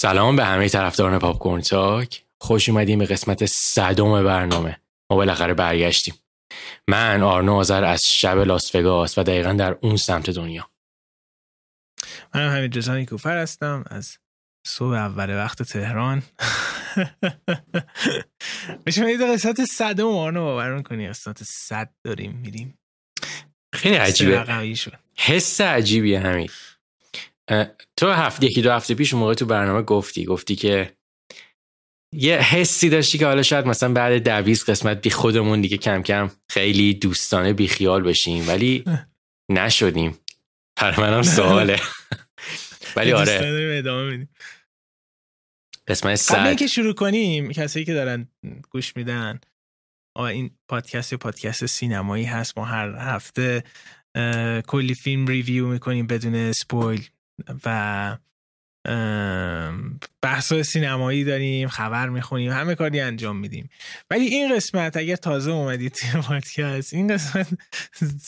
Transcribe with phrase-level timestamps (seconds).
[0.00, 2.24] سلام به همه طرفداران پاپ کورن تاک.
[2.40, 4.80] خوش اومدیم به قسمت صدم برنامه.
[5.10, 6.14] ما بالاخره برگشتیم.
[6.88, 10.70] من آرنو آذر از شب لاس وگاس و دقیقا در اون سمت دنیا.
[12.34, 13.84] من همین رزانی کوفر هستم.
[13.90, 14.18] از
[14.66, 16.22] صبح اول وقت تهران.
[18.86, 22.78] میشه می‌دید قسمت صدم آرنو باور می‌کنی؟ قسمت صد داریم میریم.
[23.74, 24.44] خیلی عجیبه.
[25.16, 26.48] حس عجیبیه همین
[27.96, 30.96] تو هفته یکی دو هفته پیش موقع تو برنامه گفتی گفتی که
[32.14, 36.30] یه حسی داشتی که حالا شاید مثلا بعد دویز قسمت بی خودمون دیگه کم کم
[36.50, 38.84] خیلی دوستانه بی خیال بشیم ولی
[39.50, 40.18] نشدیم.
[40.78, 41.80] هر منم سواله.
[42.96, 44.28] ولی آره.
[45.88, 48.28] قسمت سر که شروع کنیم کسایی که دارن
[48.70, 49.40] گوش میدن
[50.16, 53.64] این پادکست پادکست سینمایی هست ما هر هفته
[54.66, 57.08] کلی فیلم review می‌کنیم بدون spoil.
[57.64, 58.16] و
[60.22, 63.70] بحث سینمایی داریم خبر می‌خونیم همه کاری انجام میدیم.
[64.10, 67.46] ولی این قسمت اگر تازه اومدید توی پادکست این قسمت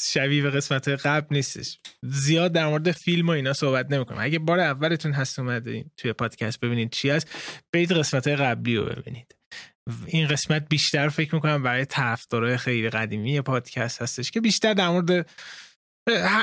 [0.04, 1.78] شبیه به قسمت قبل نیستش.
[2.02, 6.60] زیاد در مورد فیلم و اینا صحبت نمی‌کنم اگه بار اولتون هست اومدین توی پادکست
[6.60, 7.28] ببینید چی هست
[7.72, 9.34] برید قسمت قبلی رو ببینید.
[10.06, 15.30] این قسمت بیشتر فکر می‌کنم برای طرفدارای خیلی قدیمی پادکست هستش که بیشتر در مورد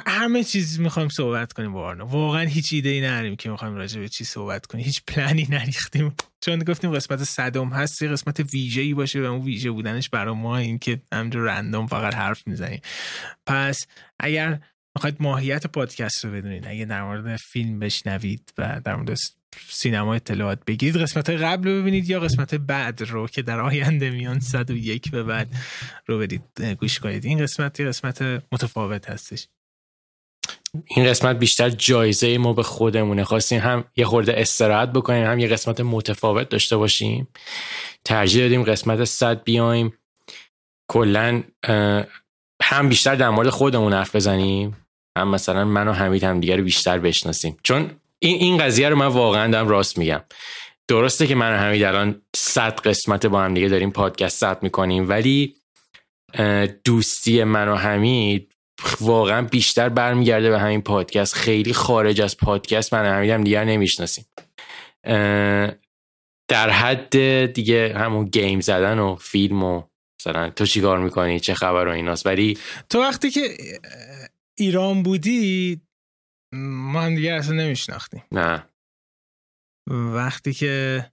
[0.07, 2.05] همه چیز می‌خوایم صحبت کنیم با آرنا.
[2.05, 4.85] واقعا هیچ ایده ای نداریم که می‌خوایم راجع به چی صحبت کنیم.
[4.85, 6.15] هیچ پلنی نریختیم.
[6.41, 10.35] چون گفتیم قسمت صدم هست یه قسمت ویژه ای باشه و اون ویژه بودنش برای
[10.35, 12.81] ما این که همجور رندوم فقط حرف می‌زنیم.
[13.45, 13.87] پس
[14.19, 14.59] اگر
[14.99, 16.67] می‌خواید ماهیت پادکست رو بدونید.
[16.67, 19.17] اگه در مورد فیلم بشنوید و در مورد
[19.69, 24.39] سینما اطلاعات بگیرید قسمت قبل رو ببینید یا قسمت بعد رو که در آینده میان
[24.39, 25.47] 101 به بعد
[26.05, 27.25] رو بدید گوش کنید.
[27.25, 29.47] این قسمت یه قسمت متفاوت هستش.
[30.85, 33.23] این قسمت بیشتر جایزه ما به خودمونه.
[33.23, 37.27] خواستیم هم یه خورده استراحت بکنیم هم یه قسمت متفاوت داشته باشیم.
[38.05, 39.93] ترجیح دادیم قسمت 100 بیایم.
[40.87, 41.43] کلا
[42.63, 44.77] هم بیشتر در مورد خودمون حرف بزنیم.
[45.17, 47.57] هم مثلا من و حمید هم دیگر رو بیشتر بشناسیم.
[47.63, 50.21] چون این این قضیه رو من واقعا دارم راست میگم.
[50.87, 55.09] درسته که من و حمید الان 100 قسمت با هم دیگه داریم پادکست ثبت می‌کنیم
[55.09, 55.55] ولی
[56.83, 58.53] دوستی من و حمید
[59.01, 61.35] واقعا بیشتر برمیگرده به همین پادکست.
[61.35, 64.25] خیلی خارج از پادکست من و حمید هم دیگر نمی‌شناسیم.
[66.47, 69.83] در حد دیگه همون گیم زدن و فیلم و
[70.21, 72.57] مثلا تو چیکار می‌کنی؟ چه خبر و ایناست؟ ولی
[72.89, 73.57] تو وقتی که
[74.59, 75.81] ایران بودی
[76.55, 78.23] ما هم دیگه اصلا نمیشناختیم.
[78.31, 78.65] نه.
[79.89, 81.05] وقتی که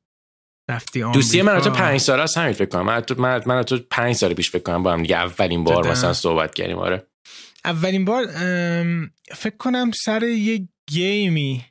[0.71, 2.87] رفتی آمریکا دوستی من تو پنج سال هست همین فکر کنم.
[2.87, 5.83] من تو, من, من تو پنج سال پیش فکر کنم با هم دیگه اولین بار
[5.83, 5.93] جدا.
[5.93, 7.07] مثلا صحبت کردیم آره.
[7.65, 8.27] اولین بار
[9.35, 11.65] فکر کنم سر یه گیمی.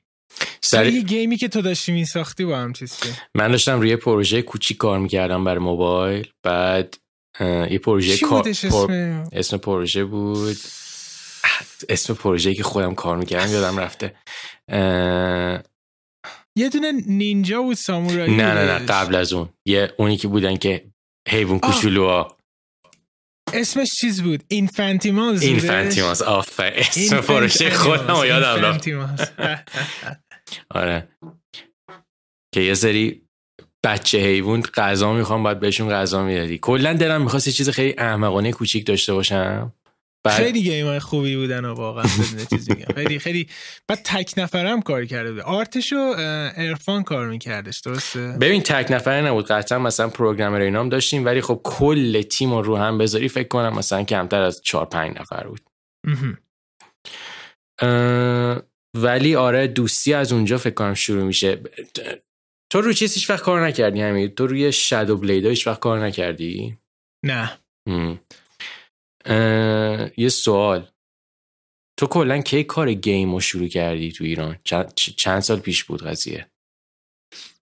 [0.62, 2.96] سر یه گیمی که تو داشتی میساختی با هم چیزی
[3.36, 6.28] من داشتم روی پروژه کوچیک کار می‌کردم برای موبایل.
[6.44, 6.98] بعد
[7.70, 10.58] یه پروژه کار اسم؟ اسم پروژه بود.
[11.90, 14.16] اسم پروژه که خودم کار می‌کردم یادم رفته.
[16.58, 19.50] یه دونه نینجا بود سامورایی نه نه نه قبل از اون.
[19.68, 20.86] یه اونی که بودن که
[21.30, 21.60] حیوان
[21.98, 22.38] ها
[23.54, 28.88] اسمش چیز بود؟ اینفانتیماز اینفانتیماز آفر اسم پروژه خودم یادم رفت.
[30.82, 31.08] آره.
[32.54, 33.22] که یه سری
[33.86, 36.58] بچه حیوان غذا می‌خوام باید بهشون غذا می‌دادی.
[36.58, 39.74] کلا دلم می‌خواست یه چیز خیلی احمقانه کوچیک داشته باشم.
[40.26, 40.44] بعد...
[40.44, 42.04] خیلی گیم خوبی بودن و واقعا
[42.96, 43.48] خیلی خیلی
[43.88, 45.42] بعد تک نفرم کار کرده بود.
[45.42, 46.14] آرتش و
[46.58, 49.48] ارفان کار میکردش درسته؟ ببین تک نفره نبود.
[49.48, 53.74] قطعا مثلا پروگرامر اینام داشتیم ولی خب کل تیم رو رو هم بذاری فکر کنم
[53.74, 55.62] مثلا کمتر از 4 5 نفر بود.
[58.98, 61.62] ولی آره دوستی از اونجا فکر کنم شروع میشه.
[62.70, 66.06] تو روی چیز هیچ وقت کار نکردی همین؟ تو روی شادو بلید هیچ وقت کار
[66.06, 66.78] نکردی؟
[67.26, 67.60] نه.
[70.18, 70.92] یه سوال.
[72.00, 74.58] تو کلا کی کار گیم رو شروع کردی تو ایران؟
[75.18, 76.52] چند, سال پیش بود قضیه؟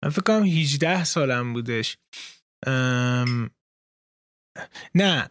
[0.03, 1.97] من فکر کنم 18 سالم بودش.
[4.95, 5.29] نه.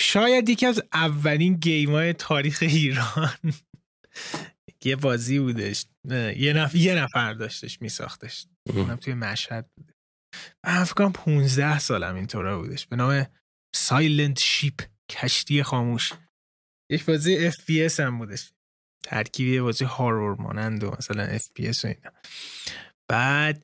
[0.00, 3.38] شاید یکی از اولین گیم های تاریخ ایران.
[4.84, 5.86] یه بازی بودش.
[6.36, 8.46] یه, نفر, یه نفر داشتش میساختش.
[9.00, 9.94] توی مشهد بوده.
[10.64, 12.86] من فکر کنم 15 سالم اینطوره بودش.
[12.86, 13.26] به نام
[13.74, 16.12] Silent Ship کشتی خاموش.
[16.90, 18.52] یک بازی FPS هم بودش.
[19.02, 22.10] ترکیبی بازی horror مانند و مثلا FPS و اینا.
[23.08, 23.62] بعد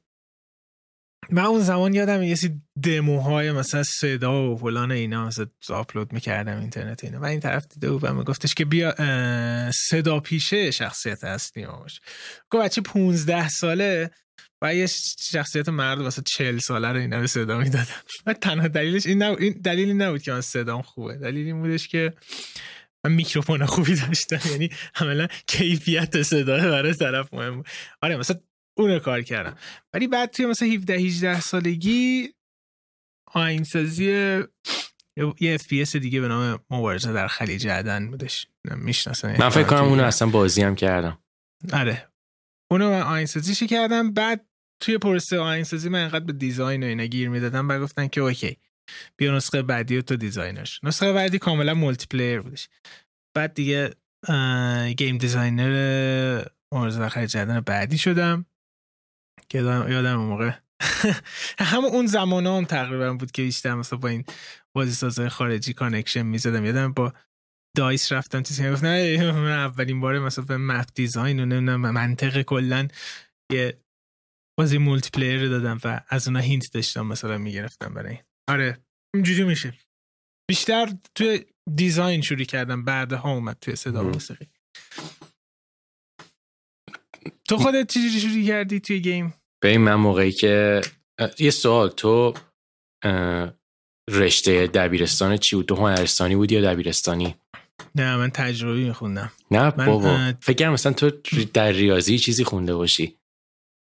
[1.30, 6.60] من اون زمان یادم یه سری دموهای مثلا صدا و فلان اینا مثلا آپلود می‌کردم
[6.60, 7.20] اینترنت اینا.
[7.20, 8.94] و این طرف دیده و میگفتش که بیا
[9.72, 12.00] صداپیشه شخصیت اصلی ما باشه
[12.50, 14.10] گفت بچه 15 ساله.
[14.62, 14.86] و یه
[15.18, 17.94] شخصیت مرد واسه 40 ساله رو اینا به صدا می‌دادم
[18.26, 19.36] و تنها دلیلش این, نب...
[19.38, 21.14] این دلیلی نبود که من صدام خوبه.
[21.14, 22.14] دلیل این بودش که
[23.04, 24.50] من میکروفون خوبی داشتم.
[24.50, 27.66] یعنی عملا کیفیت صدا برای طرف مهم بود.
[28.02, 28.40] آره مثلا
[28.76, 29.56] اون کار کردم.
[29.92, 32.28] ولی بعد توی مثلا 17 18 سالگی
[33.34, 34.04] آهنگسازی
[35.40, 38.46] یه FP دیگه به نام مبارزه در خلیج عدن بودش.
[38.64, 41.18] می‌شناسن من فکر کنم اونو اصلا بازی هم کردم.
[41.72, 42.07] آره.
[42.70, 44.46] اونو من آهنگسازیشو کردم؟ بعد
[44.80, 48.56] توی پروسه آهنگسازی من انقدر به design و اینا گیر می‌دادم بعد گفتن که okay
[49.16, 52.68] بیا نسخه بعدی و تو design ش نسخه بعدی کاملا multiplayer بودش.
[53.36, 53.94] بعد دیگه
[54.96, 58.46] game designer در خلیج عدن بعدی شدم
[59.48, 60.50] که یادم اون موقع
[61.58, 64.24] همون اون زمان هم تقریبا بود که بیشتر مثلا با این
[64.72, 66.64] بازی سازهای خارجی connection می‌زدم.
[66.64, 67.12] یادم با
[67.78, 72.42] دایس رفتم تو گفت نه من اولین باره مثلا به map design و نمی‌دونم منطق
[72.42, 72.88] کلا
[73.52, 73.80] یه
[74.58, 78.18] بازی multiplayer دادم و از اونها hint داشتم مثلا می‌گرفتم برای
[78.50, 78.78] آره
[79.14, 79.74] اینجوری میشه.
[80.50, 84.46] بیشتر توی design شروع کردم بعدها اومد توی صدا موسیقی.
[87.48, 90.80] تو خودت چجوری شروع کردی توی game؟ به من موقعی که
[91.38, 92.34] یه سوال تو
[94.10, 97.34] رشته دبیرستان چی بود؟ تو هنرستانی بودی یا دبیرستانی؟
[97.94, 99.32] نه من تجربی میخوندم.
[99.50, 100.32] نه بابا.
[100.40, 101.10] فکر مثلا تو
[101.54, 103.18] در ریاضی چیزی خونده باشی.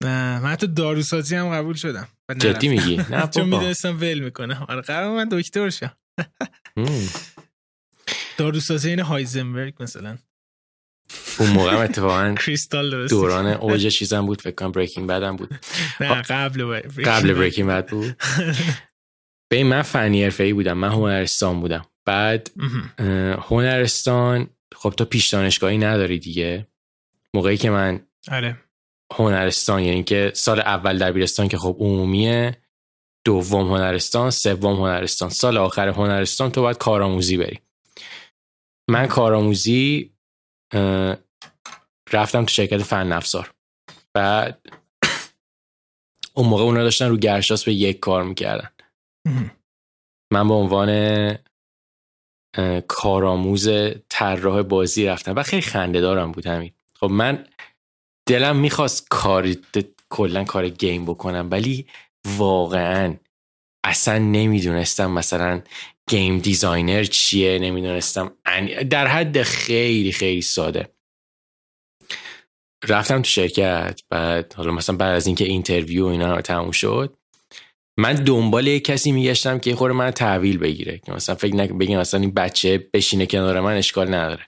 [0.03, 2.07] نه من حتی داروسازی هم قبول شدم
[2.37, 3.27] جدی میگی؟ نه بابا.
[3.27, 4.65] چون می‌دونستم ول می‌کنم.
[4.69, 5.91] آره قرار من دکتر شم.
[8.37, 10.17] داروسازی این هایزنبرگ مثلا.
[11.39, 15.59] اون موقع اتفاقا کریستال دوران اوج چیزم بود فکر کنم بریکینگ بدم بود.
[15.99, 18.21] نه قبل قبل بریکینگ بد بود.
[19.51, 20.73] به من فنی حرفه‌ای بودم.
[20.73, 21.85] من هنرستان بودم.
[22.05, 22.51] بعد
[23.49, 26.67] هنرستان خب تو پیش دانشگاهی نداری دیگه.
[27.33, 28.57] موقعی که من آره.
[29.13, 32.57] هنرستان یعنی که سال اول دبیرستان که خب عمومیه
[33.25, 35.29] دوم هنرستان سوم هنرستان.
[35.29, 37.59] سال آخر هنرستان تو باید کارآموزی بری.
[38.89, 40.13] من کارآموزی
[42.13, 43.53] رفتم تو شرکت فن افزار
[44.13, 44.65] بعد
[46.35, 48.69] اون موقع اونا داشتن رو گرشاسب یک کار می‌کردن.
[50.33, 50.89] من به عنوان
[52.87, 53.69] کارآموز
[54.09, 56.71] طراح بازی رفتم و خیلی خنده دارم بود همین.
[56.93, 57.47] خب من
[58.27, 59.55] دلم می‌خواست کار
[60.09, 61.87] کلا کار game بکنم ولی
[62.37, 63.15] واقعا
[63.85, 65.61] اصلا نمی‌دونستم مثلا
[66.09, 68.37] game designer چیه نمی‌دونستم
[68.89, 70.93] در حد خیلی خیلی ساده.
[72.89, 77.17] رفتم تو شرکت بعد حالا مثلا بعد از اینکه interview اینا تموم شد
[77.97, 80.97] من دنبال یه کسی میگشتم که خب من تحویل بگیره.
[80.97, 84.47] که مثلا فکر نکن بگیم مثلا این بچه بشینه کنار من اشکال نداره.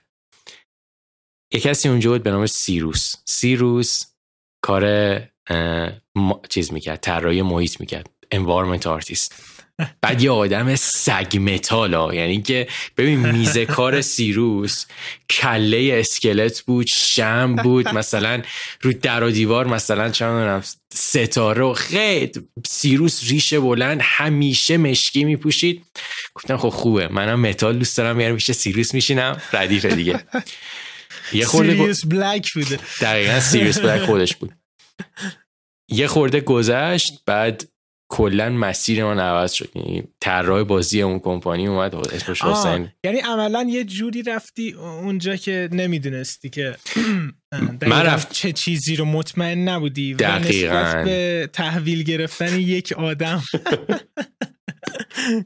[1.52, 3.16] یه کسی اونجا بود به نام سیروس.
[3.24, 4.04] سیروس
[4.62, 4.84] کار
[6.48, 8.10] چیز می‌کرد طراحی محیط می‌کرد.
[8.34, 9.32] Environment artist.
[10.00, 14.86] بعد یه آدم سگ متالا یعنی که ببین میزه کار سیروس
[15.30, 18.42] کله اسکلت بود شمع بود مثلا
[18.80, 22.32] رو در و دیوار مثلا چند ستاره و خیلی
[22.66, 25.84] سیروس ریشه بلند همیشه مشکی میپوشید.
[26.34, 30.24] گفتم خب خوبه منم متال دوست دارم میرم پیش سیروس میشینم ردیفه دیگه.
[31.32, 32.78] یه خورده Sirius Black بوده.
[33.00, 34.52] دقیقا Sirius Black خودش بود.
[35.88, 37.68] یه خورده گذشت بعد
[38.08, 39.70] کلا مسیر من عوض شد.
[39.74, 45.68] یعنی طراح بازی اون کمپانی اومد اسمش حسین یعنی عملا یه جوری رفتی اونجا که
[45.72, 46.76] نمی‌دونستی که
[47.82, 50.92] من رفت چه چیزی رو مطمئن نبودی دقیقاً.
[50.94, 53.42] و به تحویل گرفتن یک آدم.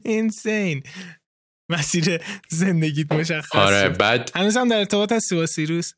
[0.05, 0.83] اینسین
[1.69, 5.93] مسیر زندگیت مشخص آره بعد هنوز هم در ارتباط هستی با سیروس؟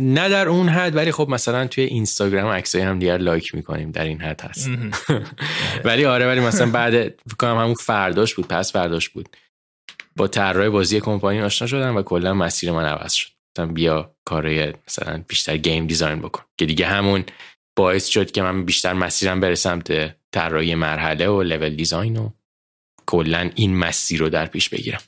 [0.00, 4.04] نه در اون حد ولی خب مثلا توی اینستاگرام عکسای هم دیگر like می‌کنیم در
[4.04, 4.70] این حد هست.
[5.84, 9.28] ولی آره ولی مثلا بعد کنم همون فرداش بود پس فرداش بود.
[10.16, 13.30] با طراح بازی کمپانی آشنا شدم و کلا مسیر من عوض شد.
[13.50, 16.42] گفتم بیا کارهای مثلا بیشتر game design بکن.
[16.58, 17.24] که دیگه همون
[17.76, 22.30] باعث شد که من بیشتر مسیرم بره سمت طراحی مرحله و level design و
[23.06, 25.00] کلا این مسیر رو در پیش بگیرم.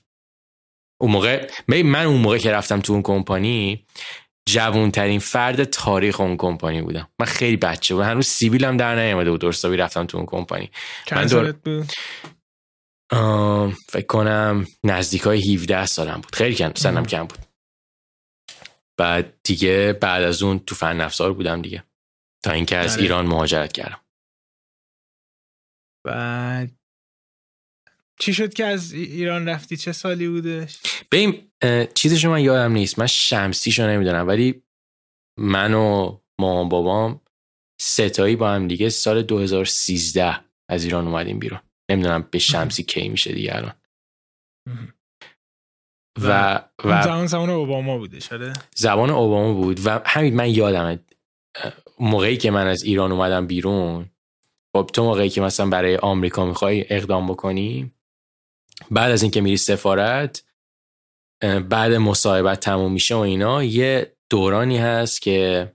[1.01, 3.85] اون موقع من اون موقع که رفتم تو اون کمپانی
[4.49, 7.08] جوانترین فرد تاریخ اون کمپانی بودم.
[7.20, 8.06] من خیلی بچه بودم.
[8.06, 9.40] هنوز سیبیلم در نیامده بود.
[9.40, 10.70] درستابی رفتم تو اون کمپانی.
[11.12, 11.52] من دور...
[11.52, 11.92] بود؟
[13.88, 16.34] فکر کنم نزدیک های 17 سالم بود.
[16.34, 17.38] خیلی کم سنم کم بود.
[18.99, 21.84] بعد دیگه بعد از اون تو فن افزار بودم دیگه.
[22.44, 23.02] تا اینکه از آره.
[23.02, 24.00] ایران مهاجرت کردم.
[26.06, 26.82] بعد
[28.23, 30.79] چی شد که از ایران رفتی؟ چه سالی بودش؟
[31.12, 31.50] ببین
[31.95, 32.99] چیزشو من یادم نیست.
[32.99, 34.62] من شمسیشو نمی‌دونم ولی
[35.38, 37.21] من و مامان بابام
[37.81, 41.61] ستایی با هم دیگه سال 2013 از ایران اومدیم بیرون.
[41.91, 43.75] نمی‌دونم به شمسی کی میشه دیگه الان.
[46.21, 49.81] و و زمان زمان اوباما بوده شده زبان اوباما بود.
[49.87, 51.05] و همین من یادم
[52.00, 54.11] موقعی که من از ایران اومدم بیرون
[54.76, 57.93] خب تو موقعی که مثلا برای آمریکا می‌خوای اقدام بکنی؟
[58.91, 60.45] بعد از اینکه میری سفارت
[61.69, 65.73] بعد مصاحبت تموم میشه و اینا یه دورانی هست که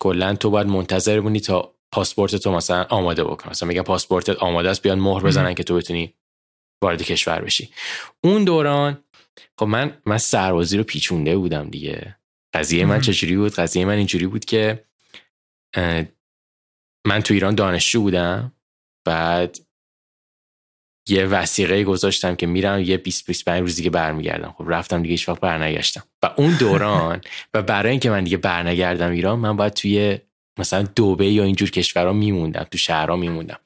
[0.00, 4.68] کلا تو باید منتظر بونی تا پاسپورت تو مثلا آماده بکن مثلا میگن پاسپورتت آماده
[4.68, 6.14] است بیان مهر بزنن که تو بتونی
[6.82, 7.70] وارد کشور بشی.
[8.24, 9.04] اون دوران
[9.58, 12.16] خب من من سربازی رو پیچونده بودم دیگه.
[12.54, 14.84] قضیه من چجوری بود؟ قضیه من اینجوری بود که
[17.06, 18.52] من تو ایران دانشجو بودم.
[19.06, 19.58] بعد
[21.10, 24.54] یه وسیقه گذاشتم که میرم یه 20 25 روز دیگه برمیگردم.
[24.58, 26.02] خب رفتم دیگه هیچ وقت برنگشتم.
[26.22, 27.20] و اون دوران
[27.54, 30.18] و برای اینکه من دیگه برنگردم ایران من باید توی
[30.58, 33.58] مثلا دوبه یا اینجور کشورها میموندم تو شهرها میموندم.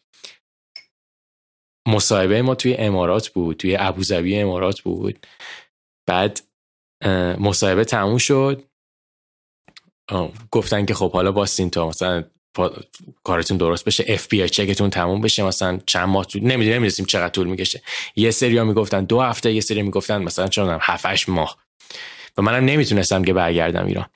[1.88, 5.26] مصاحبه ما توی امارات بود توی ابوظبی امارات بود.
[6.06, 6.40] بعد
[7.38, 8.64] مصاحبه تموم شد.
[10.50, 12.24] گفتن که خب حالا باستین تا مثلا
[13.24, 17.28] کارتون درست بشه اف بی چکتون تموم بشه مثلا چند ماه طول نمی‌دونم نمی‌دونیم چقدر
[17.28, 17.82] طول می‌کشه.
[18.16, 21.56] یه سری ها می‌گفتن دو هفته یه سری می‌گفتن مثلا چون 7 ماه.
[22.36, 24.06] و منم نمی‌تونستم که برگردم ایران.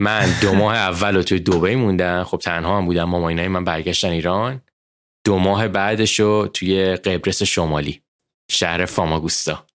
[0.00, 2.24] من دو ماه اول رو توی دوبه موندم.
[2.24, 4.62] خب تنها هم بودم ماماینای من برگشتن ایران.
[5.26, 8.02] دو ماه بعدش رو توی قبرس شمالی
[8.50, 9.66] شهر فاماگوستا.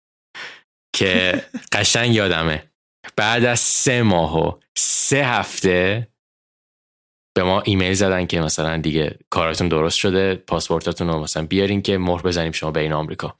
[0.96, 2.70] که قشنگ یادمه.
[3.16, 6.08] بعد از سه ماه و سه هفته
[7.36, 11.98] به ما ایمیل زدن که مثلا دیگه کاراتون درست شده پاسپورتاتون رو مثلا بیارین که
[11.98, 13.38] مهر بزنیم شما بین آمریکا.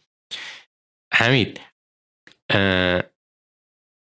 [1.14, 1.60] حمید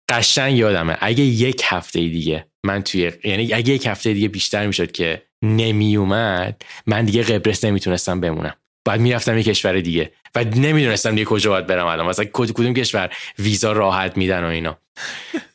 [0.10, 0.98] قشنگ یادمه.
[1.02, 5.96] اگه یک هفته دیگه من توی یعنی اگه یک هفته دیگه بیشتر می‌شد که نمی
[5.98, 8.56] اومد من دیگه قبرس نمی‌تونستم بمونم.
[8.86, 12.06] بعد می‌رفتم یه کشور دیگه و نمی‌دونستم دیگه کجا باید برم الان.
[12.06, 14.78] مثلا کدوم کشور ویزا راحت میدن و اینا.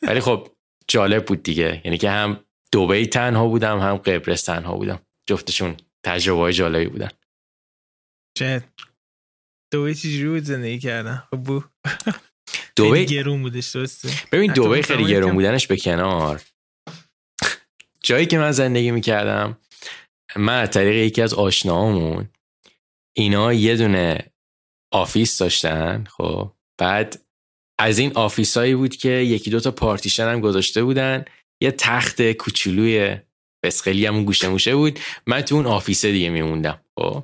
[0.01, 0.47] ولی خب
[0.87, 1.81] جالب بود دیگه.
[1.85, 2.39] یعنی که هم
[2.73, 4.99] دوبی تنها بودم هم قبرس تنها بودم.
[5.29, 7.09] جفتشون تجربه های جالبی بودن.
[8.37, 8.63] چه؟
[9.71, 11.63] دوبی چجوری بود زندگی کردن؟ خب بو.
[12.75, 14.09] دوبی گرون بودش درسته.
[14.31, 16.41] ببین دوبی خیلی گرون بودنش به کنار.
[18.03, 19.57] جایی که من زندگی می‌کردم
[20.35, 22.29] من از طریق یکی از آشناهامون
[23.17, 24.31] اینا یه دونه
[24.93, 26.51] office داشتن خب.
[26.77, 27.25] بعد
[27.79, 31.25] از این office ایی بود که یکی دوتا پارتیشن هم گذاشته بودن.
[31.61, 33.17] یه تخت کوچولوی
[33.63, 34.99] کسخلی همون گوشه موشه بود.
[35.27, 37.23] من تو اون office ه دیگه میموندم خب.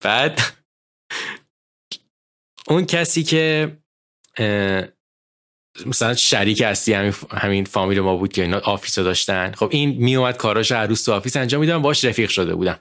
[0.00, 0.40] بعد
[2.66, 3.76] اون کسی که
[5.86, 6.92] مثلا شریک هستی
[7.30, 9.52] همین, فامیل ما بود که اینا office داشتن.
[9.52, 12.80] خب این میومد کاراش هر روز تو office انجام میدم باش رفیق شده بودم.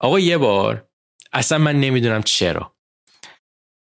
[0.00, 0.88] آقا یه بار
[1.32, 2.76] اصلا من نمی‌دونم چرا.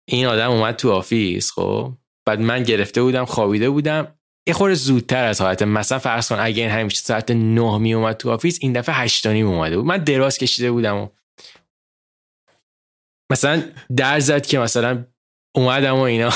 [0.09, 1.93] این آدم اومد تو office خب.
[2.27, 4.19] بعد من گرفته بودم خوابیده بودم.
[4.49, 5.63] یه خورده زودتر از حالت.
[5.63, 9.27] مثلا فرض کن اگه این همیشه ساعت نه می اومد تو office این دفعه هشت
[9.27, 9.87] نیم اومده بود.
[9.87, 11.09] من دراز کشیده بودم و
[13.33, 13.63] مثلا
[13.97, 15.05] در زد که مثلا
[15.55, 16.31] اومدم و اینا.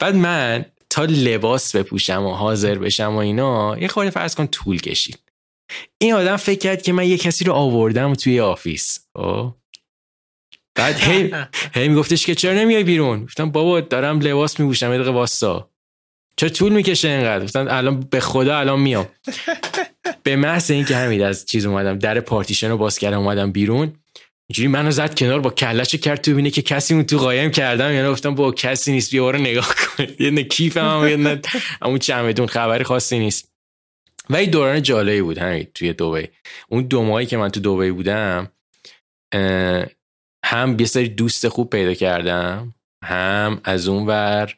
[0.00, 4.80] بعد من تا لباس بپوشم و حاضر بشم و اینا یه خورده فرض کن طول
[4.80, 5.18] کشید.
[5.98, 9.08] این آدم فکر کرد که من یه کسی رو آوردم توی office.
[9.14, 9.54] او
[10.74, 11.34] بعد هی,
[11.74, 15.71] هی میگفتش که چرا نمیای بیرون؟ گفتم بابا دارم لباس میپوشم یه دقیقه واسا
[16.36, 19.08] چرا طول می‌کشه اینقدر؟ گفتم الان به خدا الان میام.
[20.24, 23.92] به محض اینکه همین از چیز اومدم در پارتیشن رو باز کردم اومدم بیرون
[24.48, 27.92] اینجوری منو زد کنار با کلش کرد تو بینه که کسی اون تو قایم کردم.
[27.92, 30.06] یعنی گفتم با کسی نیست بیا نگاه کن.
[30.18, 31.40] یه نه کیف هم یه
[31.82, 33.52] همون چمدون خبری خاصی نیست.
[34.30, 36.28] و این دوران جالبی بود همین توی دوبی.
[36.68, 38.52] اون دو ماهی که من تو دوبی بودم
[40.44, 42.74] هم یه سری دوست خوب پیدا کردم
[43.04, 44.54] هم از اون ور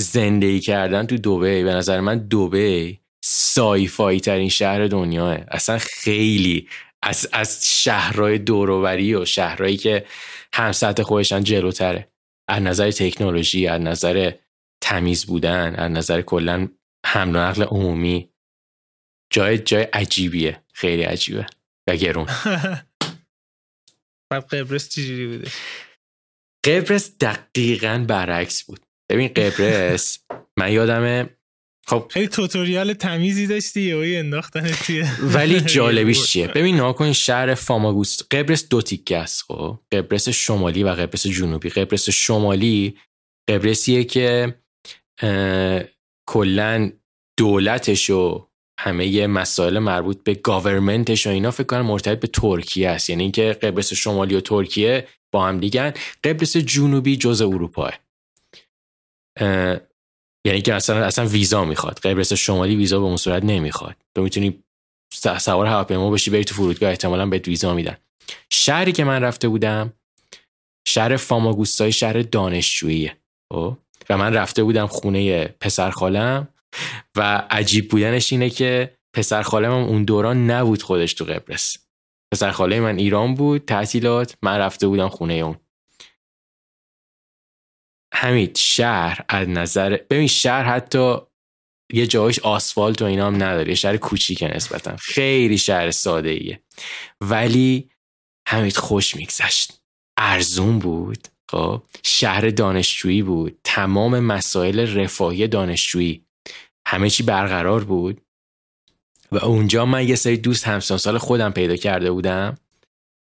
[0.00, 5.38] زندگی کردن تو دوبه به نظر من دوبه سایفایی ترین شهر دنیاه.
[5.48, 6.68] اصلا خیلی
[7.02, 10.06] از, از شهرهای دوروبری و شهرهایی که
[10.52, 12.08] هم سطح خودشان جلوتره.
[12.48, 14.32] از نظر تکنولوژی از نظر
[14.82, 16.68] تمیز بودن از نظر کلا
[17.06, 18.30] حمل و نقل عمومی.
[19.32, 20.62] جای جای عجیبیه.
[20.72, 21.46] خیلی عجیبه.
[21.88, 22.26] و گرون.
[24.30, 25.50] بعد قبرس چجوری بوده؟
[26.64, 28.80] قبرس دقیقا برعکس بود.
[29.10, 30.18] ببین قبرس
[30.56, 31.30] من یادمه
[31.90, 38.26] خب خیلی توتوریال تمیزی داشتی یا انداختن توی ولی جالبیش چیه؟ ببین ناکن شهر فاماگوست.
[38.30, 39.78] قبرس دو تیکه است خب.
[39.92, 41.68] قبرس شمالی و قبرس جنوبی.
[41.68, 42.96] قبرس شمالی
[43.48, 44.54] قبرسیه که
[46.28, 46.90] کلا
[47.38, 48.46] دولتش و
[48.80, 53.10] همه مسائل مربوط به گاورمنتش و اینا فکر کنم مرتبط به ترکیه است.
[53.10, 55.92] یعنی اینکه قبرس شمالی و ترکیه با هم دیگن.
[56.24, 57.92] قبرس جنوبی جز اروپاه.
[60.46, 61.98] یعنی که اصلا اصلا ویزا می‌خواد.
[61.98, 63.96] قبرس شمالی ویزا به اون صورت نمی‌خواد.
[64.16, 64.62] تو می‌تونی
[65.38, 67.96] سوار هواپیما بشی بری تو فرودگاه احتمالا بهت ویزا میدن.
[68.52, 69.92] شهری که من رفته بودم
[70.88, 73.16] شهر فاماگوستای شهر دانشجوییه.
[73.52, 73.76] خب؟
[74.10, 76.48] و من رفته بودم خونه پسر خالم
[77.16, 81.76] و عجیب بودنش اینه که پسر خالم هم اون دوران نبود خودش تو قبرس.
[82.32, 85.56] پسر خاله من ایران بود تعطیلات من رفته بودم خونه اون.
[88.12, 91.16] همین شهر از نظر ببین شهر حتی
[91.92, 94.96] یه جایش آسفالت و اینا هم نداره شهر کوچیکه نسبتا.
[94.96, 96.62] خیلی شهر ساده ایه
[97.20, 97.90] ولی
[98.48, 99.80] همین خوش میگذشت.
[100.16, 101.28] ارزون بود.
[101.50, 103.58] خب؟ شهر دانشجویی بود.
[103.64, 106.24] تمام مسائل رفاهی دانشجویی.
[106.86, 108.20] همه چی برقرار بود.
[109.32, 112.58] و اونجا من یه سری دوست همسان سال خودم پیدا کرده بودم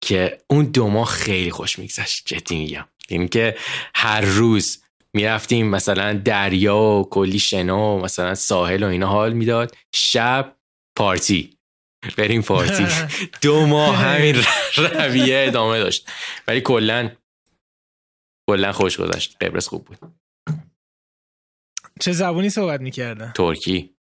[0.00, 2.22] که اون دو ماه خیلی خوش میگذشت.
[2.26, 2.88] جدی میگم.
[3.10, 3.56] یعنی که
[3.94, 9.76] هر روز می‌رفتیم مثلا دریا و کلی شنا و مثلا ساحل و اینا حال می‌داد.
[9.94, 10.56] شب
[10.98, 11.56] پارتی.
[12.16, 12.86] بریم پارتی.
[13.42, 14.36] دو ماه همین
[14.94, 16.08] رویه ادامه داشت.
[16.48, 17.10] ولی کلا
[18.50, 19.36] کلا خوش گذشت.
[19.40, 19.98] قبرس خوب بود.
[22.00, 23.94] چه زبونی صحبت می‌کردن؟ ترکی.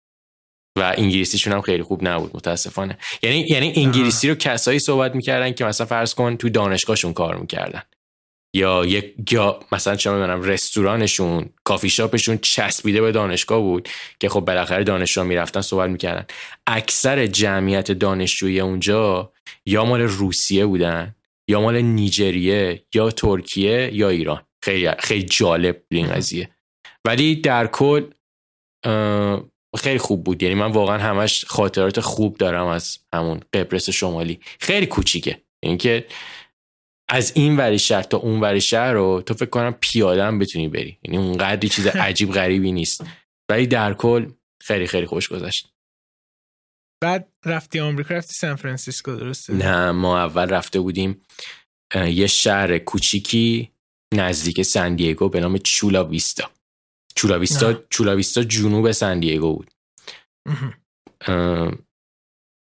[0.77, 2.97] و انگلیسیشون هم خیلی خوب نبود متاسفانه.
[3.23, 7.81] یعنی یعنی انگلیسی رو کسایی صحبت می‌کردن که مثلا فرض کن تو دانشگاهشون کار می‌کردن.
[8.53, 13.89] یا یک یا مثلا چه می‌دونم رستورانشون کافی شاپشون چسبیده به دانشگاه بود
[14.19, 16.25] که خب بالاخره دانشجو می‌رفتن صحبت می‌کردن.
[16.67, 19.31] اکثر جمعیت دانشجوی اونجا
[19.65, 21.15] یا مال روسیه بودن
[21.49, 24.41] یا مال نیجریه یا ترکیه یا ایران.
[24.63, 26.49] خیلی خیلی جالب بود این قضیه.
[27.05, 28.03] ولی در کل
[29.77, 30.43] خیلی خوب بود.
[30.43, 34.39] یعنی من واقعا همش خاطرات خوب دارم از همون قبرس شمالی.
[34.59, 35.41] خیلی کوچیکه.
[35.63, 36.05] اینکه
[37.13, 40.67] از این وری شهر تا اون وری شهر رو تو فکر کنم پیاده هم بتونی
[40.67, 40.97] بری.
[41.03, 43.03] یعنی اونقدری چیز عجیب غریبی نیست.
[43.49, 45.67] ولی در کل خیلی خیلی خوش گذشت.
[47.03, 51.21] بعد رفتی آمریکا رفتی سان فرانسیسکو درسته؟ نه ما اول رفته بودیم
[51.95, 53.71] یه شهر کوچیکی
[54.13, 56.49] نزدیک سندیگو به نام چولا ویستا.
[57.15, 59.71] چولا ویستا, چولا ویستا جنوب سندیگو بود.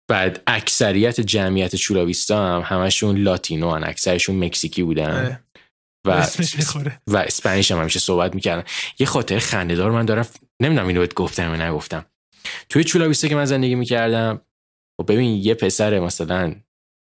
[0.08, 5.40] بعد اکثریت جمعیت چولاویستا هم همشون لاتینو هن اکثرشون مکزیکی بودن.
[6.04, 6.26] و
[7.06, 8.64] و اسپانیش هم همیشه صحبت می‌کردن.
[8.98, 10.26] یه خاطر خندهدار من دارم.
[10.60, 12.06] نمی‌دونم اینو بهت گفتم یا نگفتم.
[12.68, 14.40] توی چولاویستا که من زندگی می‌کردم
[14.98, 16.54] و خب ببین یه پسر مثلا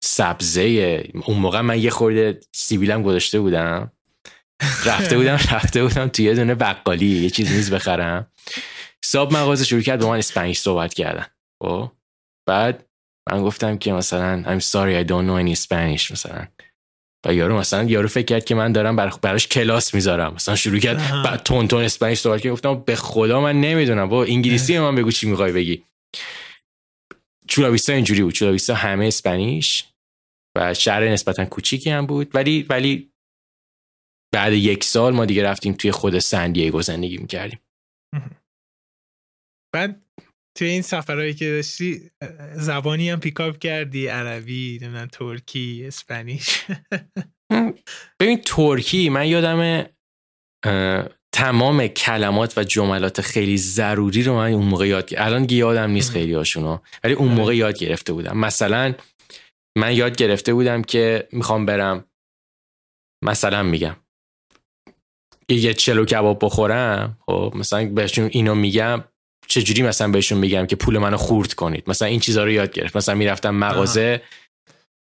[0.03, 3.91] سبزه اون موقع من یه خورده سیبیلم گذاشته بودم.
[4.85, 8.31] رفته بودم رفته بودم توی یه دونه بقالی یه چیز میز بخرم.
[9.05, 11.25] صاحب مغازه شروع کرد با من اسپانیش صحبت کردن.
[11.63, 11.91] خب؟
[12.49, 12.85] بعد
[13.31, 16.47] من گفتم که مثلا I'm sorry I don't know any Spanish مثلا.
[17.25, 20.33] و یارو مثلا یارو فکر کرد که من دارم بر براش کلاس می‌ذارم.
[20.33, 22.51] مثلا شروع کرد بعد تون تون اسپانیش صحبت کرد.
[22.51, 24.09] گفتم به خدا من نمی‌دونم.
[24.09, 25.83] با انگلیسی من بگو چی می‌خوای بگی.
[27.47, 28.33] چولاویستا اینجوری بود.
[28.33, 29.89] چولاویستا همه اسپانیش
[30.57, 32.35] و شهر نسبتا کوچیکی هم بود.
[32.35, 33.13] ولی ولی
[34.33, 37.59] بعد یک سال ما دیگه رفتیم توی خود سندیگو زندگی می‌کردیم.
[39.73, 40.02] بعد
[40.57, 42.11] توی این سفرهایی که داشتی
[42.55, 46.65] زبانی هم پیکاپ کردی؟ عربی نمی‌دونم ترکی اسپانیش؟
[48.19, 49.85] ببین ترکی من یادم
[51.33, 55.91] تمام کلمات و جملات خیلی ضروری رو من اون موقع یاد گرفتم الان دیگه یادم
[55.91, 58.37] نیست خیلی هاشونو ولی اون موقع یاد گرفته بودم.
[58.37, 58.95] مثلا
[59.77, 62.05] من یاد گرفته بودم که می‌خوام برم
[63.23, 63.95] مثلا میگم.
[65.49, 69.03] یه چلو کباب بخورم خب مثلا بهشون اینو میگم.
[69.53, 72.97] چجوری مثلا بهشون میگم که پول منو خورد کنید؟ مثلا این چیزها رو یاد گرفت.
[72.97, 74.21] مثلا می‌رفتم مغازه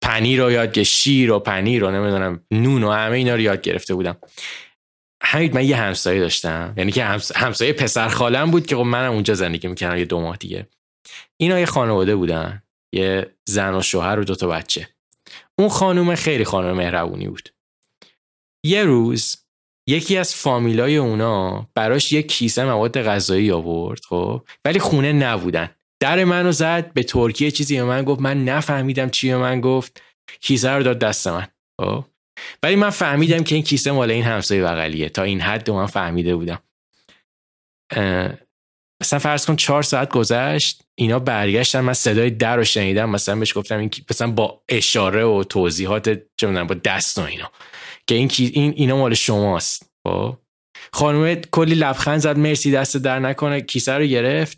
[0.03, 3.61] پنیر رو یاد گرفت شیر و پنیر رو نمی‌دونم نون و همه اینا رو یاد
[3.61, 4.17] گرفته بودم.
[5.23, 6.73] همین من یه همسایه داشتم.
[6.77, 10.37] یعنی که همسایه پسر خالم بود که خب منم اونجا زندگی می‌کردم یه دو ماه
[10.37, 10.67] دیگه.
[11.37, 12.63] اینا یه خانواده بودن.
[12.95, 14.89] یه زن و شوهر و دو تا بچه.
[15.59, 17.49] اون خانوم خیلی خانم مهربونی بود.
[18.65, 19.37] یه روز
[19.87, 25.69] یکی از فامیلای اونا براش یک کیسه مواد غذایی آورد خب؟ ولی خونه نبودن.
[25.99, 28.21] در منو زد به ترکیه چیزی به من گفت.
[28.21, 30.01] من نفهمیدم چی به من گفت.
[30.41, 31.47] کیسه رو داد دست من
[31.81, 32.05] خب؟
[32.63, 35.09] ولی من فهمیدم که این کیسه مال این همسایه بغلیه.
[35.09, 36.59] تا این حد من فهمیده بودم.
[39.01, 43.57] مثلا فرض کن چهار ساعت گذشت اینا برگشتن من صدای در رو شنیدم مثلا بهش
[43.57, 47.51] گفتم این مثلا با اشاره و توضیحات چه با دست و اینا.
[48.07, 49.91] که این این اینا مال شماست.
[50.07, 50.37] خب؟
[50.93, 53.61] خانم کلی لبخند زد مرسی دست در نکنه.
[53.61, 54.57] کیسه رو گرفت.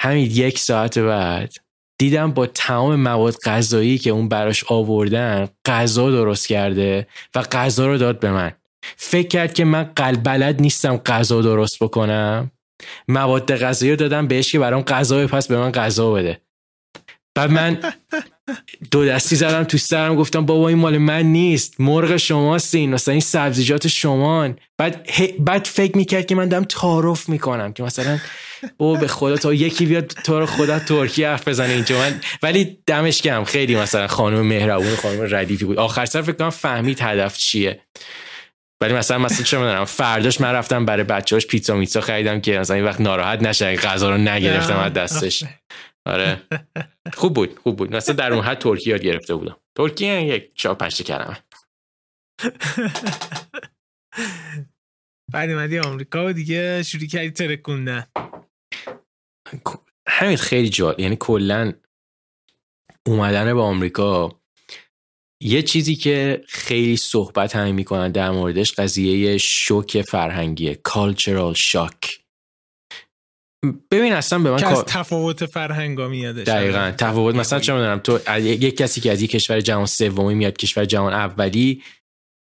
[0.00, 1.52] همین یک ساعت بعد
[1.98, 7.98] دیدم با تمام مواد غذایی که اون براش آوردن غذا درست کرده و غذا رو
[7.98, 8.52] داد به من.
[8.96, 12.50] فکر کرد که من قلب بلد نیستم غذا درست بکنم.
[13.08, 16.40] مواد غذایی رو دادم بهش که برام غذا پس به من غذا بده.
[17.34, 17.78] بعد من
[18.90, 23.12] دو دستی زدم تو سرم گفتم بابا این مال من نیست مرغ شماست این مثلا
[23.12, 28.18] این سبزیجات شمان بعد بعد فکر می‌کرد که من دارم تعارف می‌کنم که مثلا
[28.76, 31.98] او به خدا تا یکی بیاد تو رو خدا ترکی حرف بزنه اینجا.
[31.98, 35.78] من ولی دمش گرم خیلی مثلا خانم مهربون خانم ردیفی بود.
[35.78, 37.80] آخر سر فکر کنم فهمید هدف چیه.
[38.80, 42.76] ولی مثلا مثلا چه می‌دونم فرداش من رفتم برای بچه‌هاش پیتزا میتزا خریدم که مثلا
[42.76, 45.44] این وقت ناراحت نشه غذا رو نگرفتم از دستش.
[46.06, 46.42] آره.
[47.12, 47.96] خوب بود خوب بود.
[47.96, 49.56] مثلا در اون حد ترکی یاد گرفته بودم.
[49.76, 51.36] ترکی یک چهار پنج کلمه.
[55.32, 58.06] بعد اومدی آمریکا و دیگه شروع کردی ترکوندن
[60.08, 61.72] همین خیلی جالب یعنی کلا
[63.06, 64.37] اومدن به آمریکا
[65.42, 72.18] یه چیزی که خیلی صحبت همین می‌کنن در موردش قضیه شوک فرهنگیه cultural shock.
[73.90, 76.46] ببین اصلا به من که از تفاوت فرهنگا میادش.
[76.46, 76.92] دقیقا.
[76.98, 80.84] تفاوت مثلا چه می‌دونم تو یک کسی که از یک کشور جهان سومی میاد کشور
[80.84, 81.82] جهان اولی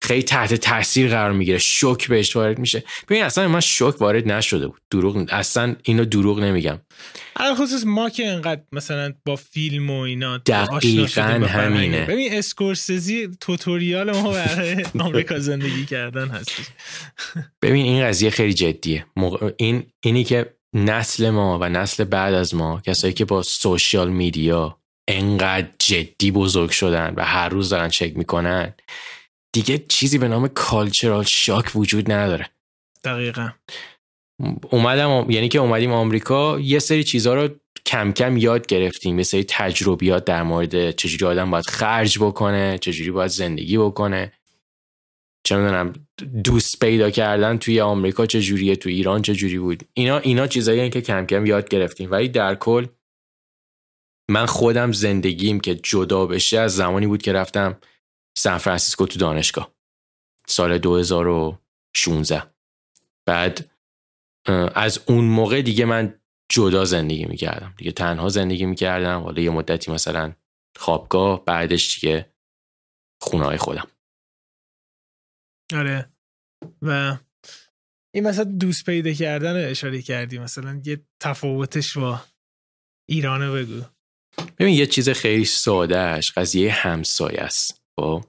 [0.02, 1.58] خیلی تحت تاثیر قرار می‌گیره.
[1.58, 2.82] شوک بهش وارد میشه.
[3.08, 4.80] ببین اصلا من شوک وارد نشده بود.
[4.90, 6.78] دروغ اصلا اینو دروغ نمیگم.
[7.56, 12.06] خصوص ما که انقدر مثلا با فیلم و اینا دقیقا همینه.
[12.06, 16.72] ببین اسکورسزی توتوریال ما برای آمریکا زندگی کردن هست
[17.62, 19.06] ببین این قضیه خیلی جدیه.
[19.56, 24.78] این اینی که نسل ما و نسل بعد از ما کسایی که با سوشیال میدیا
[25.08, 28.74] انقدر جدی بزرگ شدن و هر روز دارن چک می‌کنن
[29.52, 32.50] دیگه چیزی به نام کالچرال شاک وجود نداره.
[33.04, 33.50] دقیقا.
[34.70, 37.48] اومدم یعنی که اومدیم آمریکا یه سری چیزها رو
[37.86, 39.18] کم کم یاد گرفتیم.
[39.18, 44.32] یه سری تجربیات در مورد چجوری آدم باید خرج بکنه چجوری باید زندگی بکنه.
[45.44, 45.92] چه می‌دونم
[46.44, 49.82] دوست پیدا کردن توی آمریکا چجوریه توی ایران چجوری بود.
[49.94, 52.10] اینا اینا چیزایی که کم کم یاد گرفتیم.
[52.10, 52.86] ولی در کل
[54.30, 57.78] من خودم زندگیم که جدا بشه از زمانی بود که رفتم
[58.36, 59.74] سان فرانسیسکو تو دانشگاه
[60.46, 62.42] سال 2016
[63.26, 63.70] بعد
[64.74, 67.74] از اون موقع دیگه من جدا زندگی می‌کردم.
[67.78, 69.20] دیگه تنها زندگی می‌کردم.
[69.22, 70.32] حالا یه مدتی مثلا
[70.76, 72.32] خوابگاه بعدش دیگه
[73.20, 73.88] خونه های خودم.
[75.74, 76.12] آره.
[76.82, 77.18] و
[78.14, 80.38] این مثلا دوست پیدا کردن رو اشاره کردی.
[80.38, 82.24] مثلا یه تفاوتش با
[83.08, 83.82] ایرانه بگو.
[84.58, 87.81] ببین یه چیز خیلی سادهش قضیه همسایه است.
[88.00, 88.24] خب.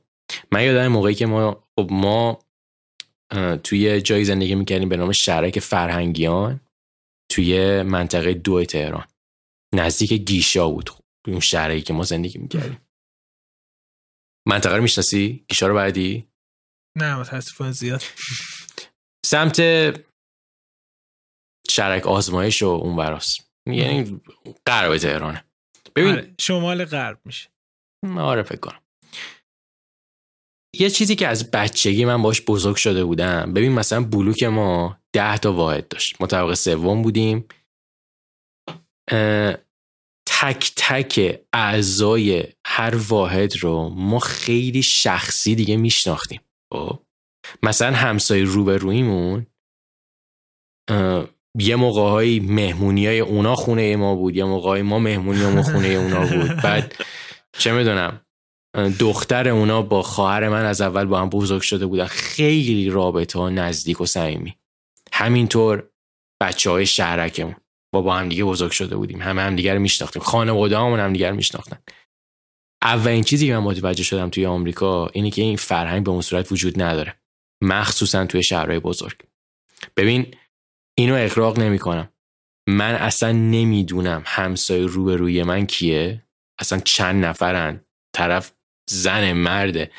[0.51, 2.39] من یادم موقعی که ما خب ما
[3.63, 6.59] توی جایی زندگی می‌کردیم به نام شهرک فرهنگیان
[7.31, 9.07] توی منطقه دو تهران.
[9.75, 10.89] نزدیک گیشا بود
[11.27, 12.81] اون شهرکی که ما زندگی می‌کردیم.
[14.47, 16.27] منطقه رو می‌شناسی؟ گیشا رو بعدی؟
[16.97, 18.03] نه متاسفانه زیاد.
[19.25, 19.59] سمت
[21.69, 24.21] شرک آزمایش و اون براست یعنی
[24.67, 25.45] غرب تهرانه.
[25.95, 27.49] ببین آره، شمال غرب میشه.
[28.17, 28.82] آره فکر کنم.
[30.79, 33.53] یه چیزی که از بچگی من باش بزرگ شده بودم.
[33.53, 36.21] ببین مثلا بلوک ما ده تا واحد داشت.
[36.21, 37.45] ما طبقه سوم بودیم.
[40.27, 46.41] تک تک اعضای هر واحد رو ما خیلی شخصی دیگه میشناختیم.
[46.73, 46.99] خب؟
[47.63, 49.47] مثلا همسایه روبرویمون
[51.59, 54.35] یه موقع مهمونی های اونا خونه ما بود.
[54.35, 56.55] یه موقع ما مهمونی ما خونه اونا بود.
[56.63, 56.95] بعد
[57.57, 58.22] چه می‌دونم
[58.99, 62.05] دختر اونا با خواهر من از اول با هم بزرگ شده بودن.
[62.05, 64.57] خیلی رابطه ها نزدیک و صمیمی.
[65.13, 65.89] همینطور
[66.41, 67.55] بچه های شهرکمون.
[67.93, 69.21] با با هم دیگه بزرگ شده بودیم.
[69.21, 70.21] همه هم دیگر میشناختیم.
[70.21, 71.77] خانواده همون هم دیگر میشناختن.
[72.81, 76.51] اولین چیزی که من متوجه شدم توی آمریکا اینه که این فرهنگ به اون صورت
[76.51, 77.15] وجود نداره.
[77.61, 79.17] مخصوصا توی شهرهای بزرگ.
[79.97, 80.35] ببین
[80.97, 82.09] اینو اقراق نمی کنم
[82.69, 86.23] من اصلا نمی‌دونم همسایه روبروی من کیه.
[86.59, 87.85] اصلا چند نفرن.
[88.15, 88.51] طرف
[88.89, 89.91] زن مرده.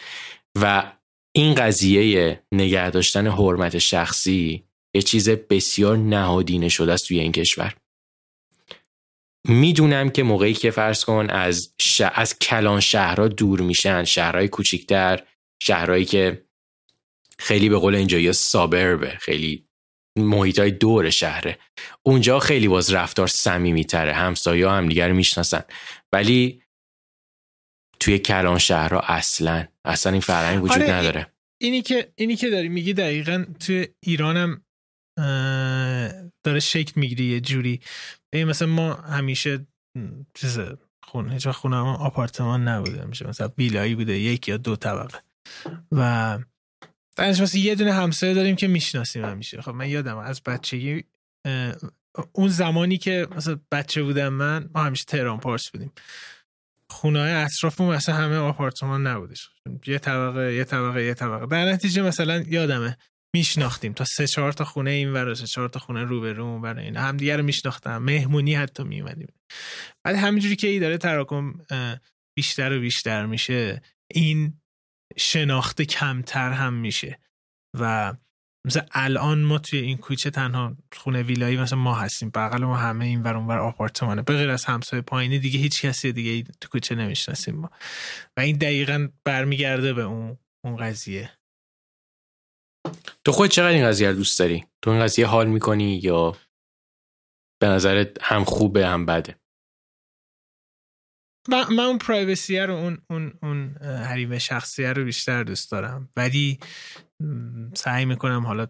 [0.55, 0.93] و
[1.33, 7.75] این قضیه نگه داشتن حرمت شخصی یه چیز بسیار نهادینه شده است توی این کشور.
[9.49, 11.75] می‌دونم که موقعی که فرض کن از,
[12.15, 15.23] از کلان شهرها دور میشن شهرهای کوچیکتر
[15.63, 16.45] شهرهایی که
[17.39, 19.69] خیلی به قول اینجا یا سابربه خیلی
[20.17, 21.59] محیط های دور شهره.
[22.03, 25.63] اونجا خیلی باز رفتار سمیمی تره همسایه هم دیگر می‌شناسن.
[26.13, 26.64] ولی
[28.01, 29.67] توی کلان شهرها اصلا.
[29.85, 31.27] اصلا این فرهنگ وجود آره نداره.
[31.63, 34.65] اینی که اینی که داری میگی دقیقا توی ایرانم
[36.45, 37.81] داره شکل می‌گیری یه جوری.
[38.35, 39.67] مثلا ما همیشه
[40.35, 40.59] چیز
[41.05, 45.19] خونه هیچ خونه هم آپارتمان نبوده میشه مثلا ویلایی بوده یک یا دو طبقه.
[45.93, 46.39] و
[47.17, 49.61] بعدش مثلا یه دونه همسایه داریم که می‌شناسیم همیشه.
[49.61, 51.05] خب من یادم از بچگی
[52.33, 55.93] اون زمانی که مثلا بچه بودم من ما همیشه تهران پارس بودیم.
[56.95, 59.49] خونه های اطرافمون مثلا همه آپارتمان نبودش.
[59.87, 61.47] یه طبقه یه طبقه یه طبقه.
[61.47, 62.97] در نتیجه مثلا یادمه
[63.35, 66.61] میشناختیم تا سه چهار تا خونه این ور سه چهار تا خونه رو به رو
[66.61, 67.99] برای این هم دیگه رو میشناختم.
[67.99, 69.29] مهمونی حتی میومدیم
[70.05, 71.55] بعد همینجوری که ای داره تراکم
[72.37, 74.61] بیشتر و بیشتر میشه این
[75.17, 77.19] شناخته کمتر هم میشه.
[77.79, 78.15] و
[78.67, 82.31] مثلا الان ما توی این کوچه تنها خونه ویلایی مثلا ما هستیم.
[82.31, 84.23] بغل ما همه این ور اونور آپارتمانه.
[84.23, 87.71] به غیر از همسایه پایینی دیگه هیچ کسی دیگه تو کوچه نمی‌شناسیم ما.
[88.37, 91.31] و این دقیقا برمیگرده به اون اون قضیه.
[93.25, 96.37] تو خود چقدر این قضیه دوست داری؟ تو این قضیه حال می‌کنی یا
[97.63, 99.39] به نظرت هم خوبه هم بده؟
[101.49, 106.09] من, اون پرایوسی رو اون اون اون حریم شخصیه رو بیشتر دوست دارم.
[106.17, 106.59] ولی
[107.75, 108.67] سعی می‌کنم حالا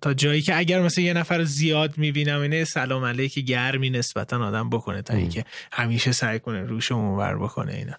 [0.00, 4.70] تا جایی که اگر مثلا یه نفر زیاد می‌بینم اینه سلام علیک گرمی نسبتا آدم
[4.70, 7.98] بکنه تا اینکه همیشه سعی کنه روش اونور بکنه اینا.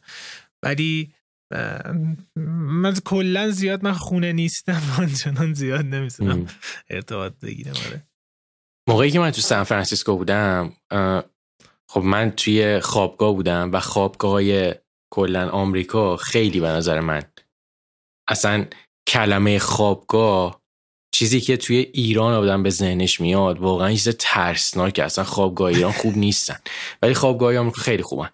[0.63, 1.13] ولی
[2.35, 6.47] من کلا زیاد من خونه نیستم آنچنان زیاد نمی‌تونم
[6.89, 8.03] ارتباط بگیرم آره.
[8.89, 10.73] موقعی که من تو سان فرانسیسکو بودم
[11.91, 14.75] خب من توی خوابگاه بودم و خوابگاه های
[15.13, 17.23] کلا آمریکا خیلی به نظر من
[18.29, 18.65] اصلا
[19.07, 20.61] کلمه خوابگاه
[21.13, 26.17] چیزی که توی ایران آدم به ذهنش میاد واقعا چیز ترسناک اصلا خوابگاه ایران خوب
[26.17, 26.59] نیستن.
[27.01, 28.29] ولی خوابگاه آمریکا خیلی خوبن.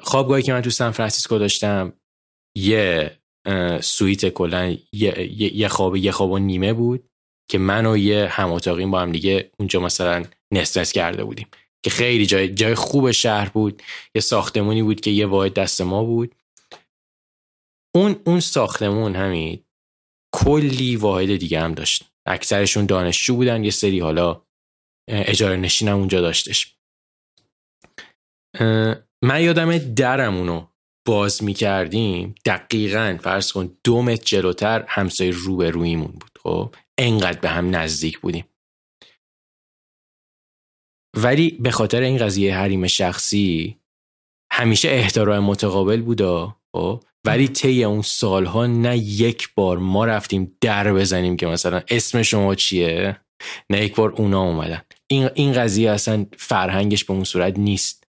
[0.00, 1.92] خوابگاهی که من تو سان فرانسیسکو داشتم
[2.56, 3.18] یه
[3.80, 7.10] سویت کلا یه, خواب یه خواب و نیمه بود
[7.50, 8.58] که من و یه هم
[8.90, 11.46] با هم دیگه اونجا مثلا نسترس کرده بودیم.
[11.84, 13.82] که خیلی جای جای خوب شهر بود.
[14.14, 16.34] یه ساختمونی بود که یه واحد دست ما بود.
[17.94, 19.64] اون اون ساختمون همین
[20.34, 22.04] کلی واحد دیگه هم داشت.
[22.26, 24.42] اکثرشون دانشجو بودن یه سری حالا
[25.08, 26.76] اجاره نشین هم اونجا داشتش.
[29.22, 30.66] من یادم درمونو
[31.06, 37.48] باز می کردیم دقیقا فرض کن دو متر جلوتر همسایه روبرویمون بود خب؟ انقدر به
[37.48, 38.44] هم نزدیک بودیم.
[41.16, 43.76] ولی به خاطر این قضیه حریم شخصی
[44.52, 50.92] همیشه احترام متقابل بودا خب؟ ولی طی اون سالها نه یک بار ما رفتیم در
[50.92, 53.20] بزنیم که مثلا اسم شما چیه؟
[53.70, 54.82] نه یک بار اونا اومدن.
[55.06, 58.04] این این قضیه اصلا فرهنگش به اون صورت نیست.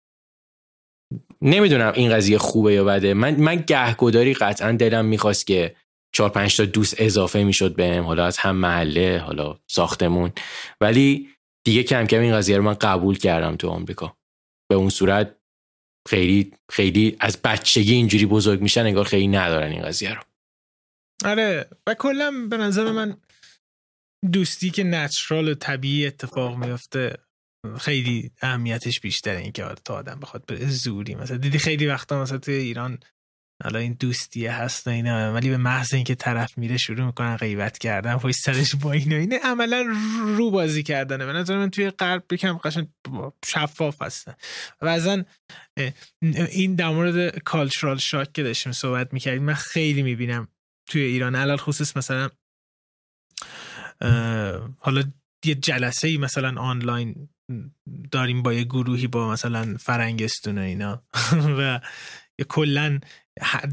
[1.43, 3.15] نمی‌دونم این قضیه خوبه یا بده.
[3.15, 5.77] من من گهگداری قطعا دلم می‌خواست که
[6.13, 10.33] چهار پنج تا دوست اضافه می‌شد بهم حالا از هم محله حالا ساختمون.
[10.81, 11.29] ولی
[11.67, 14.17] دیگه کم کم این قضیه رو من قبول کردم تو آمریکا.
[14.71, 15.37] به اون صورت
[16.09, 20.21] خیلی خیلی از بچگی اینجوری بزرگ میشن انگار خیلی ندارن این قضیه رو.
[21.25, 23.17] آره و کلا به نظر من
[24.33, 27.19] دوستی که نچرال و طبیعی اتفاق میفته
[27.81, 31.37] خیلی اهمیتش بیشتره این که تا آدم بخواد به زوری مثلا.
[31.37, 32.99] دیدی خیلی وقتا مثلا توی ایران
[33.65, 35.33] حالا این دوستیه هست و اینا.
[35.33, 39.39] ولی به محض اینکه طرف میره شروع می‌کنن غیبت کردن پشت سرش با اینا اینه
[39.39, 39.85] عملا
[40.37, 41.27] رو بازی کردنه.
[41.27, 42.89] به نظر من توی قلب بکم قشن
[43.47, 44.35] شفاف هستن.
[44.83, 44.99] و
[46.51, 50.49] این در مورد کالچرال شاک که داشتیم صحبت می‌کردیم من خیلی می‌بینم
[50.87, 51.35] توی ایران.
[51.35, 52.31] علال خصوص مثلا
[54.79, 55.03] حالا
[55.45, 57.29] یه جلسه ای مثلا آنلاین
[58.11, 61.03] داریم با یه گروهی با مثلا فرنگستون و اینا.
[61.59, 61.81] و
[62.49, 63.01] کلا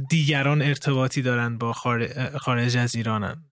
[0.10, 1.73] دیگران ارتباطی دارن با
[2.38, 3.45] خارج از ایرانن.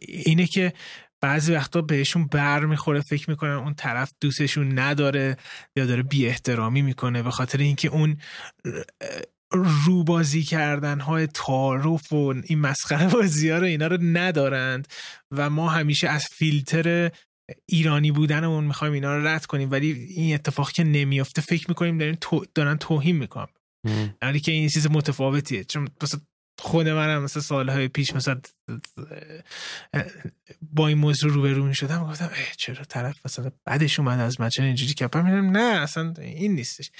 [0.00, 0.72] اینه که
[1.20, 5.36] بعضی وقتا بهشون بر می‌خوره فکر می‌کنن اون طرف دوستشون نداره
[5.76, 8.16] یا داره بی احترامی می‌کنه به خاطر اینکه اون
[9.86, 14.88] روبازی کردن های تعارف و این مسخره بازی ها رو اینا رو ندارند
[15.30, 17.10] و ما همیشه از فیلتر
[17.68, 19.70] ایرانی بودنمون می‌خوایم اینا رو رد کنیم.
[19.70, 22.18] ولی این اتفاق که نمیافته فکر می‌کنیم
[22.54, 23.48] دارن توهین می‌کنم
[24.22, 25.64] یعنی که این چیز متفاوتیه.
[25.64, 25.88] چون
[26.58, 28.40] خود منم مثلا سالهای پیش مثلا
[30.62, 34.94] با این موضوع روبرو می شدم گفتم چرا طرف مثلا بعدش اومد از من اینجوری
[34.94, 36.90] کپم میرم نه اصلا این نیستش.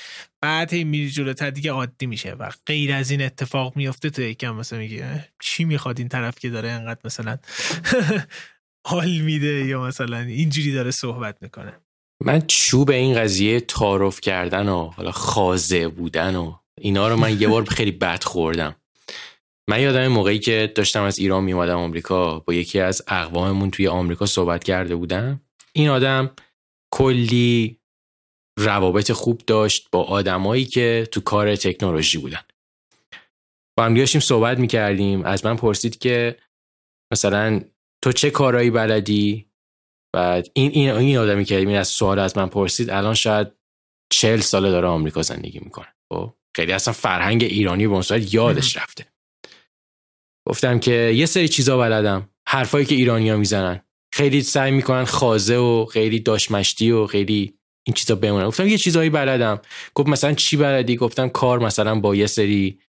[0.40, 2.33] بعد هی میری جلوتر دیگه عادی میشه.
[2.33, 6.51] و غیر از این اتفاق میفته تو یکم مثلا میگه چی می‌خواد این طرف که
[6.51, 7.38] داره انقدر مثلا
[8.88, 11.72] حال میده یا مثلا اینجوری داره صحبت می‌کنه؟
[12.25, 17.48] من چوب این قضیه تعارف کردن و حالا خازه بودن و اینا رو من یه
[17.48, 18.76] بار خیلی بد خوردم.
[19.68, 24.26] من یادم موقعی که داشتم از ایران میومدم آمریکا با یکی از اقواممون توی آمریکا
[24.26, 25.40] صحبت کرده بودم.
[25.72, 26.30] این آدم
[26.92, 27.80] کلی
[28.58, 32.42] روابط خوب داشت با آدمایی که تو کار تکنولوژی بودن.
[33.78, 35.24] با هم داشتیم صحبت می‌کردیم.
[35.24, 36.36] از من پرسید که
[37.12, 37.60] مثلا
[38.04, 39.46] تو چه کارایی بلدی؟
[40.14, 43.48] بعد این این این آدمی که این از سوال از من پرسید الان شاید
[44.12, 45.94] چهل ساله داره آمریکا زندگی می‌کنه.
[46.12, 49.07] خب؟ خیلی اصلا فرهنگ ایرانی به اون یادش رفته.
[50.49, 52.31] گفتم که یه سری چیزا بلدم.
[52.49, 53.81] حرفایی که ایرانیا می‌زنن.
[54.12, 58.47] خیلی سعی می‌کنن خازه و خیلی داشمشتی و خیلی این چیزا بمونن.
[58.47, 59.61] گفتم یه چیزایی بلدم.
[59.95, 62.81] گفت مثلا چی بلدی؟ گفتم کار مثلا با یه سری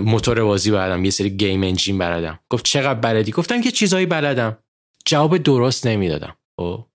[0.00, 1.04] موتور بازی بلدم.
[1.04, 2.38] یه سری گیم انجین بلدم.
[2.50, 4.58] گفت چقدر بلدی؟ گفتم که چیزایی بلدم.
[5.06, 6.36] جواب درست نمی‌دادم.
[6.56, 6.86] خب.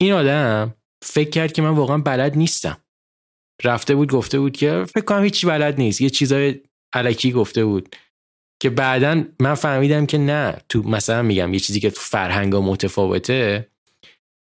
[0.00, 2.84] این آدم فکر کرد که من واقعا بلد نیستم.
[3.64, 6.00] رفته بود گفته بود که فکر کنم هیچی بلد نیست.
[6.00, 6.60] یه چیزای
[6.92, 7.96] علکی گفته بود
[8.62, 10.56] که بعدا من فهمیدم که نه.
[10.68, 13.68] تو مثلا میگم یه چیزی که تو فرهنگ متفاوته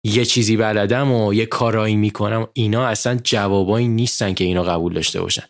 [0.05, 5.21] یه چیزی بلدم و یه کارایی می‌کنم اینا اصلا جوابایی نیستن که اینا قبول داشته
[5.21, 5.43] باشن.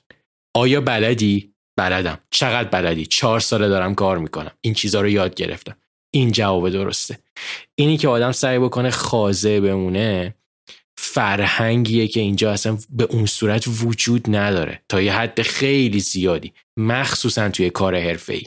[0.56, 2.20] آیا بلدی؟ بلدم.
[2.32, 4.52] چقدر بلدی؟ چهار ساله دارم کار می‌کنم.
[4.62, 5.76] این چیزها رو یاد گرفتم.
[6.14, 7.20] این جواب درسته.
[7.76, 10.36] اینی که آدم سعی بکنه خازه بمونه
[10.98, 14.82] فرهنگیه که اینجا اصلا به اون صورت وجود نداره.
[14.90, 16.54] تا یه حد خیلی زیادی.
[16.78, 18.44] مخصوصا توی کار حرفه ای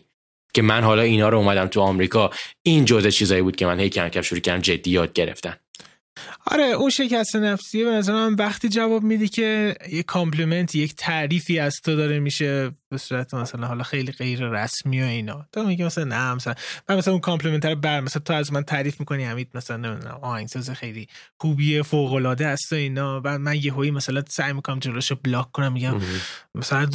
[0.55, 2.31] که من حالا اینا رو اومدم تو آمریکا
[2.63, 5.57] این جزء چیزایی بود که من هی کم کم شروع کردم جدی یاد گرفتن.
[6.47, 11.59] آره اون شکست نفسیه به نظر من وقتی جواب میدی که یک compliment یک تعریفی
[11.59, 15.47] از تو داره میشه به صورت مثلا حالا خیلی غیر رسمی و اینا.
[15.53, 16.55] تو میگی مثلا نه مثلا
[16.89, 20.19] من مثلا اون compliment رو بر مثلا تو از من تعریف می‌کنی همین مثلا نمی‌دونم
[20.23, 21.09] آهنگساز خیلی
[21.41, 23.21] خوبیه فوق العاده است و اینا.
[23.21, 26.01] بعد من یهویی مثلا سعی می‌کنم جلوشو block کنم میگم
[26.55, 26.89] مثلا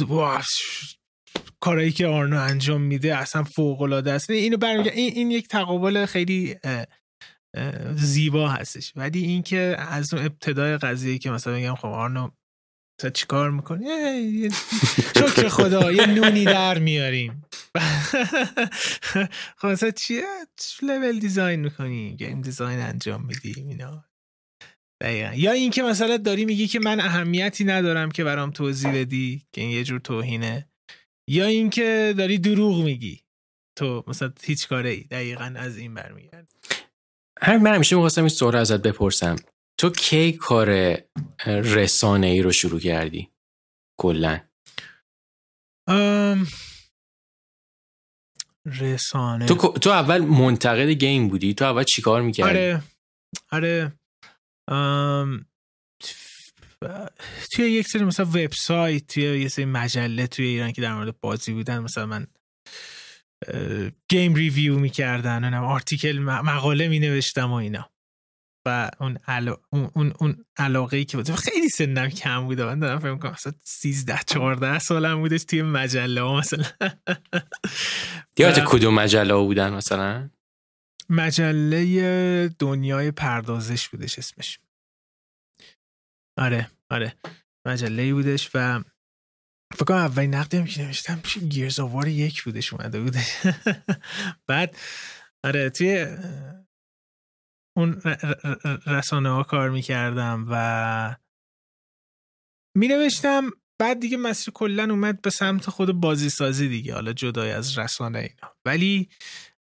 [1.60, 6.06] کارایی که آرنو انجام میده اصلا فوق العاده است اینو برمیگردم این, این یک تقابل
[6.06, 6.56] خیلی
[7.96, 8.92] زیبا هستش.
[8.96, 12.30] ولی اینکه از اون ابتدای قضیه که مثلا میگم خب آرنو
[13.00, 13.84] تو چیکار می‌کنی؟
[15.18, 17.44] شکر خدا یه نونی در میاریم.
[19.58, 20.22] خب مثلا چیه؟
[20.82, 24.04] لول دیزاین می‌کنی گیم دیزاین انجام میدی اینا.
[25.02, 25.34] دقیقا.
[25.34, 29.70] یا اینکه مثلا داری میگی که من اهمیتی ندارم که برام توضیح بدی که این
[29.70, 30.68] یه جور توهینه.
[31.28, 33.20] یا اینکه داری دروغ میگی.
[33.78, 36.48] تو مثلا هیچ کاره ای دقیقا از این برمیگرد
[37.42, 39.36] همین من همیشه می‌خواستم این سوال ازت بپرسم.
[39.80, 40.98] تو کی کار
[41.46, 43.30] رسانه ای رو شروع کردی؟
[44.00, 44.40] کلا.
[48.66, 49.46] رسانه.
[49.46, 52.82] تو, تو اول منتقد گیم بودی؟ تو اول چیکار می‌کردی؟ آره.
[53.52, 53.92] آره.
[57.52, 61.52] توی یک سری مثلا وبسایت توی یه سری مجله توی ایران که در مورد بازی
[61.52, 62.26] بودن مثلا من
[64.08, 67.88] game review می‌کردن اونم article مقاله می نوشتم و اینا.
[68.66, 69.56] و اون, علا...
[69.70, 71.30] اون, اون, علاقه ای که بود.
[71.30, 72.64] خیلی سنم کم بوده.
[72.64, 76.64] من دارم فکر کنم مثلا 13 14 سالم بودش توی مجله ها مثلا.
[78.38, 80.30] یادت کدوم مجله بودن مثلا؟
[81.08, 84.58] مجله دنیای پردازش بودش اسمش.
[86.38, 87.16] آره آره.
[87.66, 88.82] مجله بودش و
[89.74, 93.20] فکر کنم اولین نقدی هم که نوشتم گیرز آوار یک بودش اومده بوده.
[94.48, 94.76] بعد
[95.44, 96.06] آره توی
[97.76, 98.02] اون
[98.86, 101.16] رسانه ها کار می‌کردم و
[102.76, 107.50] می نوشتم بعد دیگه مسیر کلا اومد به سمت خود بازی سازی دیگه حالا جدای
[107.50, 108.56] از رسانه اینا.
[108.64, 109.08] ولی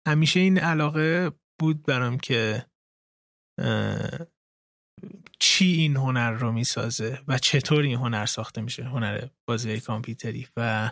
[0.06, 2.66] همیشه این علاقه بود برام که
[5.38, 10.90] چی این هنر رو می‌سازه و چطور این هنر ساخته میشه هنر بازی کامپیوتری و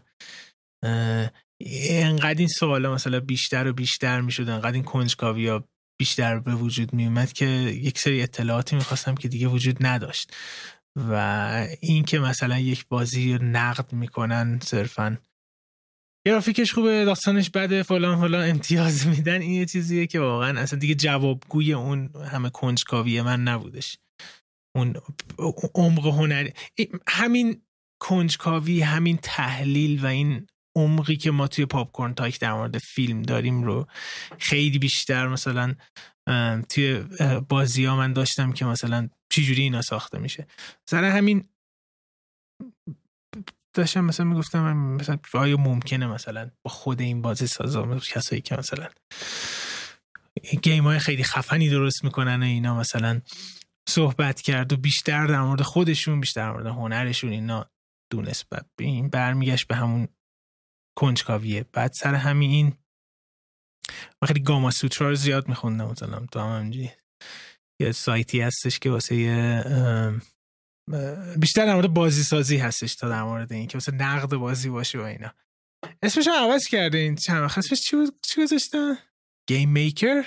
[1.90, 5.64] انقدر این سوالا مثلا بیشتر و بیشتر می‌شد انقدر این کنجکاوی ها
[6.00, 10.32] بیشتر به وجود میومد که یک سری اطلاعاتی می‌خواستم که دیگه وجود نداشت
[10.96, 15.18] و این که مثلا یک بازی نقد می‌کنن صرفا
[16.26, 19.40] گرافیکش خوبه داستانش بده فلان فلان امتیاز میدن.
[19.40, 23.98] این یه چیزیه که واقعا اصلا دیگه جوابگوی اون همه کنجکاوی من نبودش.
[24.76, 24.94] اون
[25.74, 26.52] عمق هنری.
[27.08, 27.62] همین
[28.00, 30.46] کنجکاوی همین تحلیل و این
[30.76, 33.86] عمقی که ما توی پاپکورن تاک در مورد فیلم داریم رو
[34.38, 35.74] خیلی بیشتر مثلا
[36.68, 37.04] توی
[37.48, 40.46] بازی ها من داشتم که مثلا چجوری اینا ساخته میشه.
[40.90, 41.48] سر همین
[43.78, 48.88] داشتم مثلا می‌گفتم مثلا آیا ممکنه مثلا با خود این بازی سازا کسایی که مثلا
[50.62, 53.20] گیم های خیلی خفنی درست می‌کنن و اینا مثلا
[53.88, 57.70] صحبت کرد و بیشتر در مورد خودشون بیشتر در مورد هنرشون اینا
[58.12, 58.46] دونست.
[58.78, 60.08] این برمیگشت به همون
[60.98, 62.66] کنجکاویه بعد سر همین این
[64.22, 65.90] من خیلی گاما سوترا رو زیاد میخوندم.
[65.90, 66.72] مثلا تو هم
[67.80, 69.14] یه سایتی هستش که واسه
[71.36, 74.98] بیشتر در مورد بازی سازی هستش تا در مورد این که واسه نقد بازی باشه
[74.98, 75.34] و اینا.
[76.02, 78.98] اسمش عوض کرده این چند وقت اسمش چی, چی گذاشتن؟
[79.48, 80.24] گیم میکر؟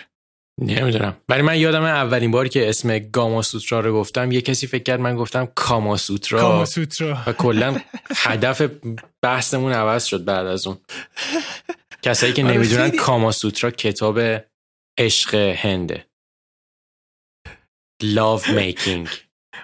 [0.61, 1.17] نمی‌دونم.
[1.29, 4.99] ولی من یادم اولین بار که اسم گاما سوترا رو گفتم یه کسی فکر کرد
[4.99, 6.65] من گفتم کاما سوترا.
[7.27, 7.81] و کلا
[8.15, 8.61] هدف
[9.21, 10.77] بحثمون عوض شد بعد از اون.
[12.01, 14.19] کسایی که آره، نمی‌دونن کاما سوترا کتاب
[14.97, 16.05] عشق هنده.
[18.03, 19.09] Love Making.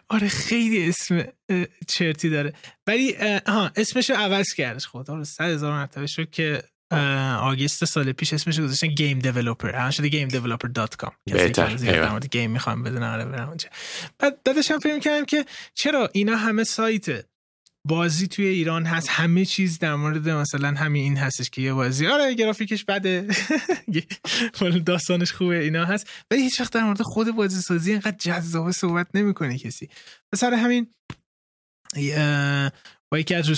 [0.09, 1.23] آره خیلی اسم
[1.88, 2.53] چرتی داره.
[2.88, 3.15] ولی
[3.47, 6.63] ها اسمشو عوض کردش خدا رو صد هزار مرتبه شکر که
[7.41, 12.51] August سال پیش اسمش گذاشتن Game Developer الان شده Game Developer dot com بهتر game
[12.51, 13.69] می‌خوام بدونم آره برم اونجا.
[14.19, 17.25] بعد داداشم فکر کردم که چرا اینا همه سایت
[17.88, 22.07] بازی توی ایران هست همه چیز در مورد مثلا همین این هستش که یه بازی.
[22.07, 23.27] آره گرافیکش بده.
[24.85, 26.09] داستانش خوبه اینا هست.
[26.31, 29.89] ولی هیچ وقت در مورد خود بازی سازی اینقدر جذاب صحبت نمی‌کنه کسی.
[30.35, 30.88] سر همین
[33.11, 33.49] با یکی از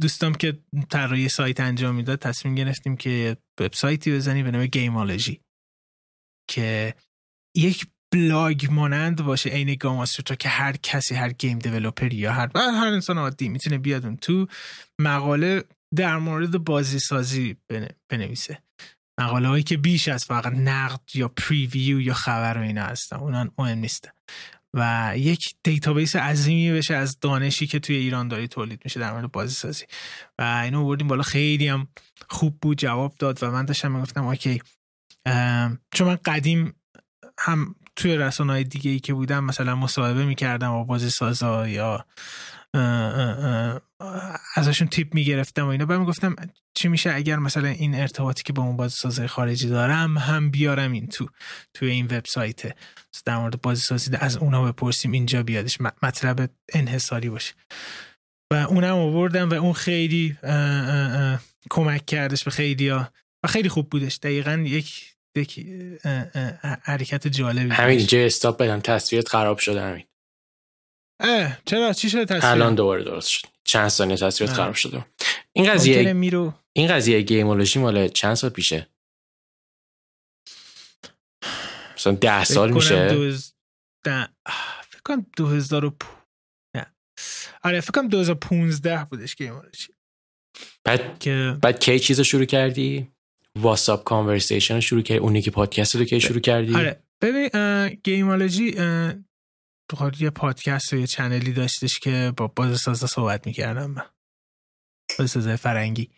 [0.00, 0.58] دوستام که
[0.90, 5.40] طراحی سایت انجام می‌داد تصمیم گرفتیم که وبسایتی بزنیم به نام گیمالوژی
[6.50, 6.94] که
[7.56, 12.86] یک بلاگ مانند باشه عین گاماستر که هر کسی هر گیم دیولپر یا هر هر
[12.86, 14.46] انسان عادی می‌تونه بیاد اون تو
[15.00, 15.64] مقاله
[15.96, 17.56] در مورد بازی سازی
[18.10, 18.62] بنویسه.
[19.20, 23.16] مقاله هایی که بیش از فقط نقد یا preview یا خبر و اینا هستن.
[23.16, 24.10] اونا مهم نیستن
[24.74, 29.32] و یک database عظیمی بشه از دانشی که توی ایران داری تولید میشه در مورد
[29.32, 29.84] بازی سازی
[30.38, 31.22] و اینو بردیم بالا.
[31.22, 31.88] خیلی هم
[32.28, 34.62] خوب بود جواب داد و من داشتم می‌گفتم okay.
[35.94, 36.74] چون من قدیم
[37.38, 42.06] هم توی رسانه های دیگه ای که بودم مثلا مصاحبه می‌کردم با بازی سازا یا
[44.56, 45.86] ازشون تیپ می‌گرفتم و اینا.
[45.86, 46.36] بعد می‌گفتم
[46.74, 50.92] چی میشه اگر مثلا این ارتباطی که با اون بازی سازای خارجی دارم هم بیارم
[50.92, 51.28] این تو
[51.74, 52.76] توی این وبسایت.
[53.24, 55.78] در مورد بازی سازی از اونا بپرسیم اینجا بیادش.
[55.80, 57.54] مطلب انحصاری باشه.
[58.52, 60.36] و اونم آوردم و اون خیلی
[61.70, 63.08] کمک کردش به خیلی ها
[63.44, 64.18] و خیلی خوب بودش.
[64.22, 65.17] دقیقا یک
[66.82, 70.04] حرکت جالبی همین اینجا استاپ بدم تصویرت خراب شده همین.
[71.20, 73.48] اه چرا؟ چی شده تصویر؟ الان دوباره درست شد.
[73.64, 75.06] چند ثانیه تصویرت خراب شده.
[75.52, 76.54] این قضیه میرو...
[76.72, 78.88] این قضیه گیمولوژی مال چند سال پیشه؟
[81.94, 83.54] مثلا ده سال میشه؟ دوز...
[84.04, 84.28] ده...
[84.88, 85.92] فکر کنم 2000
[86.76, 86.86] نه.
[87.62, 89.94] آره فکر کنم 2015 بودش گیمولوژی.
[90.84, 93.12] بعد که بعد کی چیزو شروع کردی؟
[93.58, 97.02] What's Up Conversation شروع کردی؟ اونی که پادکست رو که شروع کردی؟ آره.
[97.20, 97.48] ببین
[97.88, 98.72] گیمالوجی
[99.90, 104.10] تو یه پادکست و یه چنلی داشتش که با بازسازا صحبت می‌کردم من.
[105.18, 106.10] بازسازه فرنگی.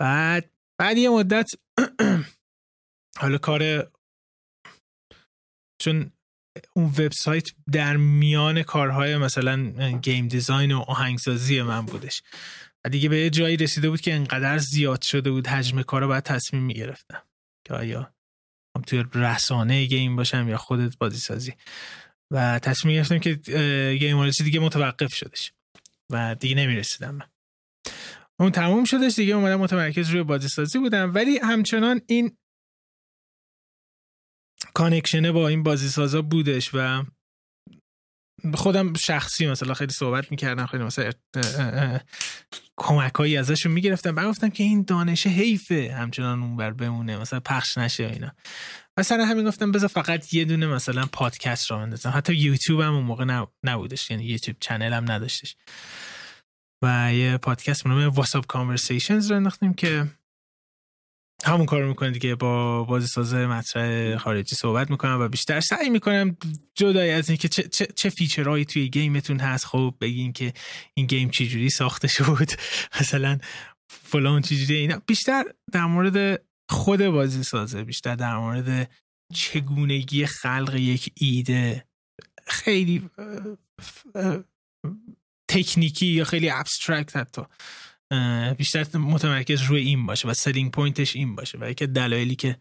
[0.00, 0.50] بعد
[0.80, 1.50] بعد یه مدت
[3.20, 3.90] حالا کار
[5.80, 6.12] چون
[6.76, 9.56] اون وبسایت در میان کارهای مثلا
[10.02, 12.22] گیم دیزاین و آهنگسازی من بودش.
[12.88, 17.22] دیگه به جایی رسیده بود که انقدر زیاد شده بود حجم کارا باید تصمیم می‌گرفتم.
[17.66, 18.14] که آیا
[18.76, 21.54] هم توی رسانه game باشم یا خودت بازی سازی.
[22.30, 23.34] و تصمیم گرفتم که
[24.00, 25.52] game دیگه متوقف شدش.
[26.10, 27.26] و دیگه نمی‌رسیدم من.
[28.40, 31.14] اون تموم شدش دیگه اومدم متمرکز روی بازی سازی بودم.
[31.14, 32.36] ولی همچنان این
[34.74, 37.04] connection ه با این بازی سازا بودش و
[38.54, 41.12] خودم شخصی مثلا خیلی صحبت می‌کردم خیلی مثلا
[42.76, 44.14] کمک هایی ازشون می‌گرفتم.
[44.14, 48.32] بعد گفتم که این دانش حیفه همچنان اون بر بمونه مثلا پخش نشه اینا.
[48.98, 52.12] مثلا همین گفتم بذار فقط یه دونه مثلا پادکست را بندازم.
[52.14, 55.56] حتی یوتیوب هم اون موقع نبودش یعنی YouTube channel هم نداشتش.
[56.84, 60.06] و یه پادکست به نام What's Up Conversations رو انداختیم که
[61.44, 66.36] همون کار می‌کنه دیگه با بازی سازه مطرح خارجی صحبت می‌کنم و بیشتر سعی می‌کنم
[66.74, 69.64] جدای از اینکه چه, چه, چه feature هایی توی game تون هست.
[69.64, 70.52] خب بگین که
[70.94, 72.50] این game چجوری ساخته شد
[73.00, 73.38] مثلا
[73.88, 75.02] فلان چجوری اینا.
[75.06, 78.90] بیشتر در مورد خود بازی سازه بیشتر در مورد
[79.34, 81.84] چگونگی خلق یک ایده.
[82.46, 83.10] خیلی
[85.48, 87.42] تکنیکی یا خیلی abstract حتی.
[88.56, 92.56] بیشتر متمرکز روی این باشه و selling point ش این باشه و که دلایلی که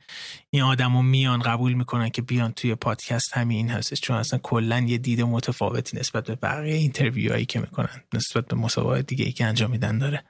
[0.49, 4.01] این آدمو میان قبول می‌کنن که بیان توی پادکست همین هستش.
[4.01, 8.55] چون اصلا کلا یه دید متفاوتی نسبت به بقیه interview هایی که می‌کنن نسبت به
[8.55, 10.23] مصاحبات دیگه ای که انجام میدن داره.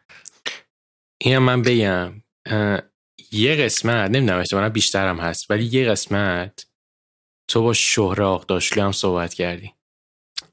[1.22, 2.24] اینم من بگم.
[3.32, 6.68] یه قسمت نمی‌دونم احتمالا بیشترم هست ولی یه قسمت
[7.48, 9.74] تو با شهره آغداشلو هم صحبت کردی.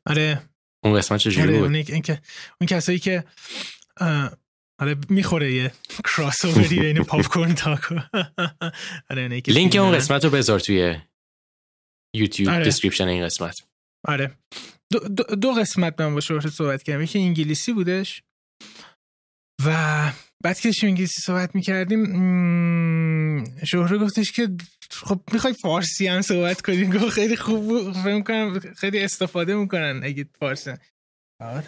[0.06, 0.42] آره.
[0.84, 2.18] اون قسمت چجوری آره، بود؟ اون, اون,
[2.60, 3.24] اون کسایی که
[4.81, 5.72] آره می‌خوره یه
[6.05, 7.99] کراس اووری بین پاپ کورن تاکو.
[9.11, 10.97] آره لینک اون قسمت رو بذار توی
[12.16, 12.64] یوتیوب آره.
[12.64, 13.62] description این قسمت.
[14.09, 14.39] آره.
[14.93, 17.03] دو, دو, دو قسمت من با شهره صحبت کردم.
[17.03, 18.22] یکی انگلیسی بودش
[19.66, 20.11] و
[20.45, 22.05] بعد که انگلیسی صحبت می‌کردیم
[23.64, 24.49] شهره گفتش که
[24.91, 30.27] خب می‌خوای فارسی هم صحبت کنیم گفت خیلی خوب فهم کنم خیلی استفاده می‌کنن اگه
[30.39, 30.72] فارسی.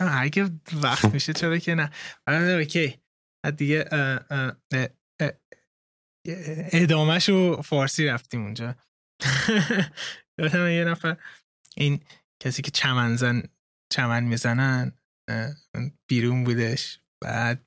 [0.01, 1.91] اگه وقت میشه چرا که نه.
[2.29, 3.01] اوکی.
[3.57, 3.85] دیگه
[6.73, 7.31] ادامهش
[7.65, 8.75] فارسی رفتیم اونجا.
[10.53, 11.17] یه نفر
[11.77, 12.01] این
[12.43, 13.43] کسی که چمن زن
[13.93, 14.93] چمن می‌زنن
[16.09, 17.01] بیرون بودش.
[17.23, 17.67] بعد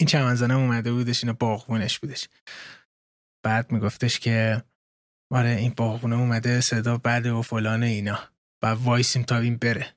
[0.00, 2.28] این چمن زنم اومده بودش اینو باغبونش بودش.
[3.44, 4.62] بعد میگفتش که
[5.32, 8.18] آره این باغبونه اومده صدا بعد و فلان اینا.
[8.62, 9.96] و وایسیم تا این بره.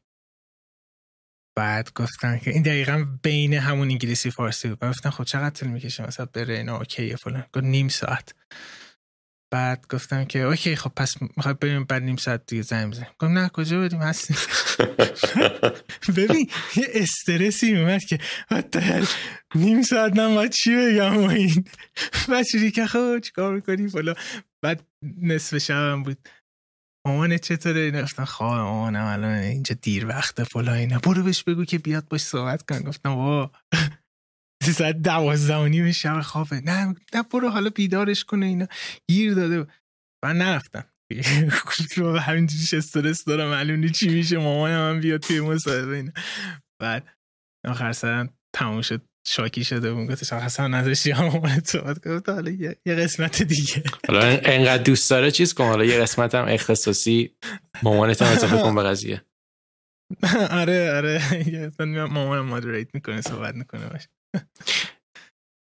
[1.56, 4.80] بعد گفتن که این دقیقا بین همون انگلیسی فارسی بود.
[4.80, 7.46] گفتن خب چقدر طول می‌کشه مثلا بره اینا okay ه فلان.
[7.54, 8.34] گفت نیم ساعت.
[9.54, 13.08] بعد گفتم که okay خب پس می‌خواد بریم بعد نیم ساعت دیگه زنگ بزنیم.
[13.20, 14.38] گفتم نه کجا بریم؟ هستیم
[16.18, 18.20] ببین یه استرسی اومد که
[19.56, 21.66] نیم ساعت نه باید چی بگم و این؟
[22.30, 24.14] بعد که خب چیکار می‌کنی فلا
[24.62, 24.88] بعد
[25.22, 26.18] نصف شبم بود.
[27.06, 31.00] مامان چطوره؟ اینا گفتن خواه مامانم الان اینجا دیر وقته فلا اینا.
[31.00, 33.52] برو بهش بگو که بیاد باش صحبت کن گفتم وا
[34.78, 36.62] ساعت دوازده و نیم شب خوابه.
[36.62, 38.68] نه نه برو حالا بیدارش کنه اینا.
[39.10, 39.68] گیر داده.
[40.26, 40.86] من نرفتم.
[42.22, 44.38] همین توش استرس دارم معلوم چی میشه.
[44.38, 46.12] مامانم هم بیاد توی مصاحبه اینا.
[46.82, 47.08] بعد
[47.66, 49.02] آخر سرم تموم شد.
[49.28, 50.12] شاکی شده بود.
[50.12, 52.52] گفتش اصلا نداشتی هم مامان صحبت گفت حالا
[52.86, 53.84] یه قسمت دیگه.
[54.08, 55.64] حالا انقدر دوست داره چیز کن.
[55.64, 57.36] حالا یه قسمت هم اختصاصی
[57.84, 59.26] مامانت هم اضافه کن به قضیه.
[60.62, 61.22] آره آره.
[62.06, 64.10] مامانم مادریت می‌کنه صحبت می‌کنه باشه.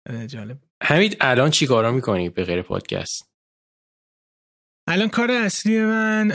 [0.33, 0.59] جالب.
[0.83, 3.31] حمید الان چی کارا می‌کنی به غیر پادکست؟
[4.89, 6.29] الان کار اصلی من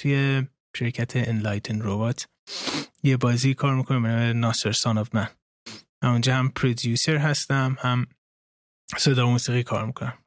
[0.00, 0.46] توی
[0.76, 2.28] شرکت Enlighten روبات
[3.02, 5.28] یه بازی کار می‌کنم به نام Son of Man
[6.02, 8.06] اونجا هم producer هستم هم
[8.98, 10.18] صدا موسیقی کار می‌کنم.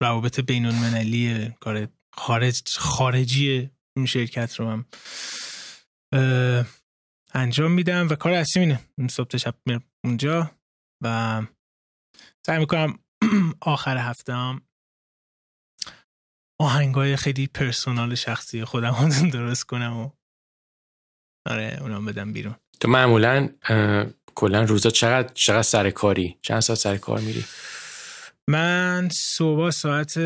[0.00, 4.86] روابط بین المللی کار خارج خارجی این شرکت رو هم
[7.34, 8.80] انجام میدم و کار اصلی اینه.
[9.10, 10.50] صبح شب میرم اونجا
[11.02, 11.42] و
[12.46, 12.98] سعی می‌کنم
[13.60, 14.62] آخر هفته هم
[16.60, 20.10] آهنگای خیلی پرسونال شخصی خودم درست کنم و
[21.46, 22.54] آره اونم بدم بیرون.
[22.80, 23.48] تو معمولا
[24.40, 27.44] کلا روزا چقدر چقدر سر کاری؟ چند ساعت سر کار میری؟
[28.48, 30.18] من صبح ساعت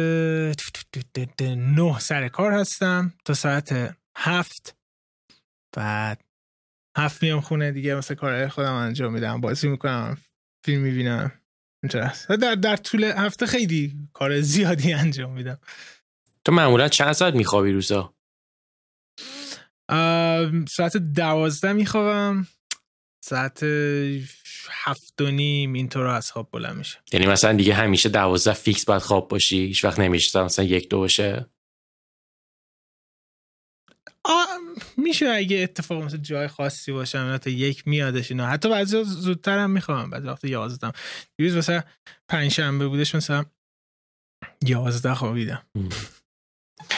[1.40, 4.76] نه سر کار هستم تا ساعت هفت.
[5.76, 6.20] بعد
[6.98, 10.18] هفت میام خونه دیگه مثل کارهای خودم انجام میدم بازی می‌کنم
[10.64, 11.32] فیلم می‌بینم.
[12.40, 15.58] در, در طول هفته خیلی کار زیادی انجام میدم.
[16.44, 18.14] تو معمولا چند ساعت میخوابی روزا؟
[20.68, 22.46] ساعت دوازده میخوابم.
[23.24, 23.62] ساعت
[24.70, 26.98] هفت و نیم اینطور از خواب بلند میشه.
[27.12, 30.98] یعنی مثلا دیگه همیشه دوازده فیکس باید خواب باشی هیچ وقت نمیشه مثلا یک دو
[30.98, 31.46] باشه؟
[34.96, 38.46] میشه اگه اتفاق مثل جای خاصی باشه تا یک میادش اینا.
[38.46, 40.92] حتی بعضی زودتر هم می‌خوام بعضی وقت یازدم
[41.36, 41.82] دیوز مثلا
[42.28, 43.44] پنج شنبه بودش مثلا
[44.62, 45.66] یازده خوابیدم.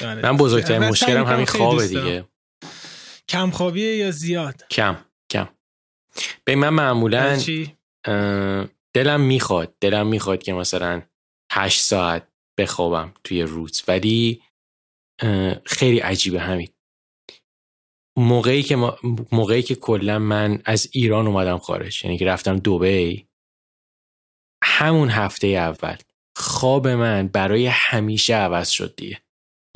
[0.03, 0.23] آره.
[0.23, 2.29] من بزرگترین مشکلم همین خوابه دیگه.
[3.29, 5.56] کم خوابیه یا زیاد؟ کم کم.
[6.45, 7.39] به من معمولا
[8.95, 11.03] دلم می‌خواد دلم می‌خواد که مثلا
[11.53, 13.83] هشت ساعت بخوابم توی روز.
[13.89, 14.43] ولی
[15.65, 16.69] خیلی عجیبه همین.
[18.19, 18.77] موقعی که
[19.33, 23.27] موقعی که کلا من از ایران اومدم خارج یعنی که رفتم دوبی
[24.65, 25.97] همون هفته اول
[26.37, 29.23] خواب من برای همیشه عوض شد دیگه.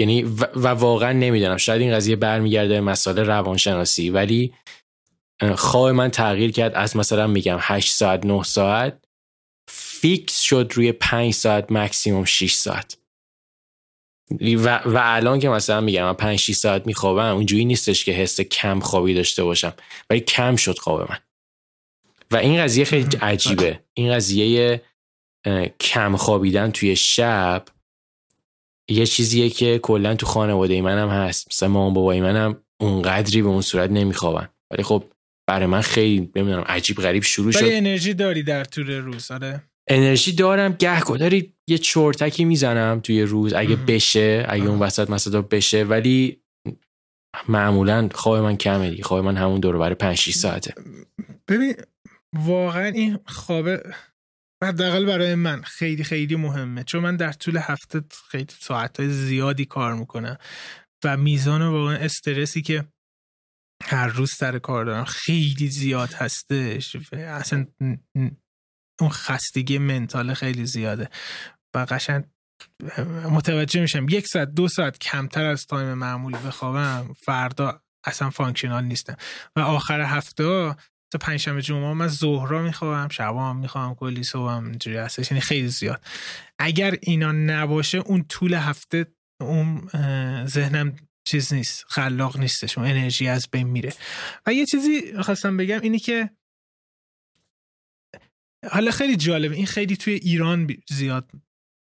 [0.00, 4.54] یعنی و, واقعا نمی‌دونم شاید این قضیه برمیگرده مسائل روانشناسی ولی
[5.56, 9.04] خواب من تغییر کرد از مثلا میگم 8 ساعت 9 ساعت
[9.68, 12.96] فیکس شد روی 5 ساعت مکسیموم 6 ساعت.
[14.40, 18.40] و, و الان که مثلا میگم من 5 6 ساعت میخوابم اونجوری نیستش که حس
[18.40, 19.72] کم خوابی داشته باشم
[20.10, 21.18] ولی کم شد خواب من.
[22.30, 23.80] و این قضیه خیلی عجیبه.
[23.94, 24.82] این قضیه
[25.80, 27.64] کم خوابیدن توی شب
[28.88, 31.48] یه چیزیه که کلا تو خانواده منم هست.
[31.48, 34.48] مثلا مامان بابای منم اونقدری به اون صورت نمیخوابن.
[34.70, 35.04] ولی خب
[35.50, 37.64] برای من خیلی نمی‌دونم عجیب غریب شروع شد.
[37.64, 39.62] انرژی داری در طول روز آره.
[39.88, 45.84] انرژی دارم گهگداری یه چرتکی می‌زنم توی روز اگه بشه اگه اون وسط مثلا بشه
[45.84, 46.42] ولی
[47.48, 50.74] معمولا خواب من کمه دیگه خواب من همون دور برای 5 6 ساعته.
[51.48, 51.74] ببین
[52.36, 53.68] واقعا این خواب
[54.64, 59.94] حداقل برای من خیلی خیلی مهمه چون من در طول هفته خیلی ساعت زیادی کار
[59.94, 60.36] می‌کنم
[61.04, 62.84] و میزان واقعا استرسی که
[63.84, 65.04] هر روز سر کار دارم.
[65.04, 66.96] خیلی زیاد هستش.
[67.12, 67.66] اصلا
[69.00, 71.08] اون خستگی منتال خیلی زیاده.
[71.74, 72.24] و قشنگ
[73.30, 79.16] متوجه میشم یک ساعت دو ساعت کمتر از time معمولی بخوابم فردا اصلا functional نیستم.
[79.56, 80.76] و آخر هفته
[81.12, 85.30] تا پنجشنبه جمعه من ظهرا می‌خوابم شبا هم می‌خوابم کلی صبحم اینجوری هستش.
[85.30, 86.04] یعنی خیلی زیاد.
[86.58, 89.06] اگر اینا نباشه اون طول هفته
[89.40, 89.88] اون
[90.46, 93.92] ذهنم چیز نیست خلاق نیستش اون انرژی از بین میره.
[94.46, 96.30] و یه چیزی خواستم بگم اینی که
[98.70, 101.30] حالا خیلی جالبه این خیلی توی ایران زیاد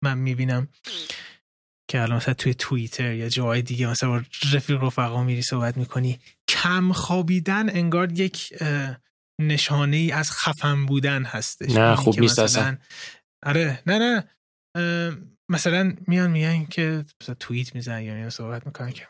[0.03, 0.67] من می‌بینم
[1.89, 4.21] که الان مثلا توی توییتر یا جای دیگه مثلا با
[4.53, 8.53] رفیق رفقا میری صحبت می‌کنی کم خوابیدن انگار یک
[9.41, 11.69] نشانه ای از خفن بودن هستش.
[11.69, 12.77] نه یعنی خوب نیست اصلا.
[13.45, 14.29] آره نه نه
[15.53, 17.05] مثلا میان میان که
[17.39, 19.07] توییت میزن یا میان صحبت می‌کنن که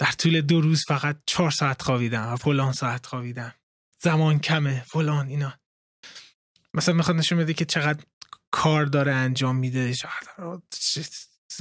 [0.00, 3.54] در طول دو روز فقط چهار ساعت خوابیدم و فلان ساعت خوابیدم.
[4.02, 5.54] زمان کمه فلان اینا.
[6.74, 8.04] مثلا می‌خواد نشون بده که چقدر
[8.50, 9.94] کار داره انجام میده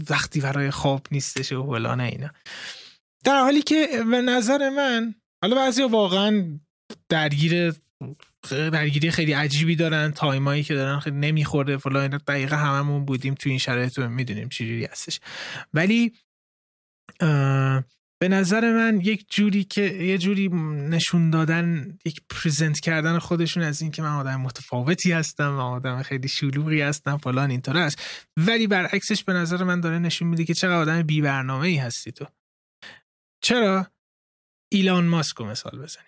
[0.09, 2.29] وقتی برای خواب نیستش و فلان اینا.
[3.23, 6.59] در حالی که به نظر من حالا بعضی واقعا
[7.09, 7.73] درگیر
[8.49, 10.11] درگیری خیلی عجیبی دارن.
[10.11, 15.19] تایمایی که دارن خیلی نمی‌خوره فلان دقیقا هممون بودیم تو این شرایط می‌دونیم چجوری هستش.
[15.73, 16.13] ولی
[18.19, 20.47] به نظر من یک جوری که یه جوری
[20.89, 26.27] نشون دادن یک present کردن خودشون از اینکه من آدم متفاوتی هستم و آدم خیلی
[26.27, 28.01] شلوغی هستم فلان اینطور است.
[28.37, 32.11] ولی برعکسش به نظر من داره نشون میده که چقدر آدم بی برنامه ای هستی
[32.11, 32.25] تو.
[33.43, 33.87] چرا؟
[34.71, 36.06] ایلان ماسکو مثال بزنیم.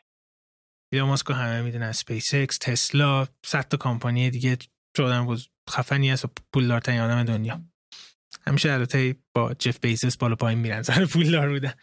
[0.94, 1.86] ایلان ماسکو همه می‌دونن.
[1.86, 4.58] SpaceX Tesla صد تا کمپانی دیگه
[4.98, 5.40] شدن بود.
[5.70, 7.62] خفنی هست و پولدارترین آدم دنیا.
[8.48, 10.82] همیشه البته با جف بیزس بالا پایین میرن.
[10.82, 11.74] سر پولدار بودن.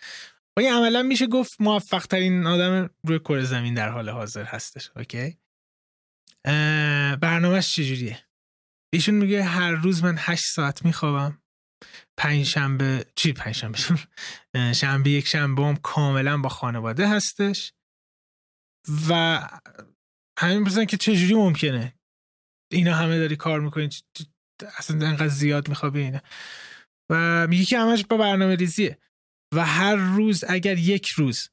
[0.57, 4.91] و این عملا میشه گفت موفق ترین آدم روی کره زمین در حال حاضر هستش.
[4.97, 5.39] اوکی؟
[7.21, 8.19] برنامهش چجوریه؟
[8.93, 11.43] ایشون میگه هر روز من هشت ساعت میخوابم.
[12.17, 13.79] پنج شنبه چی پنج شنبه؟
[14.81, 17.73] شنبه یک شنبه هم کاملا با خانواده هستش.
[19.09, 19.41] و
[20.39, 21.95] همین بزن که چجوری ممکنه
[22.73, 23.89] اینا همه داری کار می‌کنی
[24.79, 26.21] اصلا انقدر زیاد میخوابی اینا.
[27.11, 28.99] و میگه که همش با برنامه ریزیه.
[29.55, 31.49] و هر روز اگر یک روز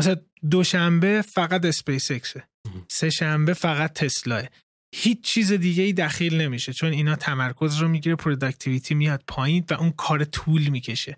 [0.00, 0.16] مثلا
[0.50, 2.48] دوشنبه فقط اسپیس اکسه
[2.90, 4.42] سه شنبه فقط تسلاه.
[4.94, 9.74] هیچ چیز دیگه ای دخیل نمیشه چون اینا تمرکز رو می‌گیره productivity میاد پایین و
[9.74, 11.16] اون کار طول می‌کشه.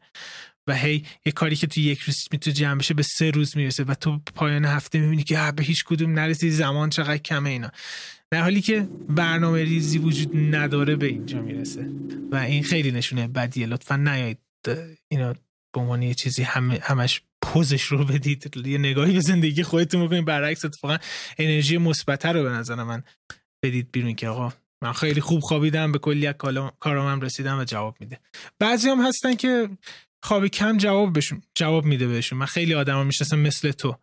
[0.66, 3.84] و هی یه کاری که تو یک روز می‌تونه جمع بشه به سه روز می‌رسه
[3.84, 7.70] و تو پایان هفته می‌بینی که به هیچ کدوم نرسی زمان چقدر کمه اینا.
[8.30, 11.90] در حالی که برنامه ریزی وجود نداره به اینجا می‌رسه.
[12.32, 14.38] و این خیلی نشونه بدیه لطفا نیایید
[15.08, 15.34] اینا
[15.72, 18.66] به عنوان یه چیزی هم همش پوزش رو بدید.
[18.66, 20.24] یه نگاهی به زندگی خودتون بکنید.
[20.24, 20.98] برعکس اتفاقا
[21.38, 23.02] انرژی مثبت رو به نظر من
[23.62, 24.52] بدید بیرون که آقا
[24.82, 26.32] من خیلی خوب خوابیدم به کلی
[26.80, 28.20] کارام رسیدم و جواب میده.
[28.58, 29.68] بعضی هم هستن که
[30.26, 32.38] خواب کم جواب بشون جواب میده بهشون.
[32.38, 33.96] من خیلی آدما می‌شناسم مثل تو.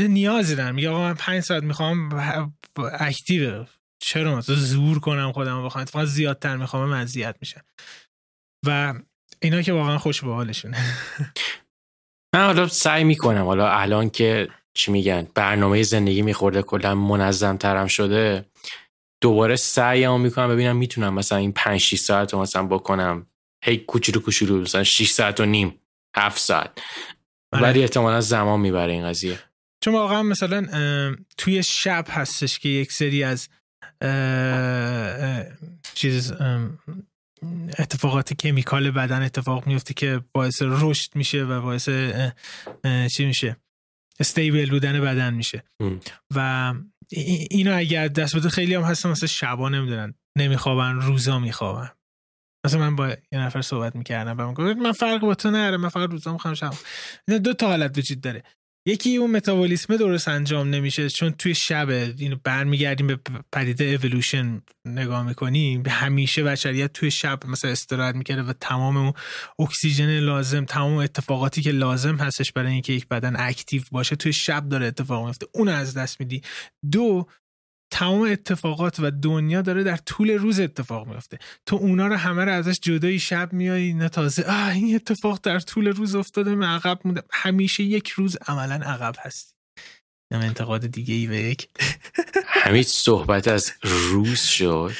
[0.00, 0.74] نیازی دارم.
[0.74, 2.08] میگه آقا من پنج ساعت می‌خوام
[3.00, 3.64] اکتیو.
[4.02, 7.60] چرا مثلا زور کنم خودم بخوام؟ اتفاقا زیادتر می‌خوام اذیت میشم.
[8.66, 8.94] و
[9.42, 10.78] اینا که واقعا خوش به حالشونه
[12.34, 13.44] من حالا سعی می‌کنم.
[13.44, 18.44] حالا الان که چی میگن برنامه زندگی میخورده کلا منظم ترم شده
[19.22, 23.26] دوباره سعی می‌کنم ببینم می‌تونم مثلا این 5 6 ساعت رو مثلا بکنم.
[23.64, 25.80] هی کوچولو کوچولو مثلا 6 ساعت و نیم
[26.16, 26.78] 7 ساعت.
[27.52, 27.62] آره.
[27.62, 29.38] ولی احتمالا زمان می‌بره این قضیه.
[29.84, 30.66] چون واقعا مثلا
[31.36, 33.48] توی شب هستش که یک سری از
[35.94, 36.32] چیز
[37.78, 41.88] اتفاقات کمیکال بدن اتفاق میفته که باعث رشد میشه و باعث
[43.12, 43.56] چی میشه؟
[44.20, 45.64] استیبل بودن بدن میشه.
[46.34, 46.74] و
[47.50, 50.14] اینو اگر دست بده خیلی هم هستن مثلا شبا نمی‌دونن.
[50.36, 51.90] نمیخوابن روزا میخوابن.
[52.66, 56.10] مثلا من با یه نفر صحبت می‌کردم و من فرق با تو نره من فقط
[56.10, 56.72] روزا می‌خوام شب
[57.44, 58.42] دو تا حالت وجود داره.
[58.86, 61.88] یکی اون متابولیسم درست انجام نمیشه چون توی شب
[62.18, 63.18] اینو برمیگردیم به
[63.52, 65.82] پدیده اولوشن نگاه می‌کنیم.
[65.86, 69.12] همیشه بشریت توی شب مثلا استراحت می‌کرده و تمام اون
[69.58, 74.68] اکسیژن لازم تمام اتفاقاتی که لازم هستش برای اینکه یک بدن اکتیو باشه توی شب
[74.68, 76.42] داره اتفاق میفته اون از دست میدی.
[76.92, 77.26] دو
[77.90, 82.52] تمام اتفاقات و دنیا داره در طول روز اتفاق میفته تو اونا رو همه رو
[82.52, 87.00] ازش جدای شب میای نه تازه آه این اتفاق در طول روز افتاده من عقب
[87.04, 89.54] مونده همیشه یک روز عملا عقب هستی.
[90.32, 91.68] نم انتقاد دیگه ای به یک.
[92.46, 94.92] همین صحبت از روز شد.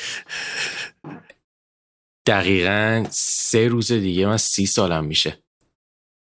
[2.27, 5.43] دقیقا سه روز دیگه من سی سالم میشه.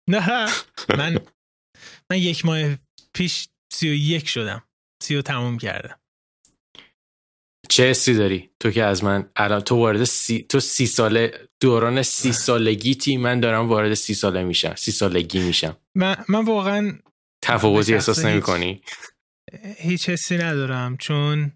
[0.09, 0.49] نه
[0.97, 1.19] من
[2.11, 2.77] من یک ماه
[3.13, 4.63] پیش سی و یک شدم.
[5.03, 5.99] سی و تموم کردم.
[7.69, 12.01] چه حسی داری؟ تو که از من الان تو وارد سی تو سی ساله دوران
[12.01, 14.75] سی سالگیتی من دارم وارد سی ساله میشم.
[14.75, 15.77] سی سالگی میشم.
[15.95, 16.99] من, من واقعا
[17.41, 18.81] تفاوتی احساس نمی کنی
[19.77, 21.51] هیچ حسی ندارم چون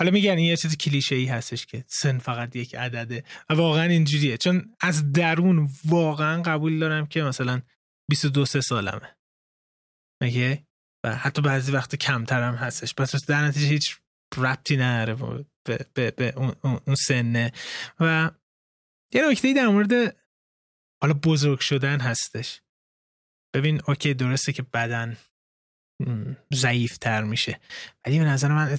[0.00, 3.84] حالا میگن این یه چیز کلیشه ای هستش که سن فقط یک عدده و واقعا
[3.84, 4.36] اینجوریه.
[4.36, 7.62] چون از درون واقعا قبول دارم که مثلا
[8.10, 9.16] 22 سه سالمه.
[10.22, 10.66] مگه
[11.04, 12.94] و حتی بعضی وقت کمترم هستش.
[12.94, 13.96] پس در نتیجه هیچ
[14.36, 17.52] ربطی نداره به, به, به اون, اون سنه.
[18.00, 18.30] و
[19.12, 20.16] یه نکته در مورد
[21.02, 22.60] حالا بزرگ شدن هستش.
[23.54, 25.16] ببین اوکی درسته که بدن
[26.54, 27.60] ضعیف تر میشه.
[28.06, 28.78] ولی به نظر من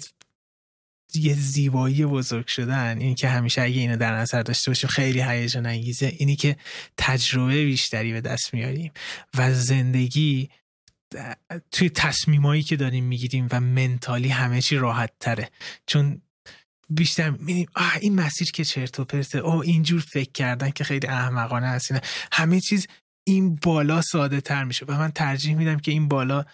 [1.13, 5.65] یه زیبایی بزرگ شدن اینی که همیشه اگه اینو در نظر داشته باشیم خیلی هیجان
[5.65, 6.55] انگیزه اینی که
[6.97, 8.91] تجربه بیشتری به دست میاریم.
[9.37, 10.49] و زندگی
[11.71, 15.49] توی تصمیمایی که داریم می‌گیریم و منتالی همه چی راحت تره.
[15.87, 16.21] چون
[16.89, 21.07] بیشتر می‌بینیم آه این مسیر که چرت و پرته او اینجور فکر کردن که خیلی
[21.07, 21.91] احمقانه هست
[22.31, 22.87] همه چیز
[23.23, 26.45] این بالا ساده تر میشه و من ترجیح میدم که این بالا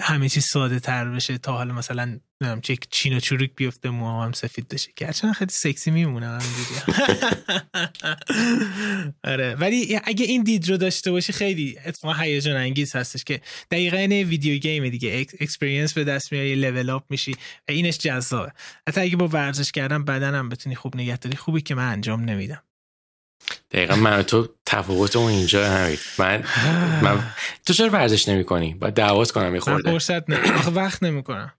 [0.00, 4.24] همه چیز ساده تر بشه تا حالا مثلا نمی‌دونم چه چین و چروک بیفته موها
[4.24, 4.90] هم سفید بشه.
[4.96, 6.38] گرچه خیلی سکسی میمونه
[9.24, 9.54] آره.
[9.54, 14.28] ولی اگه این دید رو داشته باشی خیلی اتفاقا هیجان انگیز هستش که دقیقا این
[14.28, 15.26] video game دیگه.
[15.40, 17.32] experience به دست میاری level up میشی.
[17.32, 18.52] و اینش جذابه.
[18.88, 22.62] حتی اگه با ورزش کردن بدنم بتونی خوب نگهداری خوبی که من انجام نمیدم.
[23.70, 25.98] دقیقا من تو تفاوتمون اینجا همین.
[26.18, 26.44] من,
[27.02, 27.30] من
[27.66, 29.90] تو چرا ورزش نمی کنی باید دعوت کنم یه خورده.
[29.90, 31.52] فرصت نه وقت نمی کنم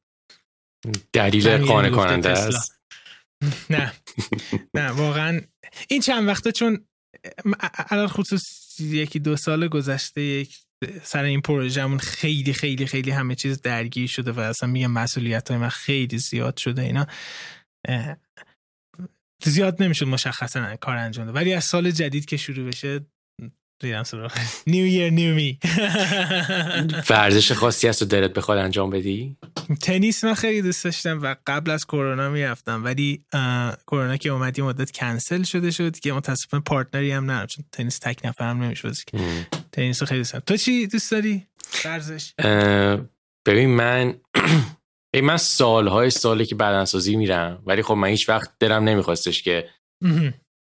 [1.14, 2.80] دلیل قانع کننده است.
[3.70, 3.94] نه.
[4.74, 5.42] نه واقعا
[5.88, 6.86] این چند وقته چون
[7.90, 10.58] الان خصوص یکی دو سال گذشته یک
[11.04, 15.60] سر این پروژهمون خیلی خیلی خیلی همه چیز درگیر شده و اصلا میگم مسئولیت های
[15.60, 17.08] من خیلی زیاد شده اینا.
[19.44, 23.00] زیاد نمی‌شد مشخصا کار انجام ده ولی از سال جدید که شروع بشه
[23.84, 24.32] ریدم سراغ
[24.68, 25.60] نیو یر نیو می
[27.10, 29.38] ورزش خاصی هست و دلت بخواد انجام بدی؟
[29.82, 32.84] تنیس من خیلی دوست داشتم و قبل از کرونا می‌رفتم.
[32.84, 33.24] ولی
[33.88, 37.66] کرونا که اومد یه مدت کنسل شده شد که متاسفانه partner ی هم ندارم چون
[37.72, 39.04] تنیس تک نفر هم نمیشه بازی
[39.72, 41.48] تنیس خیلی دوست تو چی دوست داری؟
[41.86, 42.34] ورزش.
[43.46, 44.14] ببین من
[45.14, 49.70] ای من سالهای سالی که بدنسازی میرم ولی خب من هیچ وقت دلم نمیخواستش که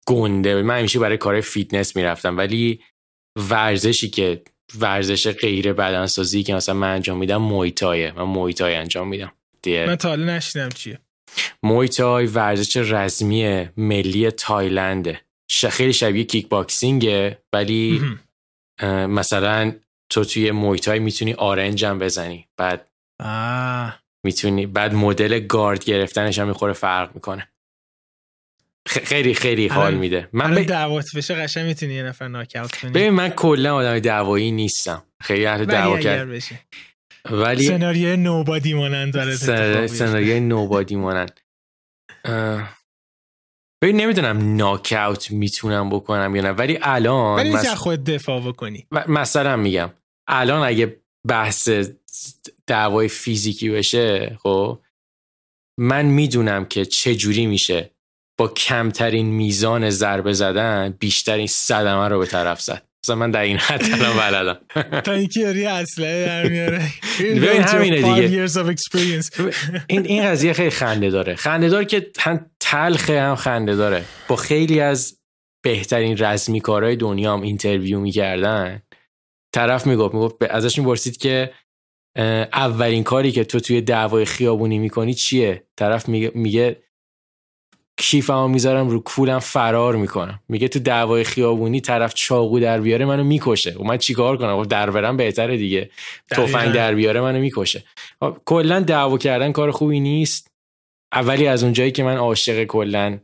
[0.06, 2.80] گنده من همیشه برای کار فیتنس می‌رفتم ولی
[3.50, 4.42] ورزشی که
[4.78, 9.32] ورزش غیر بدنسازی که مثلا من انجام میدم مویتایه من مویتای انجام میدم.
[9.66, 10.98] من تا حالا نشنیدم چیه.
[11.62, 15.20] مویتای ورزش رزمی ملی تایلنده.
[15.70, 18.02] خیلی شبیه کیک باکسینگه ولی
[19.08, 19.72] مثلا
[20.10, 22.48] تو توی مویتای می‌تونی آرنج هم بزنی.
[22.56, 22.90] بعد
[23.20, 24.07] آه.
[24.24, 27.48] می‌تونی بعد مدل گارد گرفتنش هم می‌خوره فرق می‌کنه.
[28.88, 30.28] خیلی خیلی حال میده.
[30.32, 30.62] من ب...
[30.62, 35.02] دعوت بشه قشنگ می‌تونی یه نفر ناکاوت کنی؟ ببین من کلا آدم دعوایی نیستم.
[35.20, 36.28] خیلی اهل دعوا کرد
[37.30, 39.86] ولی سناریوی نوبادی مانند داره سن...
[39.86, 41.40] سناریوی نوبادی مانند.
[43.82, 47.66] ببین نمی‌دونم ناکاوت می‌تونم بکنم یا نه ولی الان ولی مس...
[47.66, 48.86] خود دفاع بکنی.
[49.08, 49.90] مثلا میگم
[50.26, 51.68] الان اگه بحث
[52.66, 54.78] دعوای فیزیکی بشه خب؟
[55.78, 57.90] من می‌دونم که چه جوری میشه
[58.38, 62.88] با کمترین میزان ضربه زدن بیشترین صدمه رو به طرف زد.
[63.04, 64.60] مثلا من در این حد الان بلدم.
[65.06, 66.82] تا اینکه یاری اصله در میاره.
[67.20, 68.46] ببین همینه دیگه.
[69.86, 71.34] این این قضیه خیلی خنده داره.
[71.34, 74.04] خنده داره که هم تلخه هم خنده داره.
[74.28, 75.18] با خیلی از
[75.64, 78.82] بهترین رزمی کارهای دنیا هم اینترویو می‌کردن.
[79.54, 81.52] طرف می‌گفت می‌گفت ازش می‌پرسید که
[82.52, 86.76] اولین کاری که تو توی دعوای خیابونی می‌کنی چیه؟ طرف میگه, میگه
[87.96, 90.40] کیفمو می‌ذارم رو کولم فرار می‌کنم.
[90.48, 93.74] میگه تو دعوای خیابونی طرف چاقو در بیاره منو می‌کشه.
[93.78, 95.90] و من چیکار کنم؟ خب در برم بهتره دیگه.
[96.30, 97.84] تفنگ در بیاره منو می‌کشه.
[98.20, 100.50] خب، کلا دعوا کردن کار خوبی نیست.
[101.12, 103.18] اولی از اونجایی که من عاشق کلا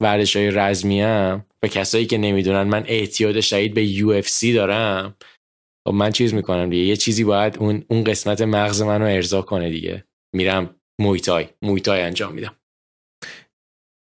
[0.00, 4.22] ورزش های رزمی و کسایی که نمی‌دونن من اعتیاد شدید به یو
[4.54, 5.14] دارم.
[5.88, 6.84] خب من چیز می‌کنم دیگه.
[6.84, 10.04] یه چیزی باید اون اون قسمت مغز منو ارضا کنه دیگه.
[10.34, 12.56] میرم مویتای مویتای انجام میدم.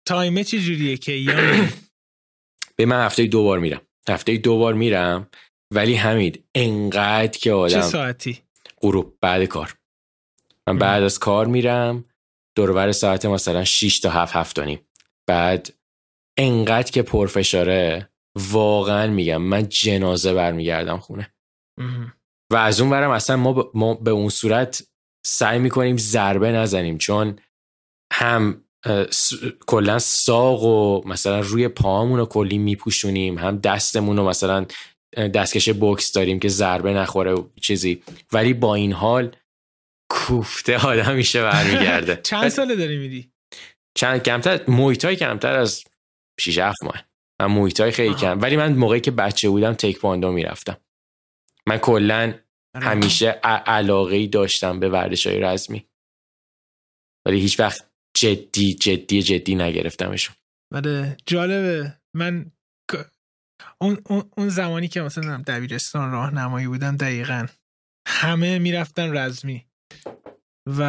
[0.08, 1.34] تایمه چه جوریه که یا
[2.76, 3.80] به من هفته دو بار میرم.
[4.08, 5.30] هفته دو بار میرم
[5.74, 8.42] ولی همین انقدر که آدم چه ساعتی؟
[8.80, 9.76] غروب بعد کار.
[10.68, 12.04] من بعد از کار میرم
[12.56, 14.80] دورور ساعت مثلا 6 تا 7 هفت نیم.
[15.28, 15.74] بعد
[16.38, 21.34] انقدر که پرفشاره واقعا میگم من جنازه برمیگردم خونه.
[22.52, 24.86] و از اون برم اصلا ما, ما به اون صورت
[25.26, 27.38] سعی می‌کنیم ضربه نزنیم چون
[28.12, 28.62] هم
[29.66, 34.66] کلا ساق و مثلا روی پاهامون رو کلی میپوشونیم هم دستمون رو مثلا
[35.16, 38.02] دستکش بوکس داریم که ضربه نخوره و چیزی.
[38.32, 39.36] ولی با این حال
[40.10, 42.20] کوفته آدم میشه برمیگرده.
[42.30, 43.32] چند ساله داری میری؟
[43.94, 45.84] چند کمتر محیطای کمتر از
[46.40, 47.04] 6 7 ماه.
[47.40, 50.76] من محیطای خیلی کم ولی من موقعی که بچه بودم تکواندو می‌رفتم.
[51.68, 52.34] من کلا
[52.74, 52.86] آره.
[52.86, 53.26] همیشه
[53.66, 55.86] علاقه داشتم به ورزش های رزمی
[57.26, 60.36] ولی هیچ وقت جدی جدی جدی نگرفتمشون.
[60.74, 61.94] آره جالبه.
[62.14, 62.52] من
[63.80, 63.98] اون,
[64.36, 67.46] اون زمانی که مثلا دبیرستان راهنمایی بودم دقیقا
[68.06, 69.66] همه می‌رفتن رزمی.
[70.66, 70.82] و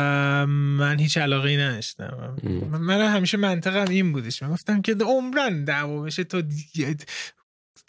[0.48, 2.38] من هیچ علاقه ای نداشتم
[2.72, 4.44] من همیشه منطقم این بودش.
[4.44, 6.42] من گفتم که عمرن دعوا بشه تو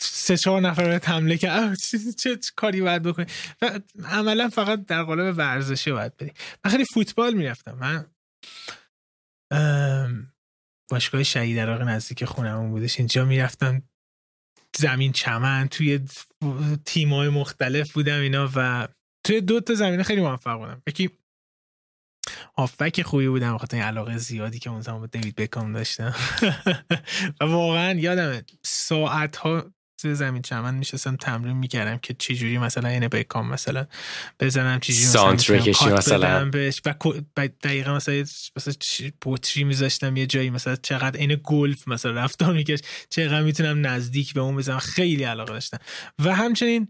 [0.01, 1.75] سه چهار نفر حمله که
[2.19, 3.27] چه, کاری باید بکنی؟
[3.63, 6.33] و عملا فقط در قالب ورزشی باید بری
[6.65, 7.79] من خیلی فوتبال می‌رفتم.
[7.79, 8.07] من
[10.91, 12.99] باشگاه شهید عراق نزدیک خونمون بودش.
[12.99, 13.83] اینجا می‌رفتم.
[14.77, 16.01] زمین چمن توی
[16.85, 18.89] تیمای مختلف بودم اینا و
[19.27, 20.83] توی دو تا زمینه خیلی موفق بودم.
[20.87, 21.11] یکی
[22.59, 26.15] هافبک خوبی بودم خاطر این علاقه زیادی که اون زمان با دیوید بکام داشتم.
[27.41, 33.09] و واقعا یادم ساعت ها توی زمین چمن میشستم تمرین می‌کردم که چجوری مثلا این
[33.09, 33.87] بکام مثلا
[34.41, 36.51] بزنم چجوری مثلا مثلا.
[36.51, 36.81] بهش.
[37.37, 38.25] و دقیقا مثلا
[38.57, 38.75] مثلا
[39.21, 42.79] پوتری میذاشتم یه جایی مثلا چقدر این گلف مثلا رفتار میکش
[43.11, 44.79] چقدر می‌تونم نزدیک به اون بزنم.
[44.79, 45.79] خیلی علاقه داشتم.
[46.19, 46.89] و همچنین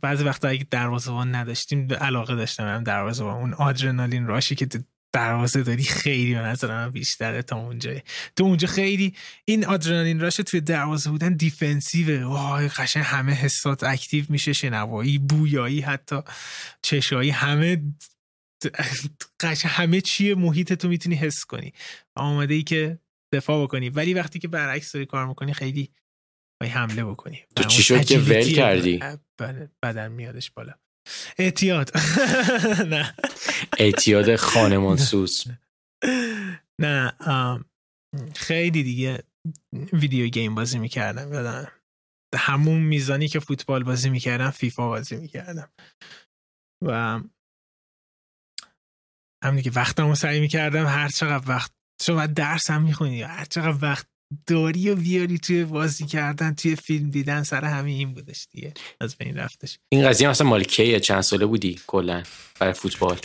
[0.00, 3.34] بعضی وقتا اگه دروازه‌بان نداشتیم علاقه داشتم هم دروازه‌بان.
[3.34, 4.66] اون آدرنالین راشی که
[5.12, 7.94] دروازه داری خیلی به نظر من بیشتره تا اونجا.
[8.36, 12.24] تو اونجا خیلی این آدرنالین راش توی دروازه بودن دیفنسیوه.
[12.24, 16.20] وای قشنگ همه حسات اکتیو میشه شنوایی بویایی حتی
[16.82, 17.82] چشایی همه
[19.40, 21.72] قشنگ همه چیه محیط تو می‌تونی حس کنی.
[22.16, 22.98] آماده ای که
[23.32, 23.88] دفاع بکنی.
[23.88, 25.90] ولی وقتی که برعکس داری کار می‌کنی خیلی
[26.62, 27.40] حمله بکنی.
[27.56, 29.00] تو چی شد که ول کردی؟
[29.38, 30.72] بله، بدن میادش بالا.
[31.38, 31.90] اعتیاد.
[32.94, 33.14] نه.
[33.78, 35.44] اعتیاد خانمان سوز.
[36.80, 37.12] نه
[38.36, 39.22] خیلی دیگه
[39.92, 41.32] ویدیو گیم بازی می‌کردم.
[41.32, 41.72] یادم.
[42.34, 45.72] همون میزانی که فوتبال بازی می‌کردم فیفا بازی می‌کردم.
[46.84, 47.20] و
[49.44, 51.72] هم دیگه وقتم رو سعی می‌کردم هر چقدر وقت
[52.02, 54.06] شما درس هم می‌خونی هر چقدر وقت
[54.46, 58.74] داری و بیاری توی بازی کردن توی فیلم دیدن سر همین این بودش دیگه.
[59.00, 59.78] از بین رفتش.
[59.88, 62.22] این قضیه مثلا مال کیه؟ چند ساله بودی کلا
[62.60, 63.18] برای فوتبال؟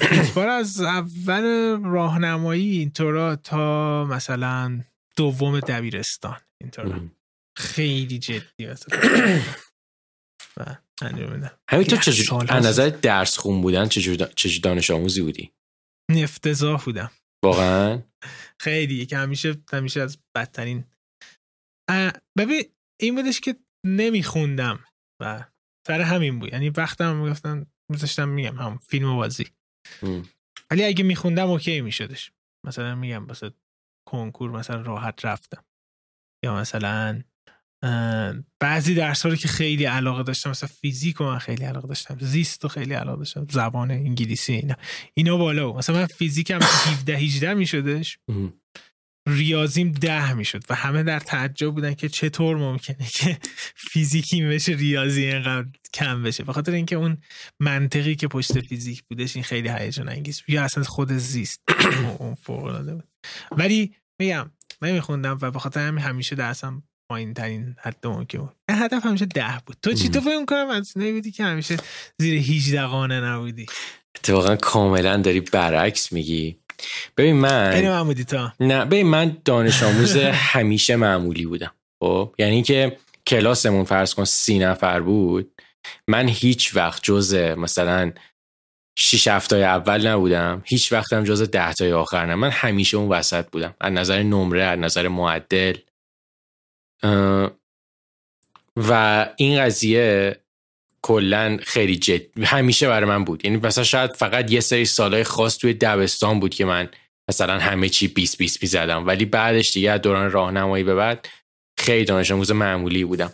[0.00, 1.42] فوتبال از اول
[1.84, 4.80] راهنمایی اینطورا تا مثلا
[5.16, 7.00] دوم دبیرستان اینطورا.
[7.56, 8.98] خیلی جدی مثلا
[11.70, 14.28] همین تو چجور از نظر درس خون بودن چجور
[14.62, 15.52] دانش آموزی بودی؟
[16.10, 17.10] افتضاح بودم.
[17.44, 18.02] واقعا؟
[18.60, 20.84] خیلی که همیشه همیشه از بدترین.
[22.38, 22.62] ببین
[23.00, 23.56] این بودش که
[23.86, 24.84] نمیخوندم
[25.22, 25.44] و
[25.86, 26.52] سر همین بود.
[26.52, 29.46] یعنی وقتم می‌گفتن میذاشتم میگم هم فیلم و بازی
[30.70, 32.32] ولی اگه میخوندم اوکی میشدش.
[32.66, 33.52] مثلا میگم واسه
[34.08, 35.64] کنکور مثلا راحت رفتم.
[36.44, 37.22] یا مثلا
[38.60, 42.64] بعضی درس رو که خیلی علاقه داشتم مثلا فیزیک و من خیلی علاقه داشتم زیست
[42.64, 44.74] و خیلی علاقه داشتم زبان انگلیسی اینا.
[45.14, 48.18] اینا بالا مثلا من فیزیکم 17 18 میشدش.
[49.28, 53.38] ریاضیم ده می‌شد و همه در تعجب بودن که چطور ممکنه که
[53.74, 56.44] فیزیکی بشه ریاضی اینقدر کم بشه.
[56.44, 57.18] به خاطر اینکه اون
[57.60, 61.62] منطقی که پشت فیزیک بودش این خیلی هیجان انگیز یا اصلا خود زیست
[62.18, 63.08] اون فوق العاده بود.
[63.50, 64.50] ولی میگم
[64.82, 68.56] من میخوندم و به خاطر همین همیشه درسم پایین ترین حد ممکن بود.
[68.70, 69.76] هدف همیشه ده بود.
[69.82, 71.76] تو چی؟ تو فکر کنم از نمیدی که همیشه
[72.18, 73.66] زیر 18 قانه نبودی.
[74.16, 76.58] اتفاقا کاملا داری برعکس میگی.
[77.16, 78.52] ببین من معمولی تا.
[78.60, 81.72] نه ببین من دانش آموز همیشه معمولی بودم.
[82.02, 82.96] خب؟ یعنی که
[83.26, 85.52] کلاسمون فرض کن سی نفر بود
[86.08, 88.12] من هیچ وقت جز مثلا
[88.98, 92.34] شیش هفتای اول نبودم هیچ وقتم جز ده تای آخر نه.
[92.34, 93.74] من همیشه اون وسط بودم.
[93.80, 95.76] از نظر نمره از نظر معدل.
[98.76, 100.36] و این قضیه
[101.02, 103.44] کلا خیلی جد همیشه برای من بود.
[103.44, 106.88] یعنی مثلا شاید فقط یه سری سالهای خاص توی دبستان بود که من
[107.30, 109.06] مثلا همه چی 20 20 زدم.
[109.06, 111.28] ولی بعدش دیگه دوران راهنمایی به بعد
[111.78, 113.32] خیلی دانش آموز معمولی بودم.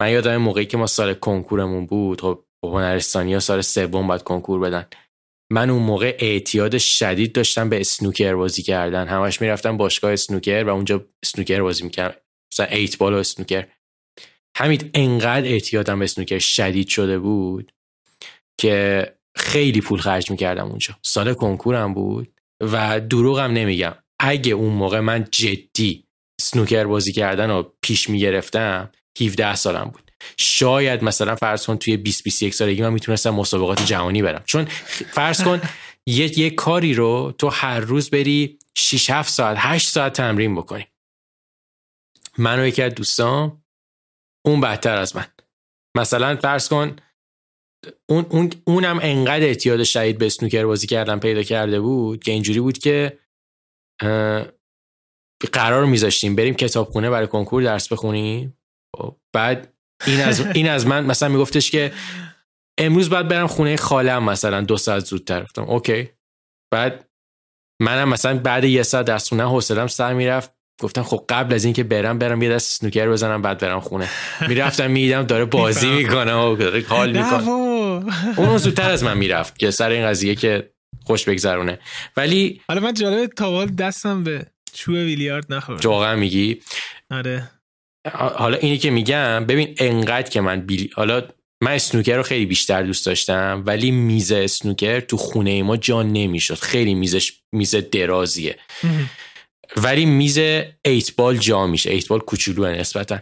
[0.00, 4.60] من یادم موقعی که ما سال کنکورمون بود خب هنرستانی ها سال سوم باید کنکور
[4.60, 4.86] بدن.
[5.52, 9.08] من اون موقع اعتیاد شدید داشتم به اسنوکر بازی کردن.
[9.08, 12.20] همش می‌رفتم باشگاه اسنوکر و اونجا اسنوکر بازی می‌کردم.
[12.60, 13.66] مثلا ایت بال و اسنوکر.
[14.56, 17.72] همین انقدر اعتیادم به اسنوکر شدید شده بود
[18.60, 20.94] که خیلی پول خرج می‌کردم اونجا.
[21.02, 22.28] سال کنکورم بود
[22.60, 23.94] و دروغم نمیگم.
[24.20, 26.04] اگه اون موقع من جدی
[26.40, 28.90] سنوکر بازی کردن رو پیش می‌گرفتم
[29.20, 30.10] 17 سالم بود.
[30.36, 34.42] شاید مثلا فرض کن توی 20 21 سالگی من می‌تونستم مسابقات جهانی برم.
[34.46, 34.64] چون
[35.10, 35.60] فرض کن
[36.06, 40.86] یه یه کاری رو تو هر روز بری 6 7 ساعت 8 ساعت تمرین بکنی.
[42.38, 43.62] من و یکی از دوستان
[44.46, 45.26] اون بدتر از من.
[45.96, 46.96] مثلا فرض کن
[48.08, 52.60] اون, اون اونم انقدر اعتیاد شدید به اسنوکر بازی کردن پیدا کرده بود که اینجوری
[52.60, 53.18] بود که
[55.52, 58.58] قرار میذاشتیم بریم کتابخونه برای کنکور درس بخونیم.
[58.96, 59.74] خب، بعد
[60.06, 61.92] این از این از من مثلا میگفتش که
[62.78, 66.10] امروز باید برم خونه خالم مثلا دو ساعت زودتر گفتم اوکی.
[66.72, 67.10] بعد
[67.82, 70.55] منم مثلا بعد یه ساعت درس خونه حوصلم سر می‌رفت.
[70.80, 74.08] گفتم خب قبل از اینکه برم برم یه دست سنوکر بزنم بعد برم خونه.
[74.48, 77.48] می‌رفتم می‌دیدم داره بازی می‌کنه و داره حال می‌کنه.
[78.36, 80.70] اون زودتر از من می‌رفت که سر این قضیه که
[81.04, 81.78] خوش بگذرونه.
[82.16, 85.86] ولی حالا من جالب تاوال دستم به چوب ویلیارد نخورد.
[85.86, 86.60] واقعا میگی؟
[87.10, 87.50] آره.
[88.14, 90.90] حالا اینی که میگم ببین انقدر که من بیل...
[90.94, 91.22] حالا
[91.62, 96.54] من اسنوکر رو خیلی بیشتر دوست داشتم ولی میز اسنوکر تو خونه ما جا نمی‌شد.
[96.54, 98.58] خیلی میزش میز درازیه.
[99.76, 100.38] ولی میز
[100.84, 101.90] ایت بال جا میشه.
[101.90, 103.18] ایت بال کوچولو نسبتا.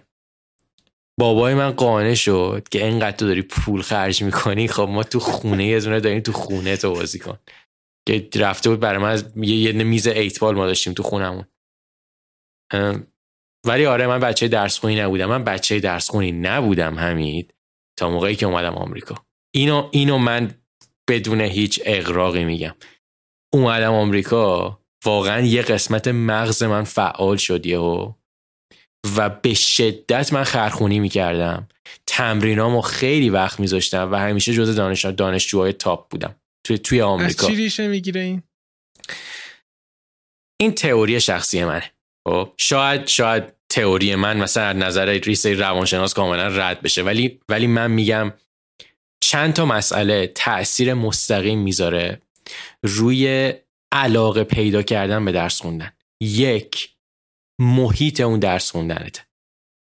[1.20, 5.66] بابای من قانع شد که اینقدر تو داری پول خرج می‌کنی خب ما تو خونه
[5.66, 7.38] یه دونه داریم تو خونه تو بازی کن.
[8.08, 11.44] که رفته بود برای من یه, یه میز ایت بال ما داشتیم تو خونمون.
[13.66, 15.26] ولی آره من بچه درس خونی نبودم.
[15.26, 17.54] من بچه درس خونی نبودم همید
[17.98, 19.26] تا موقعی که اومدم آمریکا.
[19.54, 20.54] اینو اینو من
[21.08, 22.74] بدون هیچ اقراقی میگم.
[23.52, 28.12] اومدم آمریکا واقعا یه قسمت مغز من فعال شد یهو.
[29.16, 31.68] و به شدت من خرخونی می‌کردم.
[32.06, 36.36] تمرینامو خیلی وقت میذاشتم و همیشه جز دانش دانشجوهای تاپ بودم.
[36.66, 37.46] توی توی آمریکا.
[37.46, 38.42] از چی ریشه می‌گیره این؟
[40.60, 41.90] این تئوری شخصی منه.
[42.28, 47.02] خب؟ شاید شاید تئوری من مثلا از نظر ریسه روانشناس کاملا رد بشه.
[47.02, 48.32] ولی ولی من میگم
[49.24, 52.20] چند تا مسئله تاثیر مستقیم می‌ذاره
[52.82, 53.54] روی
[53.94, 55.92] علاقه پیدا کردن به درس خوندن.
[56.22, 56.96] یک
[57.60, 59.26] محیط اون درس خوندنت.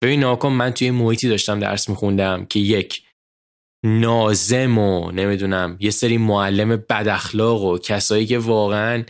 [0.02, 3.04] ببین ناکن من توی محیطی داشتم درس میخوندم که یک
[3.86, 9.04] نازم و نمی‌دونم یه سری معلم بد اخلاق و کسایی که واقعا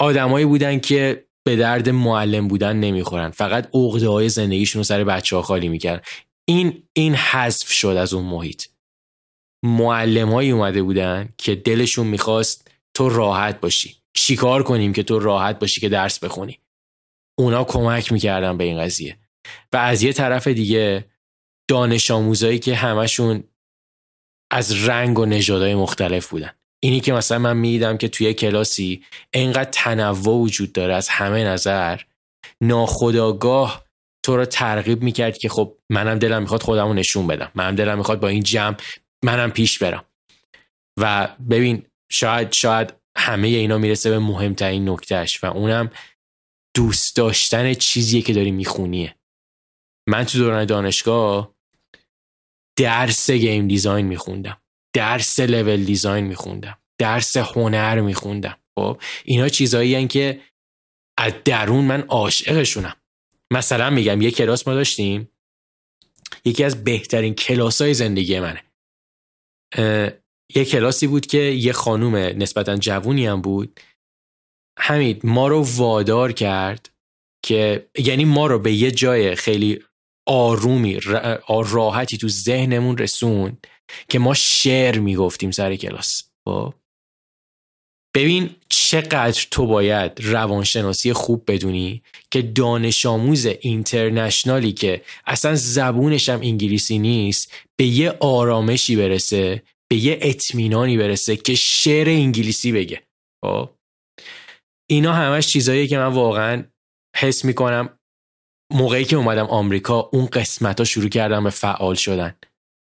[0.00, 3.30] آدمایی بودن که به درد معلم بودن نمی‌خورن.
[3.30, 6.02] فقط عقده های زندگیشون رو سر بچه ها خالی می‌کردن.
[6.48, 8.71] این این حذف شد از اون محیط.
[9.62, 13.96] معلمایی اومده بودن که دلشون می‌خواست تو راحت باشی.
[14.14, 16.58] چیکار کنیم که تو راحت باشی که درس بخونی؟
[17.38, 19.18] اونا کمک می‌کردن به این قضیه.
[19.72, 21.04] و از یه طرف دیگه
[21.68, 23.44] دانش آموزایی که همشون
[24.50, 26.50] از رنگ و نژادهای مختلف بودن.
[26.82, 32.00] اینی که مثلا من می‌دیدم که توی کلاسی انقدر تنوع وجود داره از همه نظر
[32.60, 33.84] ناخداگاه
[34.24, 37.50] تو رو ترغیب می‌کرد که خب منم دلم می‌خواد خودمو نشون بدم.
[37.54, 38.76] منم دلم می‌خواد با این جمع
[39.24, 40.04] منم پیش برم.
[40.96, 45.90] و ببین شاید شاید همه اینا می‌رسه به مهمترین نکتهش و اونم
[46.76, 49.16] دوست داشتن چیزیه که داری میخونیه.
[50.08, 51.54] من تو دوران دانشگاه
[52.78, 54.62] درس گیم دیزاین میخوندم
[54.94, 58.58] درس لول دیزاین میخوندم درس هنر میخوندم.
[58.74, 60.40] خب اینا چیزایی که
[61.18, 62.96] از درون من عاشقشونم.
[63.52, 65.28] مثلا میگم یه کلاس ما داشتیم
[66.44, 68.62] یکی از بهترین کلاس های زندگی منه.
[70.54, 73.80] یه کلاسی بود که یه خانوم نسبتا جوونی هم بود.
[74.78, 76.90] همین ما رو وادار کرد
[77.44, 79.82] که یعنی ما رو به یه جای خیلی
[80.26, 81.00] آرومی
[81.48, 83.66] راحتی تو ذهنمون رسوند
[84.08, 86.22] که ما شعر می‌گفتیم سر کلاس.
[86.44, 86.74] خب؟
[88.14, 96.40] ببین چقدر تو باید روانشناسی خوب بدونی که دانش آموز اینترنشنالی که اصلا زبونش هم
[96.40, 103.02] انگلیسی نیست به یه آرامشی برسه به یه اطمینانی برسه که شعر انگلیسی بگه.
[103.44, 103.70] خب؟
[104.90, 106.64] اینا همش چیزاییه که من واقعا
[107.16, 107.98] حس می‌کنم
[108.72, 112.34] موقعی که اومدم آمریکا اون قسمت ها شروع کردم به فعال شدن.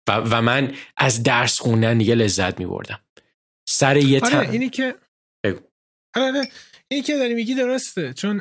[0.09, 2.99] و, و من از درس خوندن دیگه لذت میبردم.
[3.70, 4.95] سر یه آره اینی که
[6.18, 6.41] آره
[6.88, 8.13] اینی که داری میگی درسته.
[8.13, 8.38] چون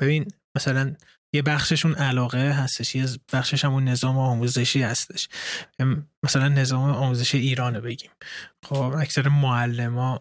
[0.00, 0.96] ببین مثلا
[1.34, 5.28] یه بخششون علاقه هستش یه بخشش همون نظام آموزشی هستش.
[6.22, 8.10] مثلا نظام آموزشی ایرانه بگیم.
[8.64, 10.20] خب اکثر معلم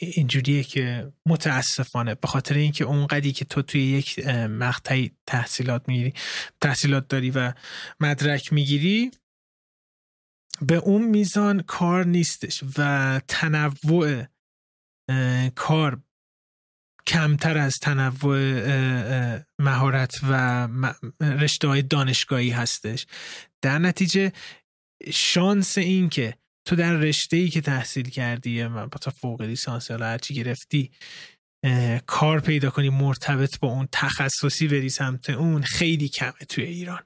[0.00, 6.14] اینجوریه که متاسفانه به خاطر اینکه اونقدی که تو توی یک مقطعی تحصیلات می‌گیری
[6.60, 7.52] تحصیلات داری و
[8.00, 9.10] مدرک می‌گیری
[10.62, 14.24] به اون میزان کار نیستش و تنوع
[15.54, 16.00] کار
[17.06, 18.38] کمتر از تنوع
[19.58, 20.68] مهارت و
[21.20, 23.06] رشته های دانشگاهی هستش.
[23.62, 24.32] در نتیجه
[25.12, 26.34] شانس این که
[26.68, 30.90] تو در رشته ای که تحصیل کردی با تا فوق لیسانس یا هرچی گرفتی
[32.06, 37.02] کار پیدا کنی مرتبط با اون تخصصی بری سمت اون خیلی کمه توی ایران.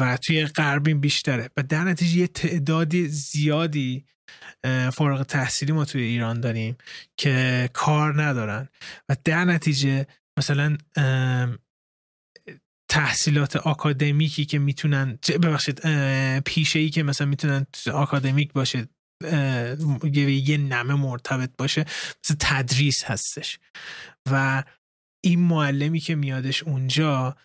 [0.00, 1.50] و توی غربین بیشتره.
[1.56, 4.04] و در نتیجه یه تعدادی زیادی
[4.92, 6.76] فارغ تحصیلی ما توی ایران داریم
[7.16, 8.68] که کار ندارن.
[9.08, 10.06] و در نتیجه
[10.38, 10.76] مثلا
[12.88, 15.80] تحصیلات آکادمیکی که می‌تونن ببخشید
[16.40, 18.88] پیشه ای که مثلا می‌تونن آکادمیک باشه
[20.12, 21.84] یه نمه مرتبط باشه
[22.24, 23.58] مثل تدریس هستش.
[24.30, 24.64] و
[25.24, 27.36] این معلمی که میادش اونجا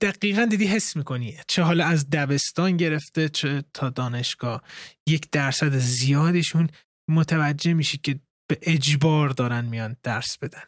[0.00, 4.62] دقیقا دیدی حس می‌کنی چه حالا از دبستان گرفته چه تا دانشگاه.
[5.08, 6.68] یک درصد زیادشون
[7.10, 10.62] متوجه میشی که به اجبار دارن میان درس بدن.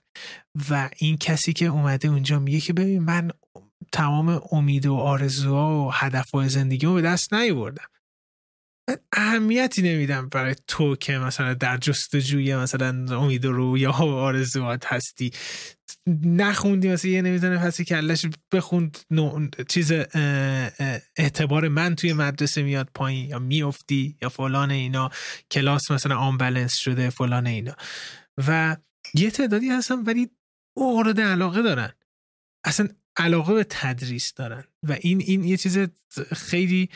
[0.71, 3.31] و این کسی که اومده اونجا میگه که ببین من
[3.93, 7.87] تمام امید و آرزوها و هدفهای زندگیمو به دست نیاوردم.
[9.13, 15.31] اهمیتی نمیدم برای تو که مثلا در جستجوی مثلا امید و رویا آرزوات هستی.
[16.25, 18.99] نخوندی مثلا یه نمی‌دونه پسی کلش بخوند
[19.69, 19.93] چیز
[21.17, 25.11] اعتبار من توی مدرسه میاد پایین یا میافتی یا فلان اینا.
[25.51, 27.75] کلاس مثلا آن شده فلان اینا.
[28.49, 28.77] و
[29.15, 30.31] یه تعدادی هستن ولی
[30.77, 31.93] مورد علاقه دارن.
[32.65, 34.65] اصلا علاقه به تدریس دارن.
[34.89, 35.79] و این این یه چیز
[36.37, 36.91] خیلی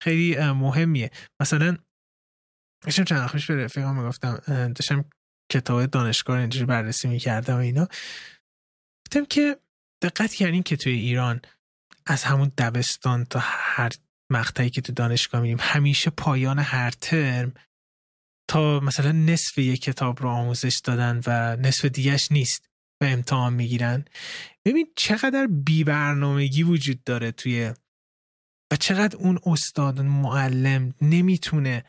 [0.00, 1.10] خیلی مهمیه.
[1.40, 1.76] مثلا
[2.84, 4.36] داشتم چند خوش به رفیقام می‌گفتم
[4.72, 5.04] داشتم
[5.52, 7.88] کتاب دانشگاه اینجوری بررسی می‌کردم و اینا.
[9.06, 9.60] گفتم که
[10.02, 11.40] دقت کردین که توی ایران
[12.06, 13.90] از همون دبستان تا هر
[14.32, 17.54] مقطعی که تو دانشگاه میریم همیشه پایان هر ترم
[18.50, 22.67] تا مثلا نصف یک کتاب رو آموزش دادن و نصف دیگهش نیست.
[23.00, 24.04] و امتحان می‌گیرن.
[24.64, 27.74] ببین چقدر بی برنامگی وجود داره توی
[28.72, 31.84] و چقدر اون استاد معلم نمی‌تونه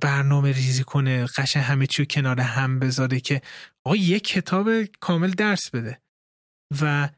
[0.00, 3.42] برنامه ریزی کنه قشن همه چی کنار هم بذاره که
[3.84, 6.00] آقا یک کتاب کامل درس بده.
[6.82, 7.08] و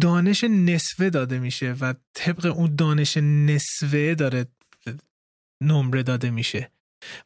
[0.00, 4.46] دانش نصفه داده میشه و طبق اون دانش نصفه داره
[5.62, 6.70] نمره داده میشه.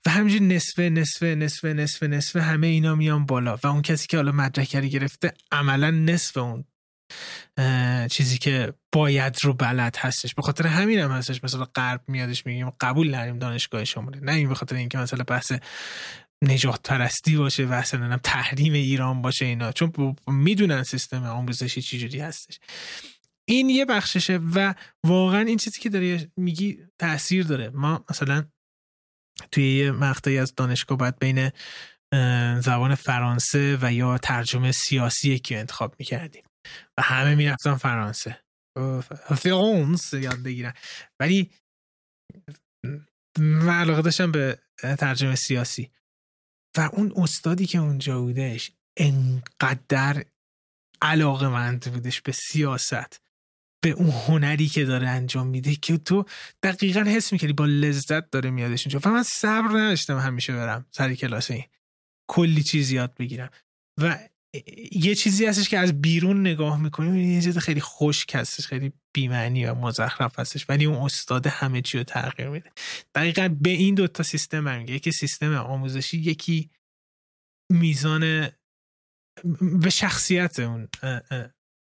[0.07, 4.17] و همینجور نصفه نصفه نصفه نصفه نصفه همه اینا میان بالا و اون کسی که
[4.17, 6.65] حالا مدرکری گرفته عملا نصف اون
[8.09, 10.35] چیزی که باید رو بلد هستش.
[10.35, 14.49] به خاطر همین هم هستش مثلا غرب میادش میگیم قبول نریم دانشگاه شماره نه این
[14.49, 15.53] به خاطر اینکه مثلا بحث
[16.43, 19.73] نجات پرستی باشه و اصلا تحریم ایران باشه اینا.
[19.73, 22.59] چون می‌دونن سیستم آموزشی چجوری هستش.
[23.49, 27.71] این یه بخششه و واقعا این چیزی که داری میگی تاثیر داره.
[27.71, 28.45] ما مثلا
[29.53, 31.51] توی یه مقطعی از دانشگاه باید بین
[32.61, 36.45] زبان فرانسه و یا ترجمه سیاسی که انتخاب می‌کردیم.
[36.99, 38.41] و همه می‌رفتن فرانسه.
[39.37, 40.73] فرانس یاد بگیرن
[41.21, 41.51] ولی
[43.39, 44.59] من علاقه داشتم به
[44.99, 45.91] ترجمه سیاسی.
[46.77, 50.25] و اون استادی که اونجا بودش انقدر
[51.03, 53.30] علاقه مند بودش به سیاست.
[53.85, 56.25] به اون هنری که داره انجام میده که تو
[56.63, 59.11] دقیقا حس می‌کردی با لذت داره میادش اونجا.
[59.11, 61.65] و من صبر نداشتم همیشه برم سر کلاس این.
[62.31, 63.51] کلی چیز یاد بگیرم.
[64.01, 64.19] و
[64.93, 69.67] یه چیزی هستش که از بیرون نگاه می‌کنیم یه چیز خیلی خشک هستش خیلی بیمعنی
[69.67, 72.71] و مزخرف هستش ولی اون استاد همه چی رو تغییر میده.
[73.15, 76.71] دقیقا به این دوتا سیستم هم یکی سیستم آموزشی یکی
[77.73, 78.49] میزان
[79.83, 80.89] به شخصیت اون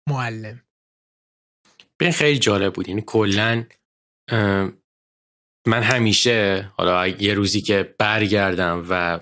[0.10, 0.63] معلم.
[2.04, 2.90] به خیلی جالب بود.
[2.90, 3.66] یعنی کلا
[5.68, 9.20] من همیشه حالا یه روزی که برگردم و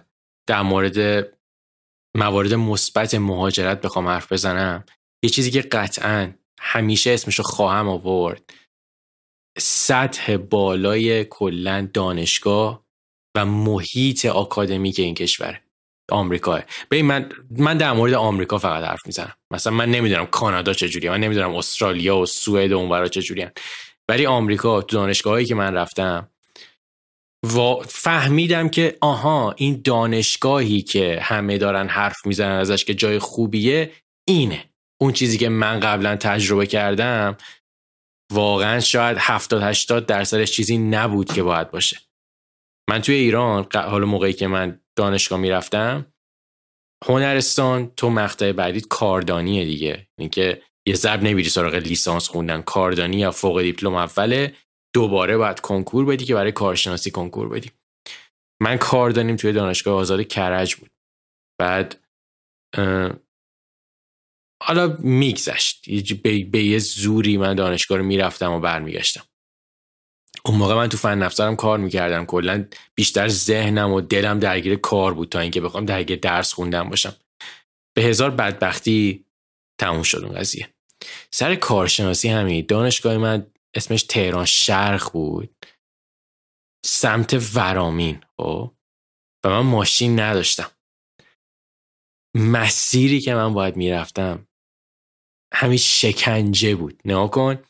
[0.50, 1.28] در مورد
[2.18, 4.86] موارد مثبت مهاجرت بخوام حرف بزنم
[5.24, 8.54] یه چیزی که قطعا همیشه اسمشو خواهم آورد.
[9.58, 12.86] سطح بالای کلا دانشگاه
[13.38, 15.64] و محیط آکادمیک این کشوره
[16.12, 16.62] آمریکا
[16.92, 19.34] ببین من من در مورد آمریکا فقط حرف می‌زنم.
[19.52, 23.52] مثلا من نمی‌دونم کانادا چجوریه من نمی‌دونم استرالیا و سوئد و اونورا چجوریان
[24.10, 26.28] ولی آمریکا تو دانشگاهایی که من رفتم
[27.46, 33.92] و فهمیدم که آها این دانشگاهی که همه دارن حرف می‌زنن ازش که جای خوبیه
[34.28, 34.66] اینه.
[35.02, 37.38] اون چیزی که من قبلا تجربه کردم
[38.32, 41.98] واقعا شاید 70 80 درصدش چیزی نبود که باید باشه.
[42.90, 46.14] من توی ایران حالا موقعی که من دانشگاه می‌رفتم
[47.06, 50.08] هنرستان تو مقطع بعدی کاردانیه دیگه.
[50.20, 52.62] اینکه یه ضرب نمیری سراغ لیسانس خوندن.
[52.62, 54.56] کاردانی یا فوق دیپلم اوله
[54.96, 57.72] دوباره باید کنکور بدی که برای کارشناسی کنکور بدی.
[58.62, 60.90] من کاردانیم توی دانشگاه آزاد کرج بود.
[61.60, 62.04] بعد
[64.64, 65.90] حالا میگذشت.
[66.52, 69.24] به یه زوری من دانشگاه رو می‌رفتم و برمیگشتم.
[70.46, 72.26] اون موقع من تو فن نفسرم کار می‌کردم.
[72.26, 72.66] کلا
[72.96, 77.16] بیشتر ذهنم و دلم درگیر کار بود تا اینکه بخوام درگیر درس خوندم باشم.
[77.96, 79.26] به هزار بدبختی
[79.80, 80.74] تموم شد اون قضیه.
[81.32, 85.56] سر کارشناسی همین دانشگاه من اسمش تهران شرق بود.
[86.86, 88.72] سمت ورامین خب؟
[89.46, 90.72] و من ماشین نداشتم.
[92.36, 94.48] مسیری که من باید می‌رفتم
[95.54, 97.02] همین شکنجه بود.
[97.06, 97.64] نه کن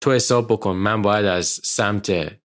[0.00, 2.40] تو حساب بکن من باید از سمت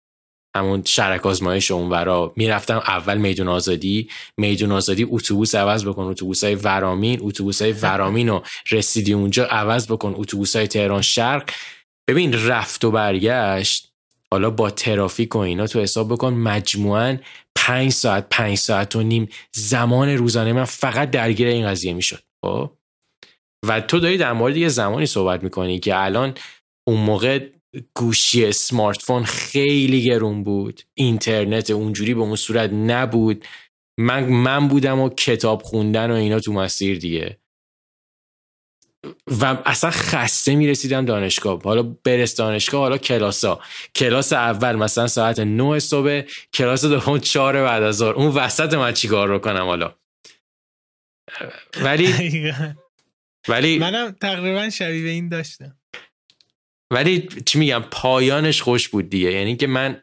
[0.56, 4.10] همون شرک آزمایش اون ورا می‌رفتم اول میدون آزادی.
[4.38, 9.92] میدون آزادی اتوبوس عوض بکن اتوبوس های ورامین اتوبوس های ورامین رو رسیدی اونجا عوض
[9.92, 11.50] بکن اتوبوس های تهران شرق.
[12.10, 13.92] ببین رفت و برگشت
[14.32, 17.18] حالا با ترافیک و اینا تو حساب بکن مجموعا
[17.56, 22.24] پنج ساعت پنج ساعت و نیم زمان روزانه من فقط درگیر این قضیه می‌شد.
[22.42, 22.72] خب؟
[23.68, 26.34] و تو داری در مورد یه زمانی صحبت می‌کنی که الان
[26.88, 27.50] اون موقع
[27.96, 30.82] گوشی سمارت فون خیلی گرون بود.
[30.94, 33.46] اینترنت اونجوری به اون صورت نبود.
[34.00, 37.40] من من بودم و کتاب خوندن و اینا تو مسیر دیگه.
[39.42, 41.62] و اصلا خسته می‌رسیدم دانشگاه.
[41.62, 43.60] حالا برس دانشگاه حالا کلاسا
[43.96, 46.22] کلاس اول مثلا ساعت 9 صبح
[46.54, 48.14] کلاس دوم 4 بعد از ظهر.
[48.14, 49.96] اون وسط من چیکار رو کنم حالا؟
[51.82, 52.14] ولی
[53.48, 55.78] ولی منم تقریبا شبیه این داشتم.
[56.94, 59.32] ولی چی میگم پایانش خوش بود دیگه.
[59.32, 60.02] یعنی که من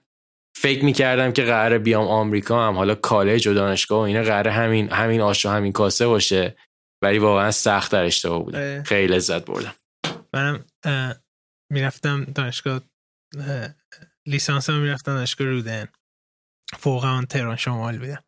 [0.56, 2.76] فکر می‌کردم که قراره بیام آمریکا هم.
[2.76, 6.56] حالا کالج و دانشگاه و اینا قراره همین همین آش و همین کاسه باشه.
[7.02, 9.74] ولی واقعا سخت در اشتباه بود خیلی لذت بردم.
[10.34, 10.64] منم
[11.72, 12.80] می‌رفتم دانشگاه
[14.26, 15.88] لیسانس هم می‌رفتم دانشگاه رودن.
[16.78, 18.24] فوق آن تهران شمال بودم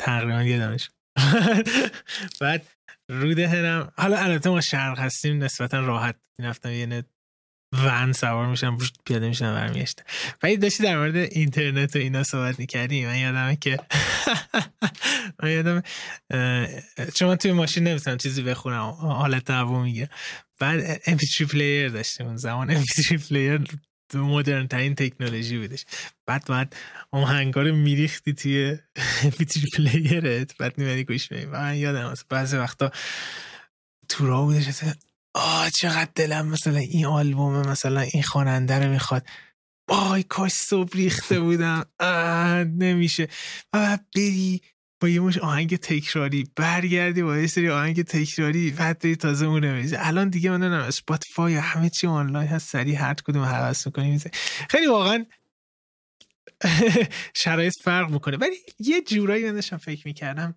[0.00, 0.90] تقریبا یه دانش.
[2.40, 2.68] بعد
[3.08, 6.70] رودهنم حالا البته ما شرق هستیم نسبتا راحت می‌رفتم.
[6.70, 7.04] یه
[7.72, 10.04] ون سوار میشم پیاده میشم برمیگشتم.
[10.42, 13.78] ولی داشتی در مورد اینترنت و اینا صحبت می‌کردی؟ من یادمه که
[15.42, 15.82] من یادم
[17.16, 18.90] چون من توی ماشین نمی‌تونم چیزی بخونم.
[18.90, 20.10] حالت تهوع میگیره.
[20.58, 22.82] بعد MP3 player داشتیم اون زمان.
[22.82, 23.60] MP3 player
[24.14, 25.84] مدرن ترین تکنولوژی بودش.
[26.26, 26.76] بعد بعد
[27.12, 28.78] آهنگارو میریختی توی
[29.22, 30.56] MP3 player ت.
[30.56, 31.44] بعد میومدی گوش میدی.
[31.44, 32.90] من یادم بعضی وقتا
[34.08, 34.64] تو راه بودش.
[35.34, 39.26] آه چقدر دلم مثلا این آلبوم مثلا این خواننده رو می‌خواد.
[39.88, 41.84] وای کاش صبح ریخته بودم.
[42.78, 43.28] نمیشه.
[43.72, 44.62] و بری
[45.02, 49.64] با یه مش آهنگ تکراری برگردی با یه سری آهنگ تکراری بعد داری تازه اون
[49.64, 54.20] نمیزه الان دیگه من نمی‌دونم اسپاتیفای همه چی آنلاین هست سریع هر کدوم حواس می‌کنی
[54.70, 55.26] خیلی واقعا
[57.34, 58.36] شرایط فرق می‌کنه.
[58.36, 60.54] ولی یه جورایی من فکر می‌کردم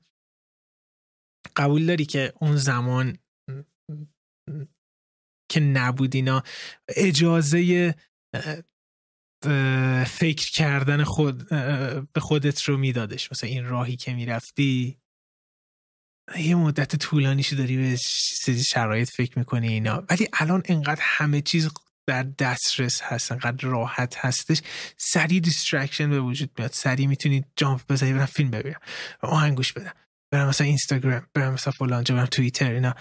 [1.56, 3.18] قبول داری که اون زمان
[5.52, 6.44] که نبود اینا
[6.88, 7.96] اجازه
[10.08, 11.50] فکر کردن خود
[12.14, 13.32] به خودت رو میدادش.
[13.32, 14.98] مثلا این راهی که می‌رفتی
[16.38, 17.96] یه مدت طولانیشو داری یه
[18.42, 20.04] سری شرایط فکر می‌کنی اینا.
[20.10, 21.70] ولی الان انقدر همه چیز
[22.08, 24.62] در دسترس هست انقدر راحت هستش.
[24.98, 26.72] سریع distraction به وجود میاد.
[26.72, 28.80] سریع می‌تونی jump بزنی برم فیلم ببینم.
[29.22, 29.94] آهنگ گوش بدم.
[30.32, 32.96] برم مثلا اینستاگرام برم مثلا فلان جا برم توییتر اینا.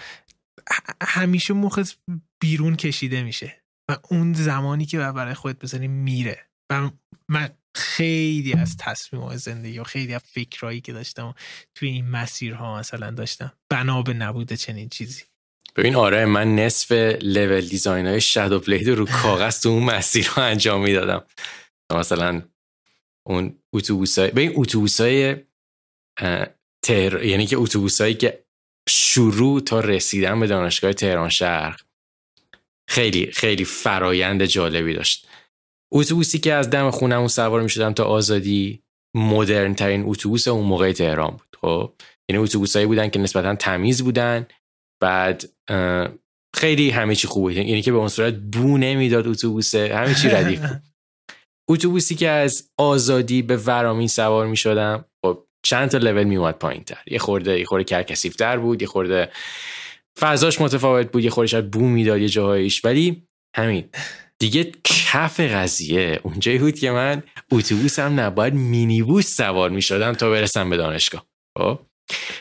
[1.02, 1.98] همیشه مخت
[2.40, 6.48] بیرون کشیده میشه و اون زمانی که برای خودت بزنی میره.
[6.72, 6.90] و
[7.28, 11.34] من خیلی از تصمیم زندگی و خیلی از فکرهایی که داشتم
[11.74, 15.22] توی این مسیرها مثلا داشتم بنا به نبوده چنین چیزی.
[15.76, 16.92] ببین آره من نصف
[17.22, 21.24] لول دیزاین های شادو بلید رو کاغذ تو اون مسیرها انجام می‌دادم.
[21.92, 22.42] مثلا
[23.26, 25.36] اون اتوبوس های به این اتوبوس های
[26.84, 27.24] تهر...
[27.24, 28.43] یعنی که اتوبوس هایی که
[28.88, 31.80] شروع تا رسیدن به دانشگاه تهران شرق.
[32.90, 35.28] خیلی خیلی فرایند جالبی داشت.
[35.92, 38.82] اتوبوسی که از دم خونمون سوار می شدم تا آزادی
[39.16, 41.56] مدرن ترین اتوبوس اون موقع تهران بود.
[41.60, 41.92] خب
[42.30, 44.46] یعنی اتوبوسایی بودن که نسبتا تمیز بودن.
[45.02, 45.44] بعد
[46.56, 50.28] خیلی همه چی خوب بود یعنی که به اون صورت بو نمی‌داد اتوبوسه همه چی
[50.28, 50.60] ردیف
[51.70, 56.54] اتوبوسی که از آزادی به ورامین سوار می شدم خب چند تا لول می اومد
[56.54, 56.98] پایین تر.
[57.06, 59.28] یه خورده یه خورده کرکسیف تر بود یه خورده
[60.20, 62.84] فضاش متفاوت بود یه خورده شاید بو می‌داد یه جاهایش.
[62.84, 63.22] ولی
[63.56, 63.84] همین
[64.38, 66.20] دیگه کف قضیه.
[66.22, 67.22] اونجایی بود که من
[67.52, 71.26] اتوبوسم نباید مینیبوس سوار می شدم تا برسم به دانشگاه.
[71.58, 71.78] خب؟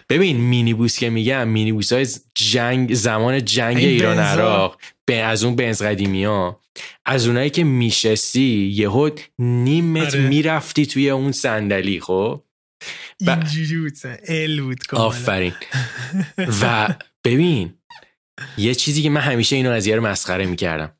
[0.09, 5.83] ببین مینیبوس که میگم مینیبوس های جنگ زمان جنگ ایران عراق به از اون بنز
[5.83, 6.59] قدیمی ها
[7.05, 9.09] از اونایی که میشستی یهو
[9.39, 10.27] نیم متر آره.
[10.27, 11.99] می‌رفتی توی اون صندلی.
[11.99, 12.42] خب؟
[13.27, 13.97] اینجوری بود
[14.27, 15.53] ال بود آفرین.
[16.61, 17.73] و ببین
[18.57, 20.97] یه چیزی که من همیشه اینو از یه مسخره می‌کردم.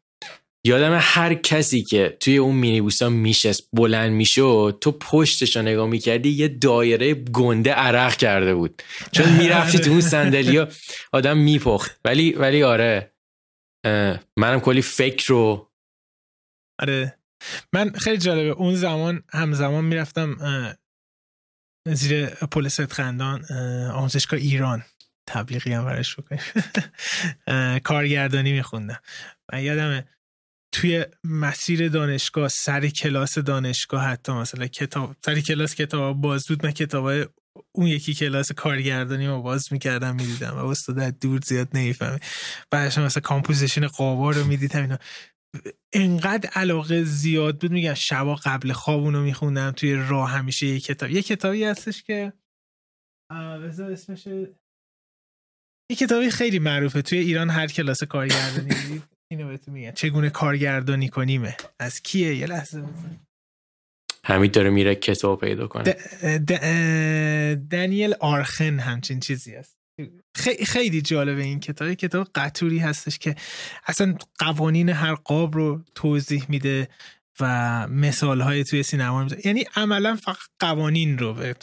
[0.65, 6.29] یادم هر کسی که توی اون مینیبوسا میشست بلند می‌شد تو پشتش رو نگاه می‌کردی
[6.29, 8.81] یه دایره گنده عرق کرده بود.
[9.11, 10.65] چون می‌رفتی تو اون صندلی
[11.11, 11.99] آدم میپخت.
[12.05, 13.13] ولی ولی آره
[14.37, 15.71] منم کلی فکر رو
[16.81, 17.17] آره.
[17.73, 18.49] من خیلی جالبه.
[18.49, 20.37] اون زمان همزمان می‌رفتم
[21.88, 23.45] زیر پل سیدخندان
[23.91, 24.84] آموزشگاه ایران
[25.27, 26.41] تبلیغی هم برش بکنیم.
[27.84, 28.99] کارگردانی میخوندم.
[29.53, 30.07] و یادمه
[30.72, 36.72] توی مسیر دانشگاه سر کلاس دانشگاه حتی مثلا کتاب سر کلاس کتاب باز بود من
[36.72, 37.10] کتاب
[37.72, 42.19] اون یکی کلاس کارگردانی ما باز می‌کردم می‌دیدم و استاد دور زیاد نمی‌فهمه
[42.72, 44.97] بعدش مثلا composition قابا رو می‌دیدم اینا.
[45.93, 51.09] انقدر علاقه زیاد بود میگم شبا قبل خواب اونو میخوندم توی راه همیشه یه کتاب
[51.09, 52.34] یه کتابی هستش که
[53.31, 54.27] بذار اسمش
[55.89, 59.01] یه کتابی خیلی معروفه توی ایران هر کلاس کارگردانی
[59.31, 62.84] اینو بهتون میگن چگونه کارگردانی کنیمه؟ از کیه؟ یه لحظه
[64.25, 65.95] همین داره میره کتاب پیدا کنه.
[67.55, 69.82] دنیل آرخن همچین چیزی هست.
[70.65, 71.93] خیلی جالبه این کتاب.
[71.93, 73.35] کتاب قطوری هستش که
[73.87, 76.87] اصلا قوانین هر قاب رو توضیح میده
[77.39, 81.53] و مثال های توی سینما میده یعنی عملا فقط قوانین رو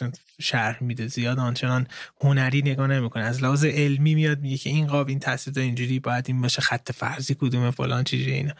[0.40, 1.06] شرح میده.
[1.06, 1.86] زیاد آنچنان
[2.20, 3.24] هنری نگاه نمی‌کنه.
[3.24, 6.92] از لحاظ علمی میاد میگه که این قاب این تاثیر اینجوری باید این باشه خط
[6.92, 8.54] فرضی کدومه فلان چیزی اینا.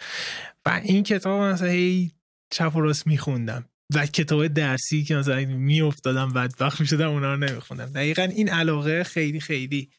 [0.67, 2.13] و این کتاب مثلا هی
[2.51, 3.70] چپ و راست میخوندم.
[3.95, 9.41] و کتاب درسی که مثلا میافتادم بدبخت می‌شدم اونا رو نمیخوندم دقیقا این علاقه خیلی
[9.41, 9.91] خیلی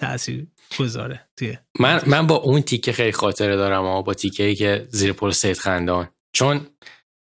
[0.00, 0.46] تاثیر
[0.78, 4.86] گذاره توی من من با اون تیکه خیلی خاطره دارم اما با تیکه ای که
[4.90, 6.66] زیر پل سید خندان چون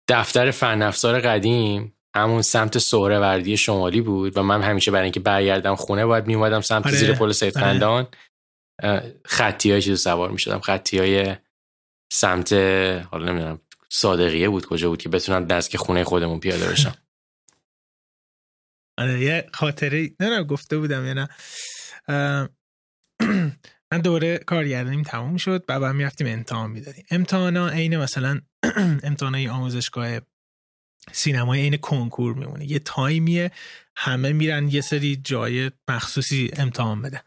[0.09, 5.21] دفتر فن افزار قدیم همون سمت سهره وردی شمالی بود و من همیشه برای اینکه
[5.21, 6.97] برگردم خونه باید میومدم سمت آره.
[6.97, 7.67] زیر پل سید آره.
[7.67, 8.07] خندان
[9.25, 11.37] خطی های سوار می‌شدم خطی های
[12.13, 12.53] سمت
[13.11, 13.61] حالا نمی‌دونم
[13.95, 16.95] صادقیه بود کجا بود که بتونم دست خونه خودمون پیاده بشم
[18.99, 21.29] آره یه خاطره نه گفته بودم یا نه.
[23.93, 27.05] من دوره کارگردانیم تموم شد بعد هم می‌رفتیم امتحان می‌دادیم.
[27.11, 28.41] امتحان ها عین مثلا
[29.09, 30.21] امتحان آموزشگاه
[31.13, 32.71] سینمای عین کنکور میمونه.
[32.71, 33.51] یه تایمیه
[33.97, 37.21] همه میرن یه سری جای مخصوصی امتحان بدن.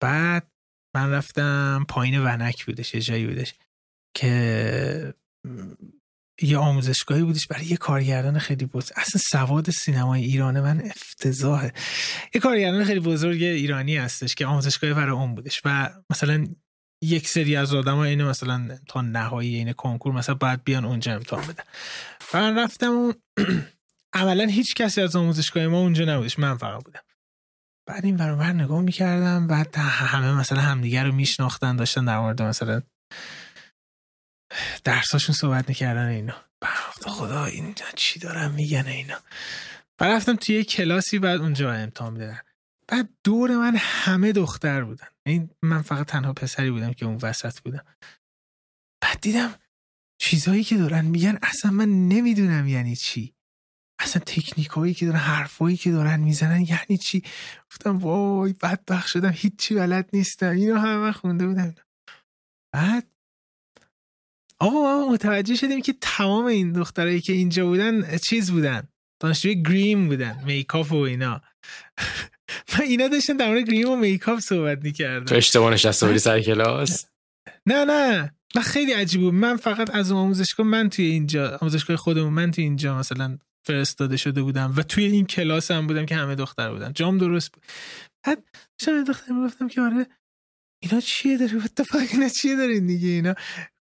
[0.00, 0.50] بعد
[0.94, 3.54] من رفتم پایین ونک بودش یه جایی بودش
[4.16, 5.14] که
[6.42, 11.72] یه آموزشگاهی بودش برای یه کارگردان خیلی بود اصلا سواد سینمای ایران من افتضاحه.
[12.34, 16.46] یه کارگردان خیلی بزرگ ایرانی هستش که آموزشگاهی برای اون بودش و مثلا
[17.02, 21.14] یک سری از آدم ها اینه مثلا تا نهایی این کنکور مثلا باید بیان اونجا
[21.14, 21.64] امتحان بدن.
[22.34, 23.12] و من رفتم و
[24.12, 26.38] عملا هیچ کسی از آموزشگاه ما اونجا نبودش.
[26.38, 27.00] من فقط بودم.
[27.86, 32.82] بعد این برابر نگاه می‌کردم بعد همه مثلا همدیگه رو میشناختن داشتن در مورد مثلا
[34.84, 36.36] درساشون صحبت می‌کردن اینا.
[37.06, 39.18] خدا این چی دارم میگن اینا؟
[39.98, 42.40] بعد رفتم توی یه کلاسی بعد اونجا امتحان می‌دادن
[42.88, 45.06] بعد دور من همه دختر بودن.
[45.26, 47.84] این من فقط تنها پسری بودم که اون وسط بودم.
[49.00, 49.54] بعد دیدم
[50.18, 53.34] چیزهایی که دارن میگن اصلا من نمی‌دونم یعنی چی.
[53.98, 57.22] اصلا تکنیکایی که دارن حرفایی که دارن می‌زنن یعنی چی؟
[57.70, 60.50] گفتم وای بدبخ شدم هیچی بلد نیستم.
[60.50, 61.74] اینو همه خونده بودم.
[62.74, 63.06] بعد
[64.62, 68.88] آقا ما متوجه شدیم که تمام این دخترایی که اینجا بودن چیز بودن.
[69.22, 71.40] دانشجوی گریم بودن میکاپ و اینا.
[72.72, 75.24] من اینا داشتن در مورد گریم و میکاپ صحبت می‌کردن.
[75.24, 77.06] تو اشتباه نشسته بودی سر کلاس؟
[77.66, 78.34] نه نه.
[78.56, 79.34] نه خیلی عجیب بود.
[79.34, 84.16] من فقط از اون آموزشگاه من توی اینجا آموزشگاه خودمون من توی اینجا مثلا فرستاده
[84.16, 86.92] شده بودم و توی این کلاس هم بودم که همه دختر بودن.
[86.92, 87.62] جام درست بود.
[88.26, 88.44] بعد
[88.80, 90.06] شما دختر می‌گفتم که آره
[90.82, 93.34] اینا چیه داره اتفاق اینا چیه دارین دیگه؟ اینا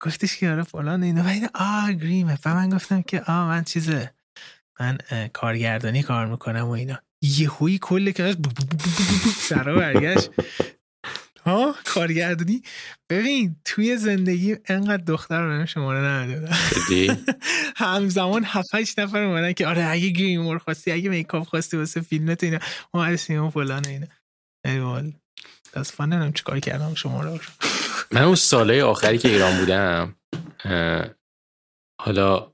[0.01, 1.23] گفتش که آره فلان اینا.
[1.23, 4.15] و اینا آه گریمه و من گفتم که آه من چیزه.
[4.81, 4.99] من
[5.33, 6.99] کارگردانی کار می‌کنم و اینا.
[7.23, 8.37] یهویی کل کلاس
[9.37, 10.31] سرا برگشت.
[11.47, 12.63] ها کارگردانی.
[13.11, 16.51] ببین توی زندگی انقدر دختر رو شماره نداده
[17.77, 22.45] همزمان 7 8 نفر اومدن که آره اگه گریمور خواستی اگه میکاپ خواستی واسه فیلمت
[22.45, 22.59] اینا.
[22.95, 24.07] اومد و فلان اینا.
[24.65, 25.13] ایوال
[25.75, 27.39] دست فن نمی‌دونم چیکار کردم شما رو
[28.11, 30.15] من اون ساله آخری که ایران بودم
[32.01, 32.53] حالا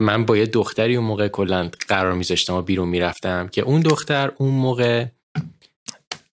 [0.00, 4.32] من با یه دختری اون موقع کلا قرار میذاشتم و بیرون می‌رفتم که اون دختر
[4.36, 5.06] اون موقع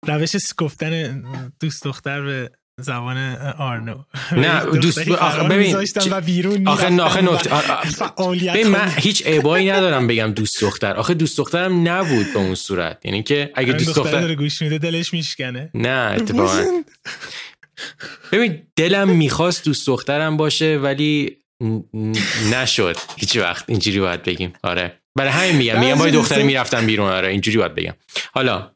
[0.06, 1.22] روش گفتن
[1.60, 2.50] دوست دختر به
[2.82, 3.94] زبان آرنو.
[4.32, 5.76] نه دوست آخه ببین
[6.10, 10.94] و بیرون آخه آخه نکته من هیچ عبایی ندارم بگم دوست دختر.
[10.94, 12.98] آخه دوست دخترم نبود به اون صورت.
[13.04, 15.70] یعنی که اگه دوست دختر داره گوش میده دلش میشکنه.
[15.74, 16.64] نه اتفاقا.
[18.32, 21.36] ببین دلم می‌خواست دوست دخترم باشه ولی
[22.52, 22.96] نشد.
[23.16, 23.64] هیچ وقت.
[23.68, 24.52] اینجوری باید بگیم.
[24.62, 24.92] آره.
[25.16, 25.80] برای همین میگم.
[25.80, 27.10] میگم با دختر می‌رفتم بیرون.
[27.10, 27.94] آره اینجوری باید بگم.
[28.32, 28.70] حالا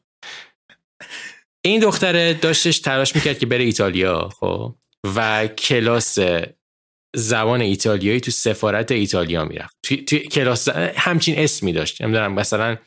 [1.65, 4.75] این دختره داشتش تلاش می‌کرد که بره ایتالیا خب؟
[5.15, 6.17] و کلاس
[7.15, 9.77] زبان ایتالیایی تو سفارت ایتالیا می‌رفت.
[9.83, 12.01] تو, تو کلاس همچین اسمی داشت.
[12.01, 12.77] نمی‌دونم مثلا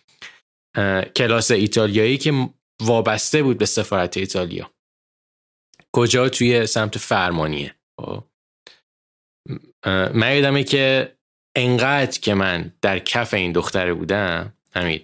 [1.16, 2.48] کلاس ایتالیایی که
[2.82, 4.70] وابسته بود به سفارت ایتالیا.
[5.92, 7.74] کجا؟ توی سمت فرمانیه.
[8.00, 8.24] خب؟
[9.86, 11.16] من یادمه که
[11.56, 15.00] انقدر که من در کف این دختره بودم همین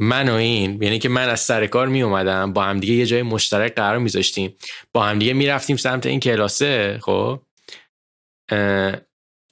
[0.00, 3.22] من و این یعنی که من از سر کار می اومدم با همدیگه یه جای
[3.22, 4.54] مشترک قرار میذاشتیم.
[4.92, 7.42] با همدیگه می‌رفتیم سمت این کلاسه خب؟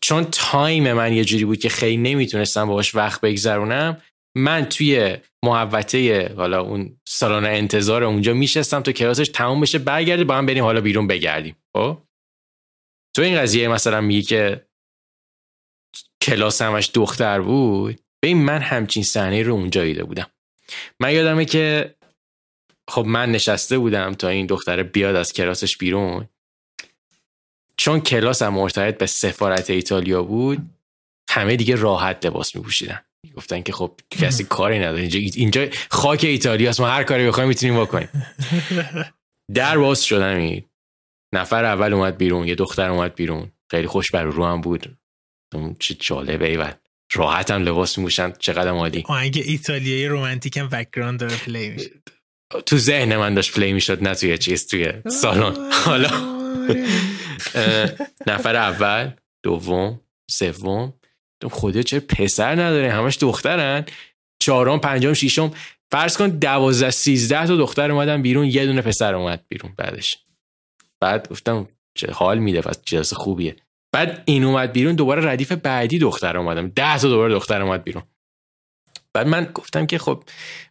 [0.05, 4.03] چون تایم من یه جوری بود که خیلی نمی‌تونستم باش وقت بگذرونم
[4.37, 10.35] من توی محوطه حالا اون سالن انتظار اونجا میشستم تا کلاسش تموم بشه برگرده با
[10.35, 11.99] هم بریم حالا بیرون بگردیم خب؟
[13.17, 14.67] تو این قضیه مثلا میگی که
[16.23, 20.31] کلاس همش دختر بود؟ ببین من همچین صحنه رو اونجا دیده بودم.
[21.01, 21.95] من یادمه که
[22.89, 26.29] خب من نشسته بودم تا این دختره بیاد از کلاسش بیرون.
[27.77, 30.59] چون کلاس هم مرتبط به سفارت ایتالیا بود
[31.31, 33.01] همه دیگه راحت لباس میپوشیدن.
[33.37, 35.01] گفتن که خب کسی کاری نداره.
[35.01, 38.09] اینجا اینجا خاک ایتالیا ما هر کاری بخوایم می‌تونیم بکنیم.
[39.55, 40.63] در باز شدم
[41.35, 43.53] نفر اول اومد بیرون یه دختر اومد بیرون.
[43.71, 44.99] خیلی خوش بر رو هم بود
[45.79, 46.73] چه جالبه ایول
[47.13, 51.91] راحت هم لباس میموشن چقدر عالی آهنگ ایتالیایی رومانتیک هم background داره play میشه.
[52.67, 55.73] تو ذهن من داشت play می‌شد نه توی چیز توی سالن.
[55.73, 56.09] حالا.
[58.27, 59.11] نفر اول
[59.45, 60.01] دوم
[60.31, 60.95] سوم.
[61.51, 63.85] خدا چه پسر نداره؟ همش دخترن.
[64.43, 65.53] چهارم پنجم ششم.
[65.93, 70.19] فرض کن دوازده سیزده تا دختر اومدن بیرون یه دونه پسر اومد بیرون بعدش.
[71.01, 71.69] بعد گفتم
[71.99, 73.57] چه حال میده پس کلاس خوبیه.
[73.95, 76.69] بعد این اومد بیرون دوباره ردیف بعدی دختر اومدم.
[76.69, 78.03] ده تا دوباره دختر اومد بیرون.
[79.13, 80.25] بعد من گفتم که خب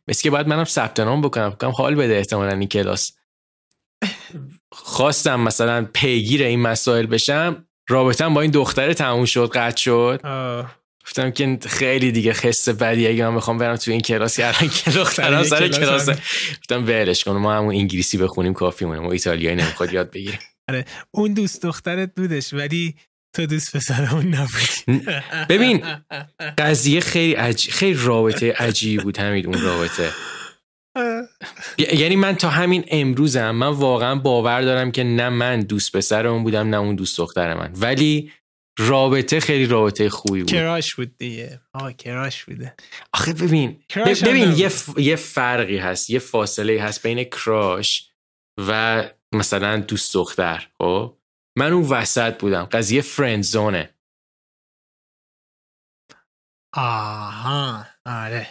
[0.08, 1.50] مثل که باید منم ثبت نام بکنم.
[1.50, 3.12] بکنم حال بده احتمالا این کلاس.
[4.72, 7.68] خواستم مثلا پیگیر این مسائل بشم.
[7.90, 10.22] رابطم با این دختره تموم شد قطع شد.
[11.06, 14.92] گفتم که خیلی دیگه خست بدی اگه من بخوام برم تو این کلاس الان که
[14.92, 16.10] دخترها سر کلاس
[16.60, 19.00] گفتم ولش کن ما همون انگلیسی بخونیم کافی مونه.
[19.00, 20.40] ما ایتالیایی نمی‌خواد یاد بگیریم.
[20.70, 20.86] آره.
[21.12, 22.96] اون دوست دخترت بودش ولی
[23.34, 25.08] تو دوست پسر اون نبودی
[25.50, 25.86] ببین
[26.58, 27.70] قضیه خیلی عج...
[27.70, 30.12] خیلی رابطه عجیبی بود همین اون رابطه.
[31.78, 36.44] یعنی من تا همین امروزم من واقعا باور دارم که نه من دوست پسر اون
[36.44, 37.72] بودم نه اون دوست دختر من.
[37.76, 38.32] ولی
[38.80, 40.52] رابطه خیلی رابطه خوبی بود.
[40.52, 41.62] کراش بود دیگه.
[41.74, 42.76] آه کراش بوده.
[43.14, 48.10] آخه ببین ببین یه, یه فرقی هست یه فاصله هست بین کراش
[48.68, 51.18] و مثلا دوست دختر خب؟
[51.58, 52.64] من اون وسط بودم.
[52.64, 53.94] قضیه فرند زونه
[56.74, 57.86] آها.
[58.06, 58.48] آره.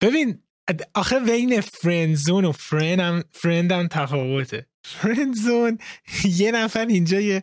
[0.00, 0.42] ببین
[0.94, 4.66] آخه بین فرند زون و فرند هم, فرند هم تفاوته.
[4.84, 5.78] فرند زون
[6.24, 7.42] یه نفر اینجا یه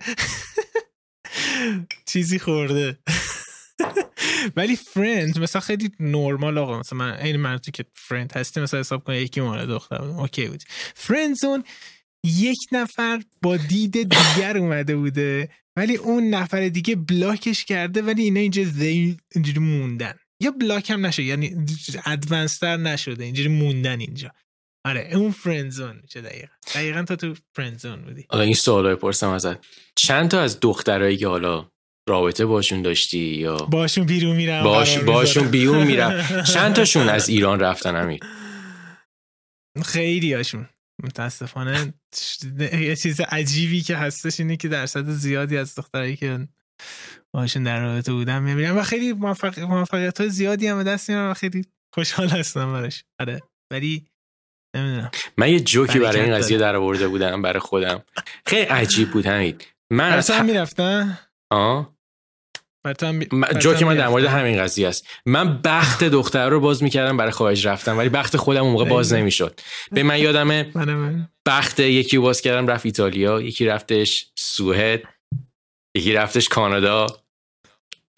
[2.06, 2.99] چیزی خورده.
[4.57, 6.80] ولی فرند مثلا خیلی نرمال آقا.
[6.80, 10.64] مثلا من این مرتی که فرند هستی مثلا حساب کنه یکی مال دختر اوکی بود.
[10.95, 11.64] فرند زون
[12.25, 18.39] یک نفر با دید دیگر اومده بوده ولی اون نفر دیگه بلاکش کرده ولی اینا
[18.39, 18.63] اینجا
[19.35, 20.13] اینجوری موندن.
[20.41, 21.65] یا بلاک هم نشه یعنی
[22.05, 24.31] ادوانستر نشده اینجوری موندن اینجا.
[24.85, 26.53] آره اون فرندزون چه دقیقا.
[26.75, 28.25] دقیقا تا تو فرندزون بودی.
[28.29, 29.57] حالا این سوال پرسم ازت.
[29.95, 31.71] چند تا از دخترایی که حالا
[32.09, 36.27] رابطه باشون داشتی یا باشون بیرون میرم باش باشون بیرون میرم.
[36.53, 38.19] چند تاشون از ایران رفتن همین
[39.85, 40.69] خیلی هاشون
[41.03, 41.93] متاسفانه
[42.71, 46.47] یه چیز عجیبی که هستش اینه که درصد زیادی از دخترایی که
[47.34, 49.59] باشون در رابطه بودن می‌بینم و خیلی موفق...
[49.59, 53.03] موفقیت های زیادی هم دست میارم و خیلی خوشحال هستم براش.
[53.19, 53.41] آره.
[53.71, 54.05] ولی
[54.76, 55.11] نمی‌دونم.
[55.38, 58.03] من یه جوکی برای این قضیه در آورده بودم برای خودم.
[58.45, 59.57] خیلی عجیب بود همین
[59.91, 61.19] من از هم می‌رفتن؟
[61.51, 61.98] آه.
[62.84, 63.19] برتم
[63.60, 65.07] جوکی من در مورد همین قضیه است.
[65.26, 69.14] من بخت دختر رو باز می‌کردم برای خواهش رفتم ولی بخت خودم اون موقع باز
[69.14, 69.60] نمی‌شد.
[69.91, 70.72] به من یادمه
[71.47, 75.03] بخت یکی باز کردم رفت ایتالیا یکی رفتش سوئد
[75.97, 77.07] یکی رفتش کانادا.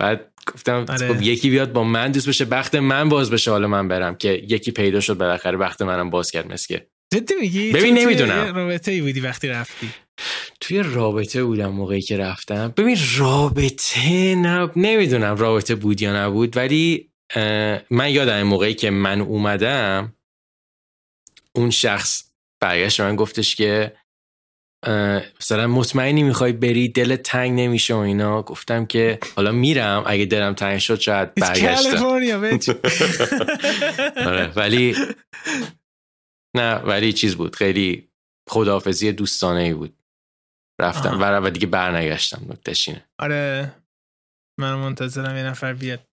[0.02, 1.14] بعد گفتم آره.
[1.14, 4.30] خب یکی بیاد با من دوست بشه بخت من باز بشه حالا من برم که
[4.30, 6.88] یکی پیدا شد بالاخره بخت منم باز کرد مسکه.
[7.14, 8.56] جدی میگی؟ ببین نمی‌دونم.
[8.56, 9.90] رابطه ای بودی وقتی رفتی؟
[10.72, 12.74] توی رابطه بودم موقعی که رفتم.
[12.78, 17.12] ببین رابطه نه نمی‌دونم رابطه بود یا نبود ولی
[17.90, 20.16] من یادم موقعی که من اومدم
[21.56, 22.24] اون شخص
[22.62, 23.96] برگشت من گفتش که
[25.40, 28.42] مثلا مطمئنی می‌خوای بری؟ دل تنگ نمیشه و اینا.
[28.42, 30.04] گفتم که حالا میرم.
[30.06, 31.98] اگه دلم تنگ شد شاید برگشتم.
[34.28, 34.96] آره ولی
[36.56, 37.56] نه ولی چیز بود.
[37.56, 38.10] خیلی
[38.50, 40.01] خداحافظی دوستانه ای بود.
[40.82, 41.22] رفتم.
[41.22, 43.74] و, و دیگه برنگشتم نکتشینه آره.
[44.60, 46.08] من منتظرم یه نفر بیاد.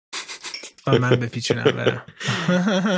[0.87, 2.07] و من بپیچونم برم.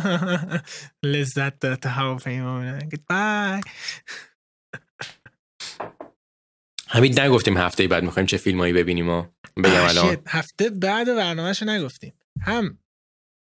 [1.12, 2.90] لذت داره تا هواپیما بای
[6.88, 9.26] همین نگفتیم هفته بعد می‌خوایم چه فیلمایی ببینیم و
[9.64, 10.16] بگم الان.
[10.28, 12.14] هفته بعد و برنامهشو نگفتیم.
[12.40, 12.78] هم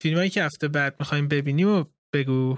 [0.02, 2.58] فیلمایی که هفته بعد می‌خوایم ببینیم و بگو.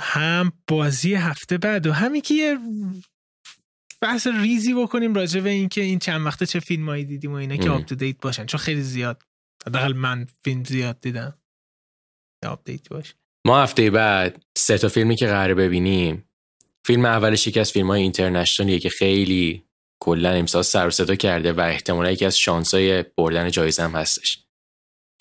[0.00, 2.58] هم بازی هفته بعد و همین که یه
[4.04, 7.70] بحث ریزی بکنیم راجع به اینکه این چند وقته چه فیلمایی دیدیم و اینا که
[7.70, 8.46] up to date باشن.
[8.46, 9.22] چون خیلی زیاد
[9.66, 11.38] حداقل من فیلم زیاد دیدم.
[12.46, 13.14] update باشه.
[13.46, 16.28] ما هفته بعد سه تا فیلمی که قرار ببینیم.
[16.86, 19.64] فیلم اولش یکی از فیلم های international یه که خیلی
[20.02, 24.46] کلا امسال سر صدا کرده و احتمالا یکی از شانسای بردن جایزه هم هستش.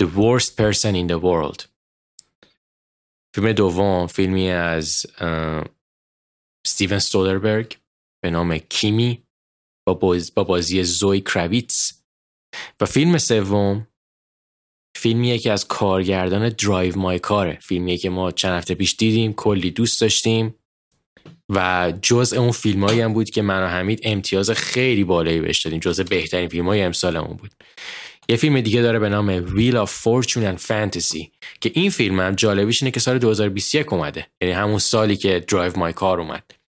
[0.02, 1.64] The Worst Person in the World.
[3.36, 5.06] فیلم دوم فیلمی از
[6.68, 7.78] استیون سودربرگ
[8.24, 9.24] به نام کیمی
[9.88, 9.94] با,
[10.36, 12.04] با بازی زوی کراویتس.
[12.82, 13.88] و فیلم سوم
[14.98, 17.60] فیلمیه که از کارگردان Drive My Car ه.
[17.62, 20.56] فیلمیه که ما چند هفته پیش دیدیم کلی دوست داشتیم.
[21.50, 25.80] و جز اون فیلم هم بود که من و حمید امتیاز خیلی بالایی بهش دادیم.
[25.80, 27.52] جز بهترین فیلم های امسالمون بود.
[28.30, 31.28] یه فیلم دیگه داره به نام Wheel of Fortune and Fantasy
[31.62, 34.28] که این فیلم هم جالبیش اینه که سال 2021 اومده.
[34.42, 36.63] یعنی همون سالی که درایو مای کار اومد.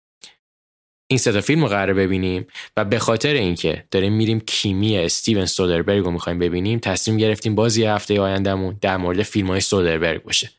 [1.14, 5.45] این سه تا فیلم رو قرار ببینیم و به خاطر اینکه داریم میریم کیمی استیون
[5.45, 10.49] سودربرگ رو می‌خوایم ببینیم تصمیم گرفتیم بازی هفته آیندهمون در مورد فیلم های سودربرگ باشه.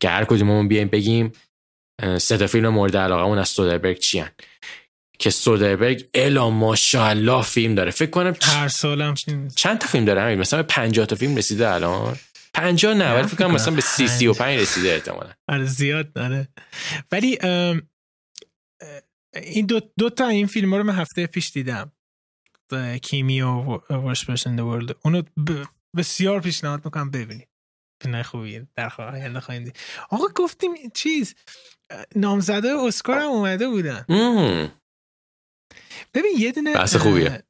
[0.00, 1.32] که هر کدوممون بیایم بگیم
[2.18, 4.24] سه تا فیلم مورد علاقه از سودربرگ چی
[5.18, 7.90] که سودربرگ الا ماشاءالله فیلم داره.
[7.90, 9.14] فکر کنم هر سالم
[9.56, 12.16] چند تا فیلم داره؟ همین مثلا 50 تا فیلم رسیده الان.
[12.54, 15.30] 50 نه ولی فکر کنم مثلا به 30 35 رسیده احتمالاً.
[15.48, 16.48] آره زیاد داره
[17.12, 17.38] ولی
[19.34, 21.92] این دو, دو تا این فیلم رو من هفته پیش دیدم.
[23.02, 23.48] کیمی و
[23.90, 25.22] ورش پرسن ورلد اونو
[25.96, 27.48] بسیار پیشنهاد می‌کنم ببینید.
[28.04, 28.68] نه خوبیه.
[28.74, 29.78] در آینده خواهیم دید.
[30.10, 31.34] آقا گفتیم چیز
[32.16, 34.04] نامزده اسکار هم اومده بودن.
[36.14, 37.42] ببین یه دونه بحث خوبیه.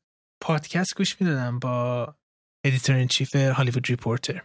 [0.42, 2.16] پادکست گوش می‌دادم با
[2.64, 4.42] editor in chief هالیوود ریپورتر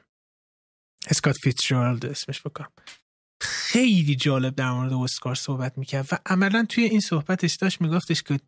[1.08, 2.72] اسکات فیتزجرالد اسمش بکنم
[3.42, 8.40] خیلی جالب در مورد اسکار صحبت می‌کرد و عملا توی این صحبتش داشت میگفتش که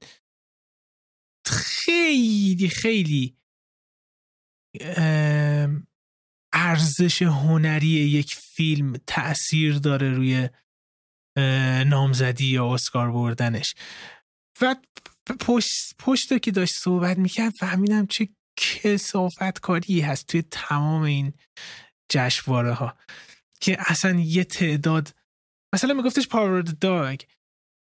[1.46, 3.38] خیلی خیلی
[6.54, 10.50] ارزش هنری یک فیلم تاثیر داره روی
[11.88, 13.76] نامزدی یا اسکار بردنش.
[14.62, 14.76] و
[15.40, 21.34] پشت, پشت که داشت صحبت می‌کرد فهمیدم چه کسافت کاری هست توی تمام این
[22.12, 22.98] جشنواره ها
[23.60, 25.16] که اصلا یه تعداد
[25.74, 27.22] مثلا میگفتش پاورد داگ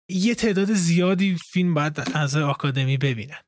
[0.09, 3.39] یه تعداد زیادی فیلم باید از آکادمی ببینن.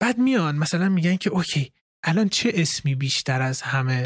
[0.00, 1.72] بعد میان مثلا میگن که اوکی
[2.02, 4.04] الان چه اسمی بیشتر از همه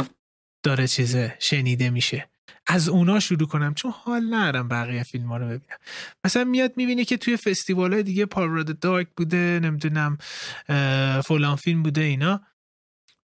[0.63, 2.29] داره چیزه شنیده میشه؟
[2.67, 5.79] از اونا شروع کنم چون حال نرم بقیه فیلم ها رو ببینم.
[6.25, 10.19] مثلا میاد می‌بینه که توی فستیوال های دیگه پاراد دارک بوده نمی‌دونم
[11.25, 12.41] فلان فیلم بوده اینا.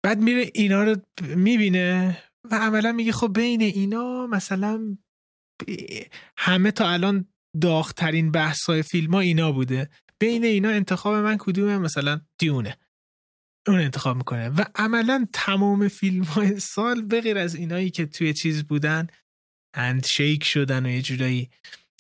[0.04, 2.18] بعد میره اینا رو می‌بینه.
[2.52, 4.98] و عملا میگه خب بین اینا مثلا
[6.38, 7.28] همه تا الان
[7.62, 9.90] داغترین بحث های فیلم ها اینا بوده.
[10.20, 12.78] بین اینا انتخاب من کدومه؟ مثلا دیونه.
[13.68, 14.50] اون انتخاب می‌کنه.
[14.50, 19.08] و عملا تمام فیلم های سال بغیر از اینایی که توی چیز بودن
[20.06, 21.50] شیک شدن و یه جورایی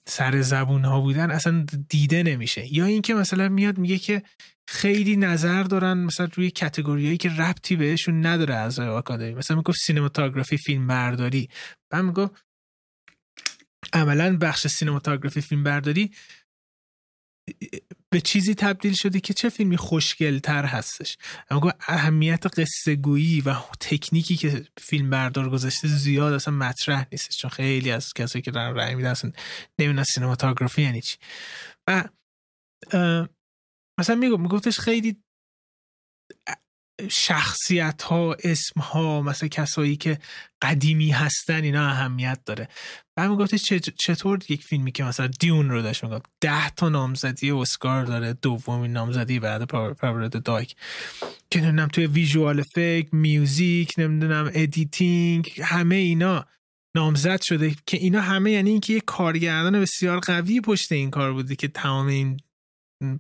[0.08, 2.74] سر زبون ها بودن اصلا دیده نمیشه.
[2.74, 4.24] یا اینکه مثلا میاد میگه که
[4.68, 9.34] خیلی نظر دارن مثلا روی کتگوریایی که ربطی بهشون نداره از آکادمی.
[9.34, 11.50] مثلا می‌گفت سینماتوگرافی فیلم برداری
[11.90, 12.46] بعد می‌گفت
[13.94, 16.12] عملا بخش سینماتوگرافی فیلم برداری
[18.10, 21.18] به چیزی تبدیل شده که چه فیلمی خوشگل تر هستش.
[21.50, 27.38] اما اهمیت قصه گویی و تکنیکی که فیلم بردار گذاشته زیاد اصلا مطرح نیستش.
[27.38, 29.32] چون خیلی از کسایی که دارن رأی میدن اصلا
[29.80, 31.18] نمی‌دونن cinematography یعنی چی.
[31.88, 32.04] و
[34.00, 35.18] مثلا میگو میگفتش خیلی
[37.10, 40.20] شخصیت ها اسم ها مثلا کسایی که
[40.62, 42.68] قدیمی هستن اینا اهمیت داره.
[43.18, 46.26] بعد میگفتش چطور یک فیلمی که مثلا دیون رو داشت می‌گفت.
[46.42, 50.76] ده تا نامزدی اسکار داره دومین نامزدی بعد Power of the Dog.
[51.52, 56.46] که نمی‌دونم توی visual effect music نمی‌دونم editing همه اینا
[56.96, 57.76] نامزد شده.
[57.86, 62.08] که اینا همه یعنی اینکه یه کارگردان بسیار قوی پشت این کار بوده که تمام
[62.08, 62.38] این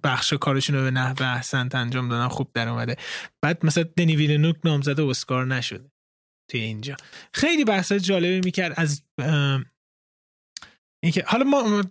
[0.03, 2.95] بخش کارشون رو به نحو احسنت انجام دادن خوب در اومده.
[3.41, 5.91] بعد مثلا دنی ویلنوک نامزد اسکار نشده
[6.51, 6.95] توی اینجا.
[7.33, 9.03] خیلی بحث جالبی می‌کرد از
[11.03, 11.83] اینکه حالا ما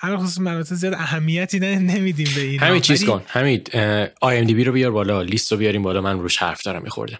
[0.00, 3.22] هر خصوص مناطق زیاد اهمیتی نمیدیم به این همین چیز کن.
[3.28, 3.64] همین
[4.20, 5.22] آی ام دی بی رو بیار بالا.
[5.22, 6.00] لیست رو بیاریم بالا.
[6.00, 7.18] من روش حرف دارم میخورده.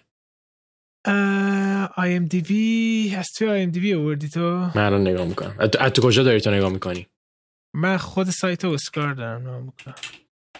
[1.95, 4.39] آی ام دی بی هست توی آی ام دی بی آوردی تو؟
[4.75, 5.55] من الان نگاه می‌کنم.
[5.79, 7.07] از تو کجا داری تو نگاه می‌کنی؟
[7.75, 9.95] من خود سایت اسکار دارم نام می‌کنم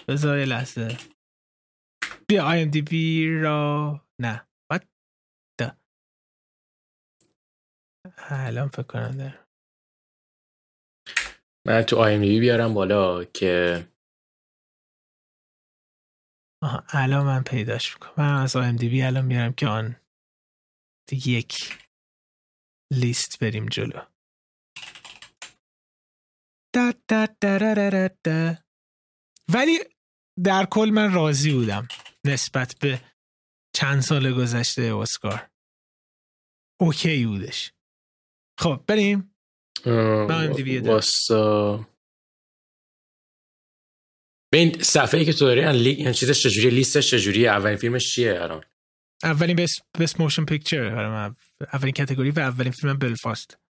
[0.08, 0.98] بذار لحظه.
[2.28, 4.84] بیا آی ام دی بی را نه what
[8.30, 9.48] الان فکر کنم دارم.
[11.68, 13.84] من تو آی ام دی بی بیارم بالا که
[16.64, 18.14] آها الان من پیداش می‌کنم.
[18.18, 19.96] من از آی ام دی بی الان میارم که آن
[21.10, 21.80] دیگه یک
[22.94, 24.02] لیست بریم جلو.
[26.74, 28.58] دا دا دا دا
[29.54, 29.80] ولی
[30.44, 31.88] در کل من راضی بودم
[32.26, 33.02] نسبت به
[33.76, 35.50] چند سال گذشته اسکار.
[36.82, 37.72] اوکی بودش.
[38.60, 39.36] خب بریم.
[40.88, 41.88] واسا
[44.52, 48.16] به این صفحه ای که تو داری این یعنی چیزش چجوری لیستش چجوری اولین فیلمش
[48.16, 48.64] چیه الان؟
[49.24, 49.56] اولین
[50.00, 50.86] best motion picture
[51.74, 53.63] اولین category و اولین فیلم بلفاست.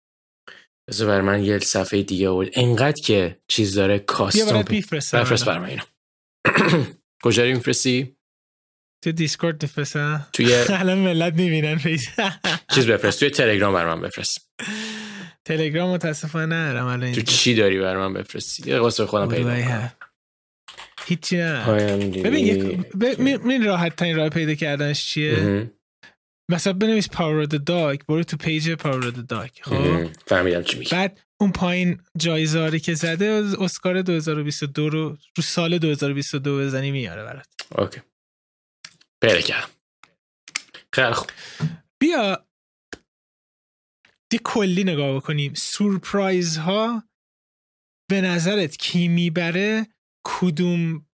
[0.88, 5.14] بذار برا من یه صفحه دیگه بود انقدر که چیز داره کاستوم بفرست.
[5.44, 5.82] بر من اینو.
[7.24, 8.16] کجا رو میفرستی
[9.04, 12.08] تو دیسکورد بفرست توی الان ملت می‌بینن فیس
[12.74, 13.20] چیز بفرست.
[13.20, 14.50] توی تلگرام بر من بفرست.
[15.44, 19.88] تلگرام متاسفانه ندارم الان تو چی داری بر من بفرستی؟ یه واسه خودم پیدا
[21.06, 21.64] هیچی نه.
[22.22, 25.70] ببین من راحت ترین راه پیدا کردنش چیه؟
[26.50, 30.62] مثلا بنویس Power of the Dog برو تو page Power of the Dog خب؟ فهمیدم
[30.62, 30.90] چی میگی.
[30.90, 37.46] بعد اون پایین جایزاری که زده اسکار 2022 رو رو سال 2022 بزنی میاره برات.
[37.78, 38.00] okay.
[39.22, 39.68] پیدا کردم
[40.92, 41.30] خیلی خوب.
[42.00, 42.46] بیا
[44.30, 45.54] دی کلی نگاه بکنیم.
[45.54, 47.02] سورپرایز ها
[48.10, 49.86] به نظرت کی می‌بره؟
[50.24, 51.06] کدوم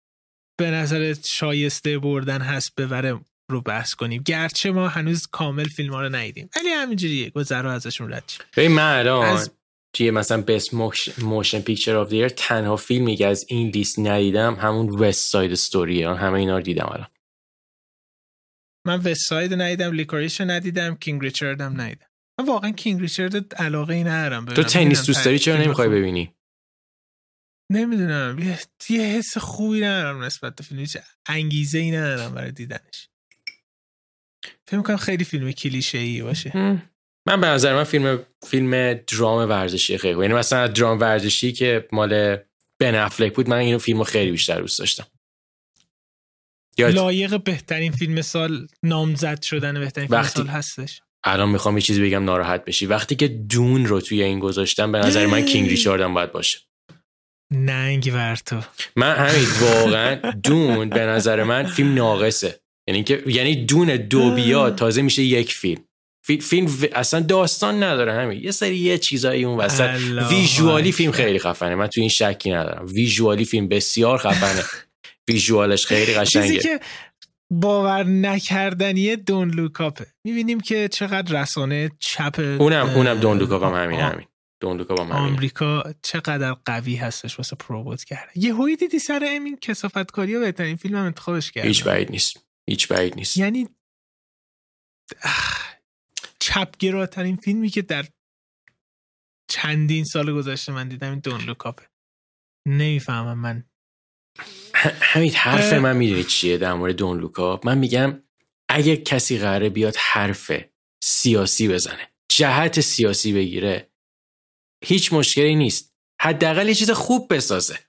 [0.60, 4.24] به نظرت شایسته بردن هست ببره رو بحث کنیم.
[4.24, 8.99] گرچه ما هنوز کامل فیلم ها رو ندیدیم ولی همینجوریه گذرا ازشون رد ببین من
[8.99, 9.52] الان از...
[9.94, 10.74] توی مثلا best
[11.24, 15.52] motion picture of the year تنها فیلمی که از این لیست ندیدم همون West Side
[15.52, 17.07] Story ه همه اینا رو دیدم الان.
[18.88, 22.07] من West Side ندیدم Licorice ندیدم King Richard هم ندیدم.
[22.40, 26.34] من واقعا King Richard علاقه ای ندارم تو تنیس دوست داری چرا نمی‌خوای ببینی؟
[27.72, 28.40] نمی‌دونم
[28.90, 30.86] یه حس خوبی ندارم نسبت به فیلم
[31.26, 33.10] انگیزه ای ندارم برای دیدنش.
[34.68, 36.52] فکر کنم خیلی فیلم کلیشه ای باشه
[37.27, 42.38] من به نظر من فیلم فیلم درام ورزشی خیلی یعنی مثلا درام ورزشی که مال
[42.80, 45.07] بن افلک بود من اینو فیلمو خیلی بیشتر دوست داشتم.
[46.80, 51.02] لایق بهترین فیلم سال نامزد شدن بهترین فیلم سال هستش.
[51.23, 52.85] الان می‌خوام یه چیزی بگم ناراحت بشی.
[52.85, 56.60] وقتی که دون رو توی این گذاشتم به نظر من کینگ ریچاردم باید باشه.
[57.52, 58.61] ننگ ورتو.
[58.95, 62.60] من همین واقعا دون به نظر من فیلم ناقصه.
[62.88, 65.81] یعنی که یعنی دون دو بیاد تازه میشه یک فیلم.
[66.41, 68.43] فیلم اصلا داستان نداره همین.
[68.43, 69.99] یه سری یه چیزایی اون وسط.
[70.30, 71.76] ویژوالی فیلم خیلی خفنه.
[71.76, 72.85] من تو این شکی ندارم.
[72.85, 74.64] ویژوالی فیلم بسیار خفنه.
[75.27, 76.59] ویژوالش خیلی قشنگه.
[76.59, 76.80] که
[77.51, 80.07] باور نکردنی دون لوکاپه.
[80.23, 84.26] می‌بینیم که چقدر رسانه چپ اونم اونم دون لوکاپ هم همین همین.
[84.61, 89.57] دون لوکاپ هم همین آمریکا چقدر قوی هستش واسه پروبوت کرده یه دیدی سر امین
[89.61, 92.47] کسافتکاری و بهترین فیلم هم انتخابش کرد هیچ بعید نیست.
[92.69, 93.38] هیچ بعید نیست.
[93.38, 93.69] یعنی
[96.39, 98.07] چپگراترین فیلمی که در
[99.49, 101.89] چندین سال گذشته من دیدم این دون لوکاپه.
[102.68, 103.69] نمی‌فهمم من.
[105.02, 108.23] همین حرف من می‌دونی چیه در مورد Don't Look Up؟ من میگم
[108.69, 110.52] اگه کسی قراره بیاد حرف
[111.03, 113.91] سیاسی بزنه جهت سیاسی بگیره
[114.85, 115.94] هیچ مشکلی نیست.
[116.22, 117.80] حداقل یه چیز خوب بسازه.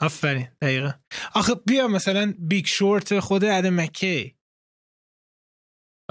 [0.00, 0.90] آفرین دقیقا.
[1.34, 4.36] آخه بیا مثلا Big Short خود آدام مک‌کی.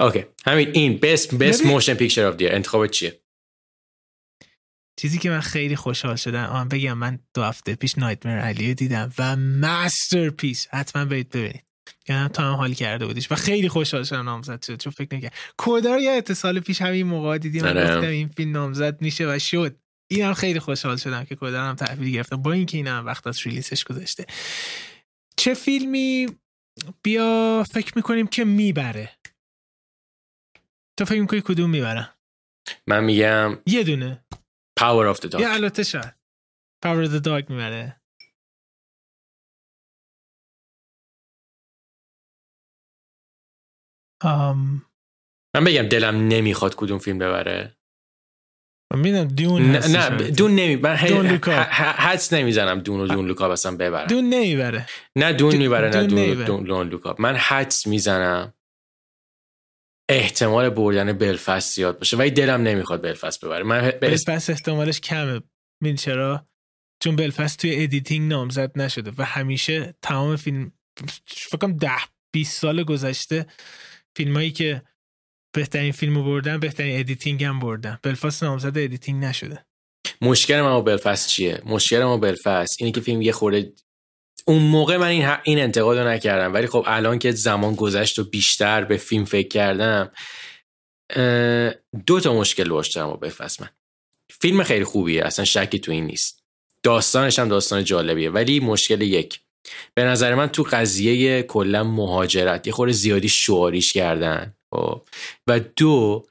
[0.00, 0.24] okay.
[0.46, 3.20] همین این best best motion picture of the year انتخاب چیه؟
[4.96, 9.12] چیزی که من خیلی خوشحال شدم آن بگم من دو هفته پیش نایتمر علی دیدم
[9.18, 11.64] و مستر پیس حتما برید ببینید.
[12.08, 15.34] یعنی تو هم حال کرده بودیش و خیلی خوشحال شدم نامزد شد چون فکر نکرد
[15.56, 19.76] کودار یا اتصال پیش همین موقع دیدیم من گفتم این فیلم نامزد میشه و شد.
[20.10, 22.42] این هم خیلی خوشحال شدم که هم تحویل گرفتم.
[22.42, 24.26] با اینکه این هم وقت از ریلیسش گذاشته
[25.36, 26.38] چه فیلمی؟
[27.02, 29.18] بیا فکر می‌کنیم که می‌بره.
[30.98, 32.14] تو فکر می‌کنی کدوم می‌بره؟
[32.86, 34.24] من میگم یه دونه.
[34.80, 35.40] Power of the Dog.
[35.40, 36.14] یه البته شاید.
[36.84, 38.00] Power of the Dog می‌بره.
[44.24, 44.82] um,
[45.54, 47.73] من بگم دلم نمی‌خواد کدوم فیلم ببره.
[48.94, 54.06] می‌دونم دون نه, نه دون نمی من حدس نمی‌زنم دون و دون لوکا اصلا ببرم
[54.06, 54.86] دون نمی‌بره.
[55.16, 58.54] نه دون می‌بره نه دون, دون, دون لوکا من حدس می‌زنم
[60.08, 62.16] احتمال بردن بلفاست زیاد باشه.
[62.16, 63.62] ولی دلم نمی‌خواد بلفاست ببره.
[63.62, 65.40] من بلفاست احتمالش کمه.
[65.80, 66.46] می‌دونی چرا؟
[67.02, 70.72] چون بلفاست توی editing نامزد نشده و همیشه تمام فیلم
[71.26, 71.90] فکرم ده
[72.32, 73.46] 20 سال گذشته
[74.16, 74.82] فیلمایی که
[75.54, 79.64] بهترین فیلمو بردن بهترین editing هم بردن بلفاست نامزد editing نشده.
[80.20, 83.72] مشکل ما با بلفاست چیه؟ مشکل ما بلفاست اینه که فیلم یه خورده
[84.46, 86.54] اون موقع من این, این انتقاد رو نکردم.
[86.54, 90.10] ولی خب الان که زمان گذشت و بیشتر به فیلم فکر کردم
[92.06, 93.68] دو تا مشکل باش دارم با بلفاست من.
[94.40, 96.44] فیلم خیلی خوبیه اصلا شکی تو این نیست.
[96.82, 99.40] داستانش هم داستان جالبیه ولی مشکل یک.
[99.94, 104.54] به نظر من تو قضیه کلا مهاجرت یه خورده زیادی شعاریش کردن.
[104.74, 105.02] خب.
[105.46, 106.26] و دو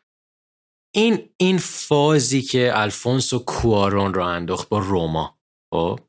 [0.95, 5.37] این این فازی که الفونسو کوارون رو انداخت با روما.
[5.73, 5.99] خب.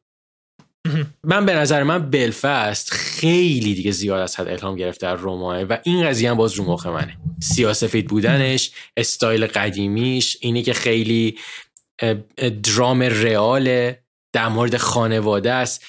[1.24, 5.76] من به نظر من بلفست خیلی دیگه زیاد از حد الهام گرفته در روماه و
[5.82, 7.16] این قضیه هم باز رو مخ منه.
[7.42, 11.38] سیاسفید بودنش استایل قدیمیش اینه که خیلی
[12.62, 15.84] درام رئاله در مورد خانواده است.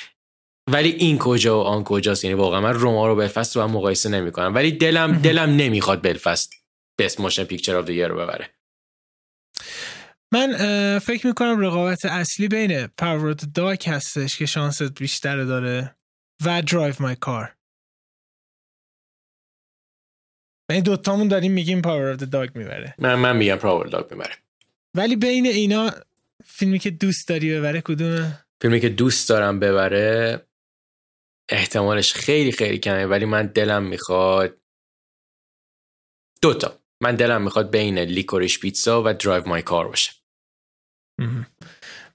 [0.71, 4.09] ولی این کجا و آن کجاست؟ یعنی واقعا من روما رو بلفست رو هم مقایسه
[4.09, 4.55] نمی‌کنم.
[4.55, 6.53] ولی دلم دلم نمی‌خواد بلفست
[6.99, 8.49] Best Motion Picture of رو ببره.
[10.31, 10.49] من
[10.99, 15.95] فکر می‌کنم رقابت اصلی بین Power of the Dog هستش که شانس بیشتر داره
[16.45, 17.55] و Drive My Car
[20.69, 22.95] این دوتامون داریم میگیم Power of the Dog می‌بره.
[22.97, 24.33] من من میگم Power Dog می‌بره.
[24.93, 25.91] ولی بین اینا
[26.45, 30.41] فیلمی که دوست داری ببره کدومه؟ فیلمی که دوست دارم ببره
[31.49, 34.61] احتمالش خیلی خیلی کمه ولی من دلم می‌خواد
[36.41, 40.11] دوتا من دلم می‌خواد بین Licorice Pizza و Drive My Car باشه.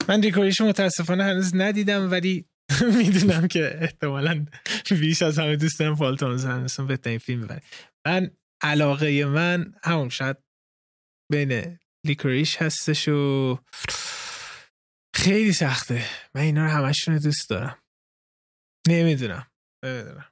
[0.09, 2.45] من Licorice متاسفانه هنوز ندیدم ولی
[2.97, 4.45] می‌دونم که احتمالا
[4.89, 7.61] بیش از همه دوست دارم فالتون هنوز بهترین فیلم ببره.
[8.05, 8.31] من
[8.61, 10.37] علاقه من همون شاید
[11.31, 13.59] بین لیکوریش هستش و
[15.15, 16.03] خیلی سخته.
[16.35, 17.80] من اینا رو همشون دوست دارم.
[18.87, 19.47] نمی‌دونم.
[19.85, 20.25] نمی‌دونم.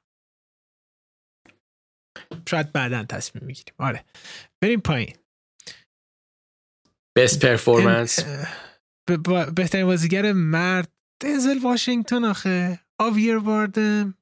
[2.48, 3.74] شاید بعدا تصمیم می‌گیریم.
[3.78, 4.04] آره.
[4.62, 5.16] بریم پایین.
[7.16, 8.18] بست پرفورمنس
[9.56, 10.92] بهترین بازیگر مرد.
[11.22, 12.80] دنزل واشنگتن آخه.
[13.00, 14.14] خاویر باردم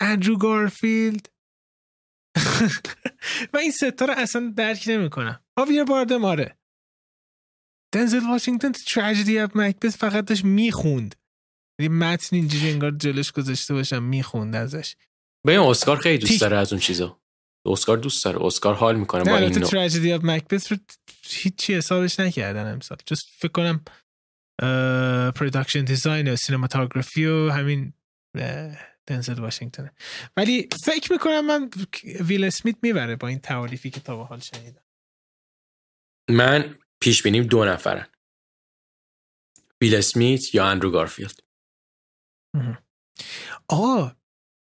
[0.00, 1.28] اندرو گارفیلد.
[3.52, 5.44] و این سه تا رو اصلا درک نمی‌کنم.
[5.58, 6.58] خاویر باردم آره.
[7.94, 11.14] دنزل واشنگتن تو Tragedy of Macbeth فقط داشت می‌خوند.
[11.80, 14.96] یه متن اینجوری انگار جلوش گذاشته باشم می‌خوند ازش.
[15.46, 17.20] به اسکار خیلی دوست داره از اون چیزا.
[17.66, 18.44] اسکار دوست داره.
[18.44, 20.78] اسکار حال می‌کنه با این نوع Tragedy of Macbeth رو
[21.22, 22.98] هیچی حسابش نکردن امسال.
[23.06, 23.84] جز فکر کنم
[25.32, 27.92] production design و cinematography و همین
[29.06, 29.90] دنزل واشنگتن
[30.36, 31.70] ولی فکر می‌کنم من
[32.20, 34.82] ویل اسمیت می‌بره با این تعاریفی که تا به حال شنیدم.
[36.30, 38.06] من پیش بینیم دو نفرن.
[39.80, 41.40] ویل اسمیت یا اندرو گارفیلد.
[43.68, 44.16] آه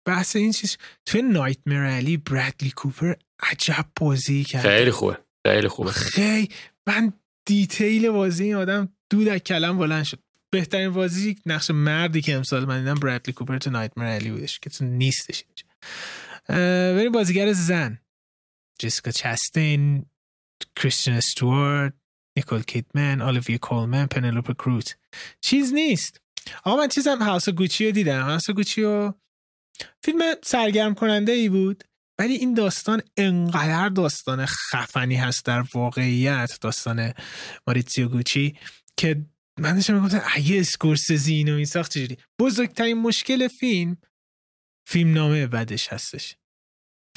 [0.06, 0.76] بحث این چیز
[1.06, 4.62] توی Nightmare Alley برادلی کوپر عجب بازی کرد.
[4.62, 5.90] خیلی خوبه خیلی خوبه.
[5.90, 6.48] خیلی
[6.86, 7.12] من
[7.47, 10.18] detail بازی این آدم دود از کلم بلند شد.
[10.50, 14.70] بهترین بازی نقش مردی که امسال من دیدم برادلی کوپر تو Nightmare Alley بودش که
[14.70, 15.44] تو نیستش
[16.48, 17.98] بریم بازیگر زن.
[18.78, 20.06] جسیکا چستین
[20.76, 21.94] کریستین استوارت
[22.36, 24.97] نیکول کیدمن الیویا کولمن پنلوپ کروز
[25.40, 26.20] چیز نیست.
[26.64, 28.22] آقا من چیزم House of Gucci رو دیدم.
[28.22, 29.14] House of Gucci رو
[30.04, 31.84] فیلم سرگرم کننده ای بود
[32.18, 37.12] ولی این داستان انقدر داستان خفنی هست در واقعیت داستان
[37.66, 38.58] ماریتسیو گوچی
[38.96, 39.26] که
[39.58, 43.96] من داشتم می‌گفتم اگه اسکورسزی اینو میساخت چجوری؟ بزرگترین مشکل فیلم
[44.86, 46.36] فیلم نامه بدش هستش.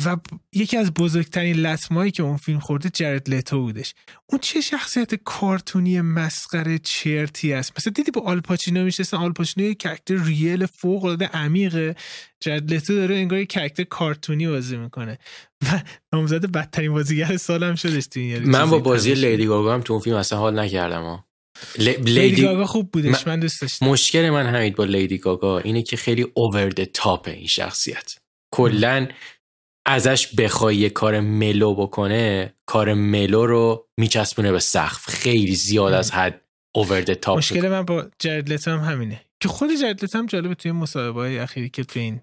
[0.06, 0.18] و
[0.53, 3.94] یکی از بزرگترین لطمایی که اون فیلم خورده جرد لتو بودش.
[4.30, 10.23] اون چه شخصیت کارتونی مسخره چرتی است؟ مثلا دیدی با آلپاچینو میشستن؟ آلپاچینو یه character
[10.23, 11.95] real فوق العاده عمیقه
[12.40, 15.18] جرد لتو داره انگار یه character کارتونی بازی می‌کنه.
[15.64, 15.82] و
[16.14, 19.94] نامزد بدترین بازیگر سال هم شدش تو این من با بازی لیدی گاگا هم تو
[19.94, 21.28] اون فیلم اصلا حال نکردم ها.
[21.80, 21.90] ل...
[21.90, 23.86] لیدی گاگا خوب بودش من, دوست داشتم.
[23.86, 28.15] مشکل من همین با لیدی گاگا اینه که خیلی over the top این شخصیت.
[28.52, 29.07] کلا
[29.89, 35.09] ازش بخوای یه کار mellow بکنه کار mellow رو میچسبونه به سقف.
[35.09, 36.41] خیلی زیاد از حد
[36.76, 39.22] over the top مشکل من با جرد هم همینه.
[39.39, 42.22] که خود جرد هم جالبه توی مصاحبه های اخیری که توی این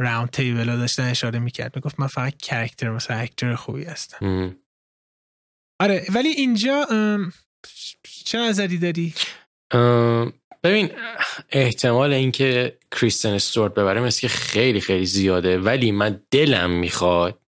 [0.00, 1.76] راوند تیبل ها داشتن اشاره می‌کرد.
[1.76, 4.56] می‌گفت من فقط کرکتر مثلا اکتر خوبی هستم.
[5.80, 6.86] آره ولی اینجا
[8.24, 9.14] چه نظری داری؟
[10.64, 10.90] ببین
[11.50, 17.40] احتمال اینکه کریستن استورت ببره مثل که خیلی خیلی زیاده ولی من دلم می‌خواد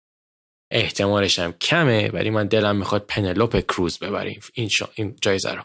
[0.73, 4.41] احتمالش هم کمه ولی من دلم می‌خواد پنلوپ کروز ببریم.
[4.55, 4.89] این, شا...
[4.95, 5.63] این جایزه رو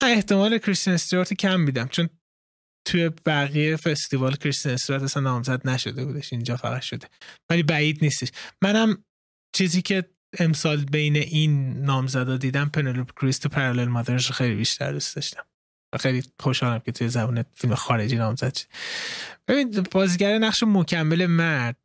[0.00, 2.08] احتمال کریستن استورت کم میدم چون
[2.86, 7.08] توی بقیه فستیوال کریستن استورت اصلا نامزد نشده بودش اینجا فقط شده.
[7.50, 8.28] ولی بعید نیستش.
[8.62, 9.04] منم
[9.56, 10.04] چیزی که
[10.38, 15.44] امسال بین این نامزدا دیدم پنلوپ کروز تو Parallel Mothers خیلی بیشتر دوست داشتم.
[16.00, 18.66] خیلی خوشحالم که توی زبان فیلم خارجی نامزد شد
[19.48, 21.76] ببین بازیگر نقش مکمل مرد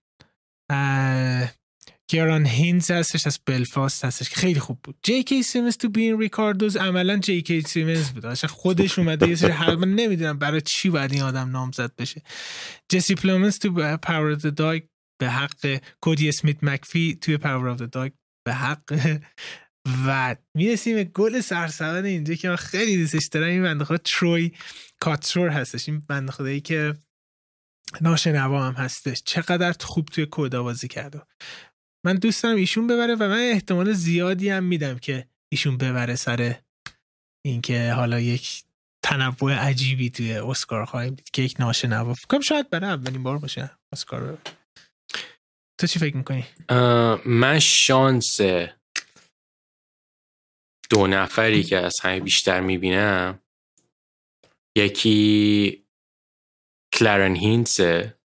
[2.12, 4.96] کیرن هایندز هستش از بلفاست هستش که خیلی خوب بود.
[5.04, 8.26] جی کی سیمنز تو Being the Ricardos عملا جی کی سیمنز بود.
[8.26, 12.22] اصلا خودش اومده یه سری من نمی‌دونم برای چی باید این آدم نامزد بشه.
[12.90, 14.82] جسی پلومنز تو Power of the Dog
[15.22, 18.12] به حق کودی اسمیت مکفی توی Power of the Dog
[18.46, 19.18] به حق.
[20.08, 23.48] و می‌رسیم به گل سرسبد اینجا که من خیلی دوستش دارم.
[23.48, 24.52] این بنده خدا تروی
[25.00, 25.90] کاتسور هستش.
[25.90, 26.96] این بنده خدایی که
[28.02, 29.22] ناشنوا هم هستش.
[29.26, 31.22] چقدر خوب توی کودا بازی کرده
[32.06, 36.56] من دوست دارم ایشون ببره و من احتمال زیادی هم میدم که ایشون ببره سر
[37.46, 38.64] اینکه حالا یک
[39.04, 42.14] تنوع عجیبی توی اسکار خواهیم دید که یک ناشنوا.
[42.14, 44.38] فکرم شاید برای اولین بار باشه اسکار رو.
[45.80, 46.46] تو چی فکر می‌کنی؟
[47.26, 48.40] من شانس
[50.92, 53.40] دو نفری که از همه بیشتر می‌بینم
[54.78, 55.86] یکی
[56.94, 58.20] کلارن هینسه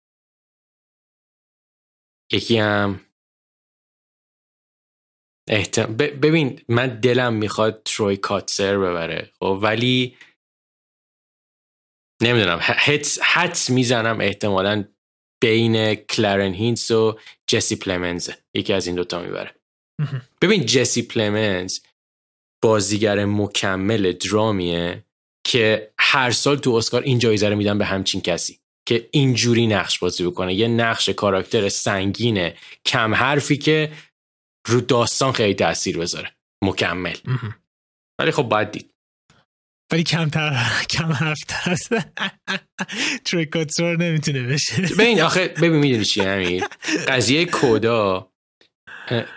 [2.32, 3.02] یکی هم
[5.50, 5.98] احتم...
[5.98, 10.18] ببین من دلم می‌خواد تروی کاتسر ببره خب؟ ولی
[12.22, 14.86] نمی‌دونم حدس, حدس می‌زنم احتمالا
[15.42, 19.56] بین کلارن هینس و جسی پلمنز یکی از این دوتا می‌بره.
[20.42, 21.80] ببین جسی پلمنز
[22.66, 25.04] بازیگر مکمل درامیه
[25.48, 30.00] که هر سال تو اسکار این جایزه رو میدن به همچین کسی که اینجوری نقش
[30.00, 30.54] بازی بکنه.
[30.54, 32.56] یه نقش کاراکتر سنگینه
[32.86, 33.92] کم حرفی که
[34.68, 36.32] رو داستان خیلی تاثیر بذاره.
[36.64, 37.16] مکمل.
[38.20, 38.90] ولی خب باید دید.
[39.92, 41.90] ولی کمتر کم حرف هست
[43.26, 44.82] تریکاتسور نمی‌تونه بشه.
[44.82, 46.64] ببین آخه ببین می‌دونی چی همین
[47.08, 48.32] قضیه کودا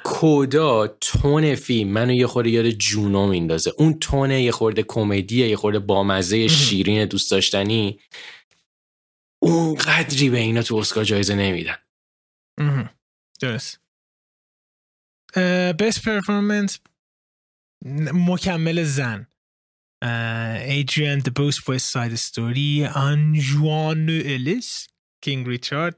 [0.05, 1.91] کودا تون فیلم.
[1.91, 3.73] منو یه خورده یاد جونو میندازه.
[3.79, 8.01] اون تون یه خورده کمدیه یه خورده بامزه شیرین دوست داشتنی.
[9.43, 11.77] اون قدری به اینا تو اسکار جایزه نمیدن.
[13.41, 13.81] درست.
[15.81, 16.79] best performance
[18.13, 19.27] مکمل زن.
[20.03, 24.89] آریانا دبوز West Side Story آنجانو الیس
[25.21, 25.97] King Richard.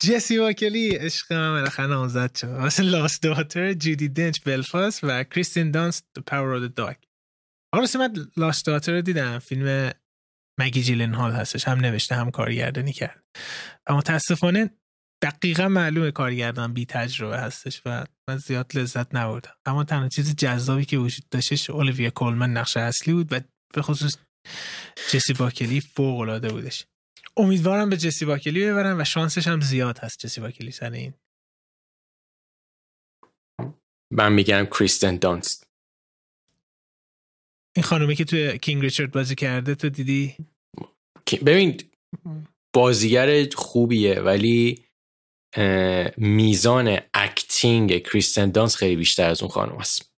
[0.00, 2.80] جسی باکلی عشق من بالاخره نامزد شد.
[2.82, 6.96] Lost Daughter جودی دنچ بلفاست و کریستین دانس Power of the Dog.
[7.74, 9.38] آقا من Lost Daughter رو دیدم.
[9.38, 9.92] فیلم
[10.60, 11.68] مگی جیلن هال هستش.
[11.68, 13.24] هم نوشته هم کارگردانی کرد.
[13.88, 14.70] و متاسفانه
[15.22, 19.52] دقیقا معلومه کارگردان بی تجربه هستش و من زیاد لذت نبردم.
[19.66, 23.40] اما تنها چیز جذابی که وجود داشتش اولیویا کولمن نقش اصلی بود و
[23.74, 24.16] به خصوص
[25.10, 26.86] جسی باکلی فوق العاده بودش.
[27.36, 31.14] امیدوارم به جسی باکلی ببرم و شانسش هم زیاد هست جسی باکلی سر این.
[34.12, 35.66] من میگم کریستن دانست.
[37.76, 40.36] این خانومه که توی کینگ ریچارد بازی کرده تو دیدی؟
[41.46, 41.80] ببین
[42.74, 44.84] بازیگر خوبیه ولی
[46.16, 50.12] میزان acting کریستن دانس خیلی بیشتر از اون خانم است.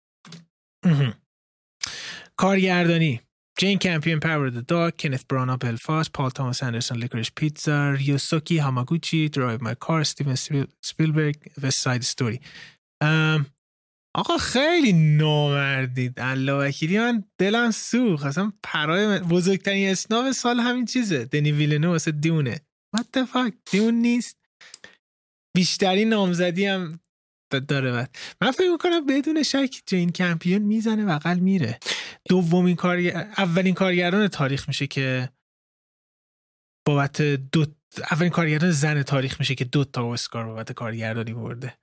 [2.36, 3.20] کارگردانی.
[3.60, 8.58] جین کمپیون Power of the Dog کنت برانا بلفاست پال تاماس اندرسون Licorice Pizza ریوسوکی
[8.58, 10.34] هاماگوچی Drive My Car استیون
[10.82, 12.40] سپیلبرگ West Side Story
[14.14, 16.14] آقا خیلی نامردید.
[16.16, 21.24] الله وکیلی من دلم سوخ اصلا برای بزرگترین snub سال همین چیزه.
[21.24, 22.60] دنی ویلنو واسه Dune.
[22.96, 24.36] What the fuck دیون نیست.
[25.56, 27.00] بیشترین نامزدی هم
[27.58, 28.16] داره بعد.
[28.40, 31.78] من فکر می‌کنم بدون شک جین کمپیون می‌زنه بغل میره.
[32.28, 32.98] دومین کار
[33.38, 35.28] اولین کارگردان تاریخ میشه که
[36.86, 37.66] بابت دو
[38.10, 41.74] اولین کارگردان زن تاریخ میشه که دو تا اسکار بابت کارگردانی برده.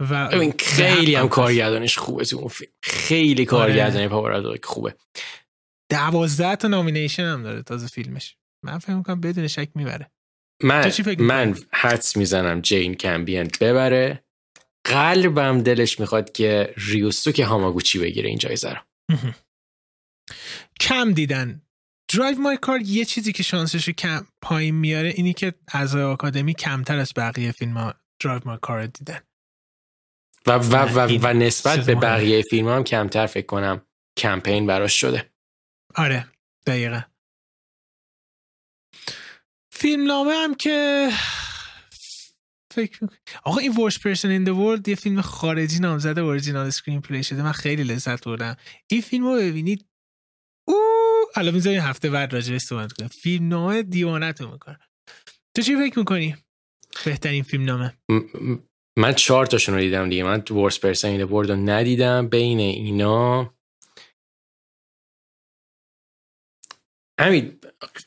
[0.00, 2.72] و خیلی هم کارگردانش خوبه تو اون فیلم.
[2.82, 4.96] خیلی کارگردانی پاورادو خوبه.
[5.90, 8.36] دوازده تا nomination هم داره تازه فیلمش.
[8.64, 10.10] من فکر می‌کنم بدون شک می‌بره.
[10.62, 14.25] من من حدس می‌زنم جین کمپیون ببره.
[14.86, 18.80] قلبم دلش می‌خواد که ریوسوکی هاماگوچی بگیره این جایزه رو.
[20.80, 21.62] کم دیدن.
[22.14, 26.98] Drive My Car یه چیزی که شانسش کم پایین میاره اینی که اعضای آکادمی کمتر
[26.98, 29.20] از بقیه فیلم ها Drive My Car دیدن.
[30.46, 33.86] و, و, و, و نسبت به بقیه فیلم هم کمتر فکر کنم
[34.18, 35.30] کمپین براش شده.
[35.94, 36.26] آره
[36.66, 37.00] دقیقا.
[39.70, 41.08] فیلم نامه هم که
[42.76, 43.06] فکر
[43.44, 47.42] آقا این Worst Person in World یه فیلم خارجی نامزد original screenplay شده.
[47.42, 48.56] من خیلی لذت بردم.
[48.90, 49.86] این فیلم رو ببینید.
[50.68, 50.76] او
[51.36, 53.08] الان می‌ذاریم هفته بعد راجع صحبت کنم.
[53.08, 54.78] فیلم نامه دیوانت می‌کنه
[55.56, 56.36] تو چی فکر می‌کنی؟
[57.04, 57.98] بهترین فیلم نامه
[58.98, 60.24] من چهار تاشون رو دیدم دیگه.
[60.24, 62.28] من Worst Person in World رو ندیدم.
[62.28, 63.54] بین اینا
[67.20, 67.60] همین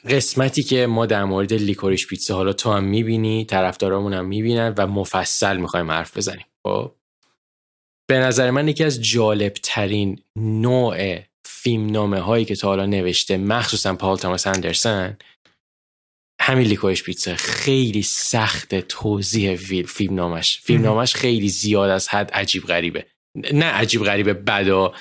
[0.09, 4.87] قسمتی که ما در مورد لیکوریش پیتزا حالا تو هم می‌بینی طرفدارامون هم می‌بینن و
[4.87, 6.45] مفصل می‌خوایم حرف بزنیم.
[6.63, 6.95] خب؟
[8.09, 13.37] به نظر من یکی از جالب ترین نوع فیلم نامه هایی که تا حالا نوشته
[13.37, 15.17] مخصوصا پال تاماس اندرسن
[16.41, 17.35] همین لیکوریش پیتزا.
[17.35, 20.59] خیلی سخت توضیح فیلم نامش.
[20.59, 23.05] فیلم نامش خیلی زیاد از حد عجیب غریبه.
[23.53, 24.93] نه عجیب غریبه بدا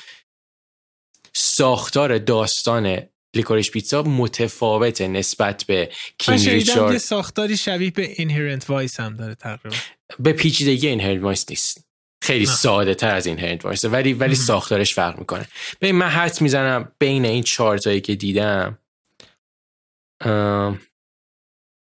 [1.32, 3.00] ساختار داستان
[3.36, 6.92] Licorice Pizza متفاوته نسبت به King Richard.
[6.92, 9.76] یه ساختاری شبیه به Inherent Vice هم داره تقریبا.
[10.18, 11.88] به پیچیدگی Inherent Vice نیست.
[12.22, 12.50] خیلی نه.
[12.50, 15.48] ساده تر از Inherent Vice ولی ولی ساختارش فرق می‌کنه.
[15.80, 18.78] به من حدس می‌زنم بین این چارتایی که دیدم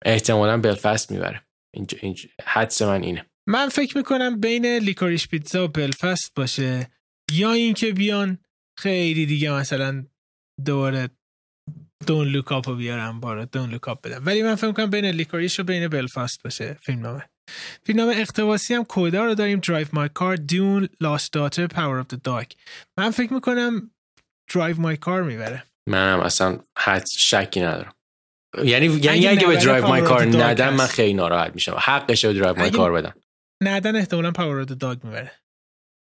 [0.05, 1.43] احتمالا بلفست می‌بره.
[1.75, 2.27] اینجا اینج...
[2.45, 3.27] حدس من اینه.
[3.47, 6.91] من فکر می‌کنم بین Licorice Pizza و بلفست باشه.
[7.33, 8.39] یا اینکه بیان
[8.79, 10.07] خیلی دیگه مثلا
[10.65, 11.09] دوباره
[12.07, 15.05] Don't Look Up رو بیارم بارا Don't Look Up بدم ولی من فکر کنم بین
[15.05, 17.23] Licorice و بین بلفست باشه فیلم نامه.
[17.87, 19.61] فیلم نامه اقتباسی هم CODA رو داریم.
[19.61, 22.57] Drive My Car Dune Lost Daughter Power of the Dog
[22.99, 23.91] من فکر می‌کنم
[24.55, 25.65] Drive My Car می‌بره.
[25.89, 27.93] منم اصلا حد شکی ندارم.
[28.65, 31.77] یعنی یعنی اگه به Drive My Car ندم من خیلی ناراحت میشم.
[31.81, 33.15] حقش رو Drive My Car بدم.
[33.63, 35.33] ندن احتمالا Power of Dog می‌بره.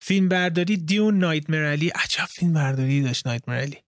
[0.02, 3.78] فیلم برداری Dune Nightmare Alley عجب فیلم برداری داشت Nightmare Alley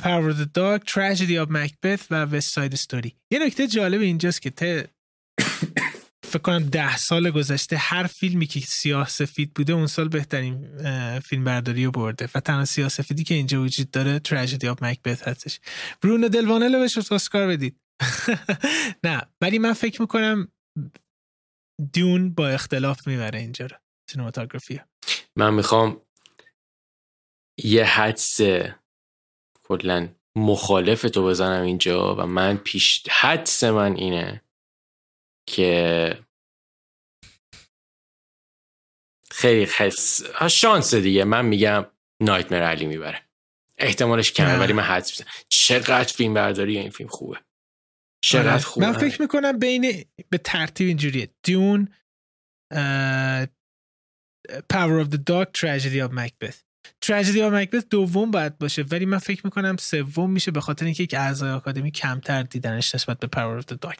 [0.00, 4.50] Power the Dog Tragedy of Macbeth و West Side Story یه نکته جالب اینجاست که
[4.50, 4.88] ته
[6.32, 10.68] فکر کنم ده سال گذشته هر فیلمی که سیاه سفید بوده اون سال بهترین
[11.18, 15.28] فیلم برداری رو برده و تنها سیاه سفیدی که اینجا وجود داره Tragedy of Macbeth
[15.28, 15.60] هستش.
[16.02, 17.80] برونو دلبونل بهش اسکار بدید.
[19.04, 20.48] نه ولی من فکر می‌کنم
[21.92, 23.76] دیون با اختلاف می‌بره اینجا رو.
[25.36, 26.00] من می‌خوام
[27.64, 28.40] یه حدس
[29.68, 34.42] کلا مخالف تو بزنم اینجا و من پیش حدس من اینه
[35.48, 36.18] که
[39.30, 41.24] خیلی خس شانس دیگه.
[41.24, 41.86] من میگم
[42.22, 43.22] نایتمر علی می‌بره.
[43.78, 45.34] احتمالش کمه ولی من حدس می‌زنم.
[45.48, 47.40] چقدر فیلم برداری این فیلم خوبه.
[48.24, 48.62] چقدر آره.
[48.62, 48.86] خوبه.
[48.86, 51.28] من فکر می‌کنم بین به ترتیب اینجوریه.
[51.42, 51.88] Dune
[54.72, 56.65] Power of the Dog Tragedy of Macbeth.
[57.00, 61.02] Tragedy of Macbeth دوم باید باشه ولی من فکر می‌کنم سوم میشه به خاطر اینکه
[61.02, 63.94] یک اعضای آکادمی کمتر دیدنش نسبت به Power of Dog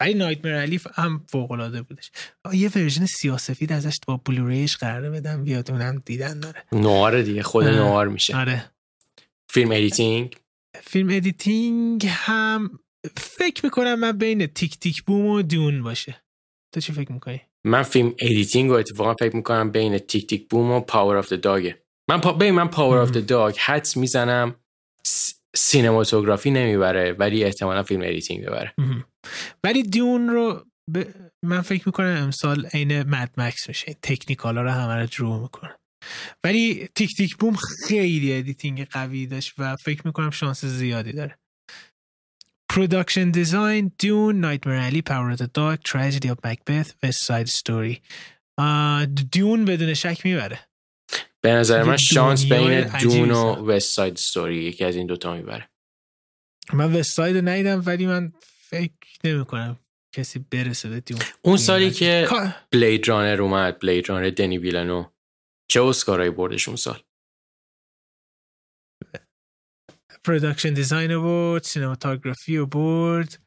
[0.00, 2.10] ولی Nightmare Alley هم فوق العاده بودش
[2.52, 6.64] یه version سیاسفید ازش با Blu-ray ش قراره بعدم بیاد اونم دیدن داره.
[6.72, 8.36] نوار دیگه خود نوار میشه.
[8.36, 8.70] آره.
[9.48, 10.36] film editing
[10.82, 12.78] film editing هم
[13.16, 16.22] فکر می‌کنم من بین Tick Tick Boom و Dune باشه.
[16.74, 20.70] تو چی فکر می‌کنی؟ من film editing رو اتفاقا فکر می‌کنم بین Tick Tick Boom
[20.70, 22.32] و Power of Dog ه من پا...
[22.32, 24.54] ببین من Power of Dog حدس می‌زنم
[25.56, 28.74] cinematography نمی‌بره ولی احتمالا film editing ببره.
[29.64, 31.02] ولی Dune رو ب...
[31.44, 33.96] من فکر می‌کنم امسال عین Mad Max میشه.
[34.02, 35.74] technical ا رو همه رو جارو می‌کنه.
[36.44, 37.56] ولی Tick Tick Boom
[37.88, 41.38] خیلی editing قوی داشت و فکر می‌کنم شانس زیادی داره.
[42.70, 48.02] production design Dune Nightmare Alley Power the Dog Tragedy of Macbeth West Side Story
[49.32, 50.68] Dune بدون شک می‌بره.
[51.44, 53.54] به نظر من شانس بین Dune و.
[53.54, 55.70] West Side Story یکی از این دوتا می‌بره.
[56.72, 59.78] من West Side رو ندیدم ولی من فکر نمی کنم
[60.12, 62.28] کسی برسه به Dune اون سالی که
[62.72, 65.10] Blade Runner اومد Blade Runner دنی ویلنو
[65.68, 67.02] چه اسکارایی بردش اون سال؟
[70.24, 73.42] production design رو برد cinematography رو برد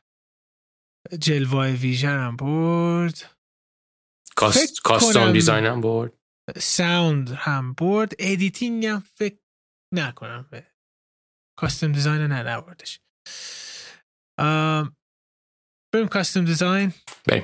[1.19, 3.37] جلوه ویژه هم برد.
[4.35, 4.81] cost...
[4.81, 6.13] costume design هم برد.
[6.57, 8.11] sound هم برد.
[8.19, 9.39] editing هم فکر
[9.93, 10.67] نکنم به
[11.59, 12.99] costume design نه نبردش
[15.93, 16.93] بریم costume design
[17.25, 17.43] بریم.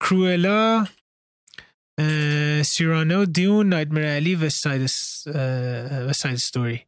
[0.00, 0.86] کروئلا
[1.98, 4.86] اه، سیرانو Dune Nightmare Alley West Side
[6.36, 6.86] Story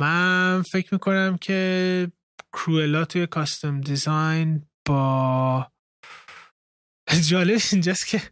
[0.00, 2.12] من فکر می‌کنم که
[2.52, 5.72] کروئلا توی costume design با
[7.28, 8.22] جالبش اینجاست که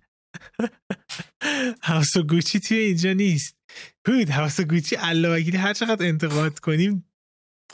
[1.83, 3.57] House of Gucci توی اینجا نیست.
[4.05, 7.09] بود House of Gucci علاوه هر چقدر انتقاد کنیم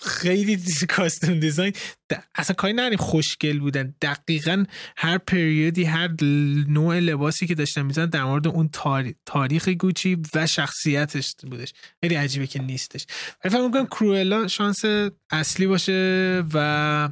[0.03, 1.73] خیلی کاستوم دیزاین
[2.35, 2.99] اصلا کاری نداریم.
[2.99, 3.95] خوشگل بودن.
[4.03, 4.65] دقیقا
[4.97, 6.09] هر پریودی هر
[6.69, 11.73] نوع لباسی که داشتن میزن در مورد اون تاری- تاریخ گوچی و شخصیتش بودش.
[12.01, 13.07] خیلی عجیبه که نیستش.
[13.45, 14.85] ولی فکر می‌کنم کروئلا شانس
[15.31, 17.09] اصلی باشه و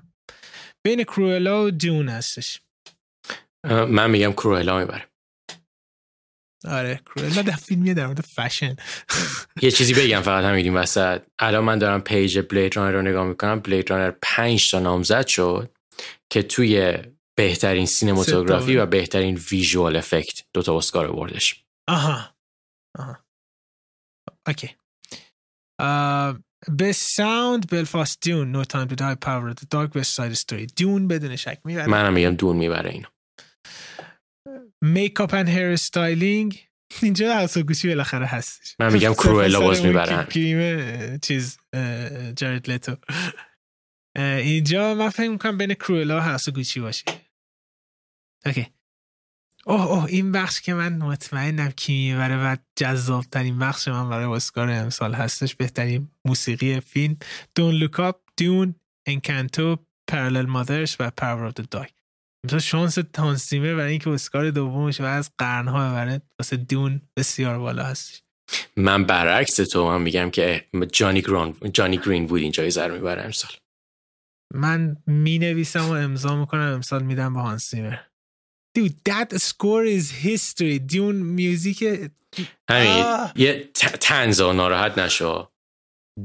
[0.84, 2.60] بین کروئلا و دیون هستش.
[3.64, 5.08] من میگم کروهلا می‌بره.
[6.68, 8.76] آره کروئلا در فیلمیه در مورد فشن
[9.62, 11.22] یه چیزی بگم فقط همین این وسط.
[11.38, 13.60] الان من دارم page Blade Runner رو نگاه می‌کنم.
[13.60, 15.70] Blade Runner 5 تا نامزد شد
[16.30, 16.98] که توی
[17.38, 18.76] بهترین cinematography.
[18.76, 22.34] و بهترین visual effect دوتا اسکار بردش آها.
[22.98, 23.18] آها.
[24.46, 24.70] okay.
[26.78, 31.08] به sound بلفست Dune No Time to Die Power the Dog West Side Story Dune
[31.08, 31.86] بدون شک می‌بره.
[31.86, 33.08] منم میگم Dune می‌بره اینو.
[34.86, 36.68] makeup and hairstyling.
[37.02, 38.76] اینجا House Gucci بالاخره هستش.
[38.78, 39.80] من میگم کروئلا باز.
[39.80, 41.58] که گریم چیز
[42.36, 42.96] جارد لتو.
[44.16, 47.04] اینجا من فکر می‌کنم بین کروئلا و House Gucci باشه.
[48.46, 48.66] okay.
[49.66, 54.24] اوه اوه این بخش که من مطمئنم کی می‌بره و جذاب ترین بخش من برای
[54.24, 57.16] اسکار امسال هستش بهترین موسیقی فیلم.
[57.54, 58.74] Don't Look Up Dune
[59.06, 59.76] انکانتو
[60.08, 61.86] Parallel Mothers و Power of the Dog
[62.46, 67.58] مثلا شانس هانس زیمر برای اینکه اسکار دومش بعد از قرنها ببره واسه Dune بسیار
[67.58, 68.22] بالا هستش
[68.76, 73.22] من برعکس تو من میگم که جانی گرین جانی گرین وود این جایزه رو می‌بره
[73.22, 73.50] امسال
[74.54, 77.96] من می نویسم و امضا می‌کنم امسال میدم به هانس زیمر
[78.78, 80.78] Dude, that score is history.
[80.86, 81.82] Dune music
[82.70, 83.04] همین.
[83.36, 83.70] یه
[84.00, 85.52] تنزا ناراحت نشو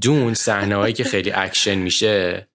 [0.01, 2.50] دون صحنه هایی که خیلی اکشن میشه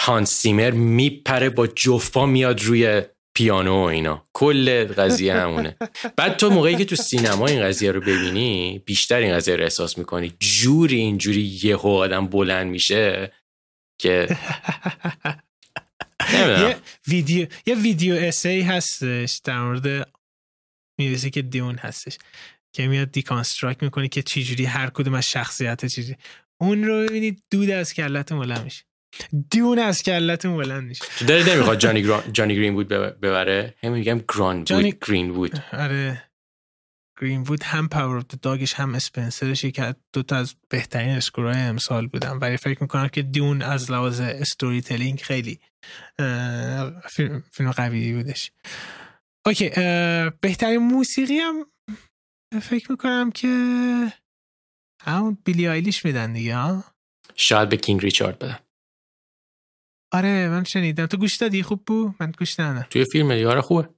[0.00, 3.02] هانس زیمر میپره با جفت پا میاد روی
[3.34, 4.28] پیانو و اینا.
[4.32, 5.76] کل قضیه همونه.
[6.16, 9.98] بعد تو موقعی که تو سینما این قضیه رو ببینی بیشتر این قضیه رو احساس
[9.98, 10.32] می‌کنی.
[10.40, 13.32] جوری اینجوری یهو آدم بلند میشه
[14.00, 14.28] که
[16.32, 16.76] یه
[17.08, 20.10] ویدیو یه ویدیو essay هستش در مورد
[20.98, 22.18] music Dune هستش
[22.72, 26.16] که میاد deconstruct می‌کنه که چجوری هر کدوم از شخصیت چجوری.
[26.60, 28.89] اون رو ببینید دود از کلت بلند میشه.
[29.50, 31.04] Dune از کلت بلند میشه.
[31.28, 32.32] داری نمی‌خواد جانی, گران...
[32.32, 36.30] جانی گرین‌وود ببره؟ هم میگم گران جانی- بود گرین‌وود آره.
[37.20, 41.10] گرین وود هم Power of Dog ش هم Spencer ش که دو تا از بهترین
[41.10, 42.36] score های امسال بودن.
[42.36, 45.60] ولی فکر می‌کنم که Dune از لحاظ storytelling خیلی
[47.10, 48.52] فیلم, فیلم قوی بودش.
[49.46, 49.68] اوکی
[50.40, 51.66] بهترین موسیقی هم
[52.62, 53.48] فکر می‌کنم که
[55.02, 56.84] همون بیلی آیلیش میدن دیگه ها؟
[57.36, 58.58] شاید به کینگ ریچارد بدم
[60.12, 61.06] آره من شنیدم.
[61.06, 62.86] تو گوش دادی؟ خوب بود؟ من گوش ندادم.
[62.90, 63.94] توی فیلم دیگه؟ خوبه.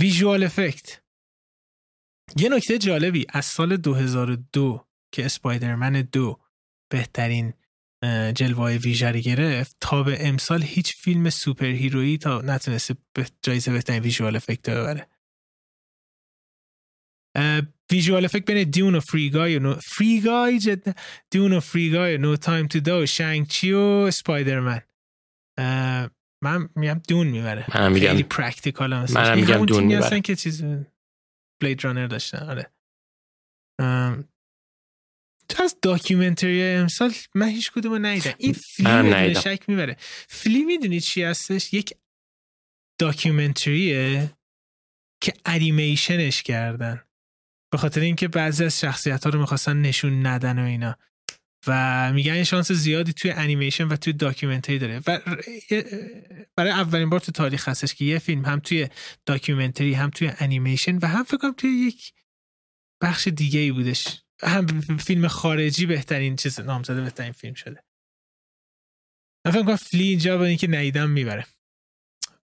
[0.00, 1.02] ویژوال افکت
[2.36, 3.26] یه نکته جالبی.
[3.28, 6.40] از سال 2002 که اسپایدرمن دو
[6.92, 7.54] بهترین
[8.34, 13.72] جلوه ویژه رو گرفت تا به امسال هیچ فیلم superhero یی تا نتونسته به جایزه
[13.72, 15.08] بهترین visual effect ببره.
[17.90, 19.74] visual effect بین Dune و Free Guy و No...
[19.74, 20.92] Free Guy جدا
[21.30, 24.82] Dune و Free Guy و No Time to Die و Shang-Chi و Spider-Man
[25.58, 26.10] اه،
[26.42, 27.66] من میگم Dune می‌بره.
[27.74, 30.04] منم میگم خیلی practical هم این میگم Dune می‌بره.
[30.04, 30.64] هستن که چیز
[31.62, 32.38] Blade Runner داشتن.
[32.38, 32.70] آره.
[33.80, 34.28] ام،
[35.48, 38.34] تو از documentary امسال من هیچ کدوم ندیدم.
[38.38, 39.96] این Flee بی‌شک می‌بره.
[40.28, 41.94] Flee می‌دونی چی هستش؟ یک
[43.00, 44.30] documentary ه
[45.22, 47.03] که انیمیشنش کردن.
[47.74, 50.96] به خاطر اینکه بعضی از شخصیت ها رو می‌خواستن نشون ندن و اینا.
[51.66, 55.02] و میگن شانس زیادی توی انیمیشن و توی documentary داره.
[55.06, 55.20] و
[56.56, 58.88] برای اولین بار تو تاریخ هستش که یه فیلم هم توی
[59.26, 62.12] documentary هم توی انیمیشن و هم فکر توی یک
[63.02, 64.22] بخش دیگه ای بودش.
[64.42, 67.84] هم فیلم خارجی بهترین چیز نامزده بهترین فیلم شده.
[69.46, 71.46] من فکر کنم Flee اینجا با اینکه ندیدم می‌بره.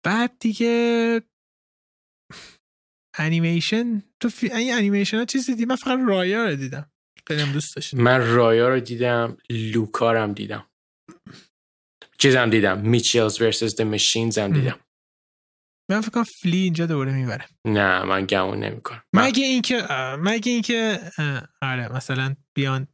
[0.02, 1.22] بعد دیگه
[3.16, 4.52] انیمیشن تو فی...
[4.52, 6.90] این انیمیشن ها چیزی دیدی؟ من فقط Raya رو دیدم.
[7.26, 7.98] خیلی دوست داشتم.
[7.98, 10.66] من Raya رو دیدم Luca رم دیدم.
[12.18, 14.80] چیزم دیدم میچلز ورسس د ماشینز هم دیدم.
[15.90, 17.48] من فکر کنم فلی اینجا دوباره می‌بره.
[17.64, 19.02] نه من گمون نمی‌کنم.
[19.12, 19.86] مگه اینکه
[20.18, 21.00] مگه اینکه
[21.62, 22.88] آره مثلا بیان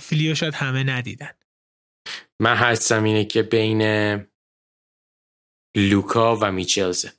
[0.00, 1.32] فلیو شاید همه ندیدن.
[2.40, 3.82] من حدسم اینه که بین
[5.76, 7.12] لوکا و میچلزه.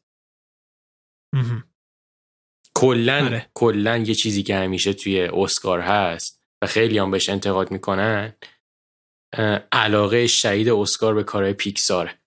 [2.80, 3.50] کلا آره.
[3.54, 8.36] کلا یه چیزی که همیشه توی اسکار هست و خیلی هم بهش انتقاد می‌کنن
[9.72, 12.20] علاقه شهید اسکار به کارهای پیکساره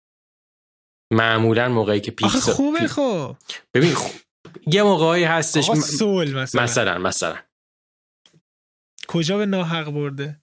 [1.12, 3.36] معمولا موقعی که پیکسار خوبه خب.
[3.74, 4.20] ببین خوب.
[4.66, 6.62] یه موقعی هستش سول مثلا.
[6.62, 7.39] مثلا مثلا.
[9.09, 10.39] کجا به ناحق برده؟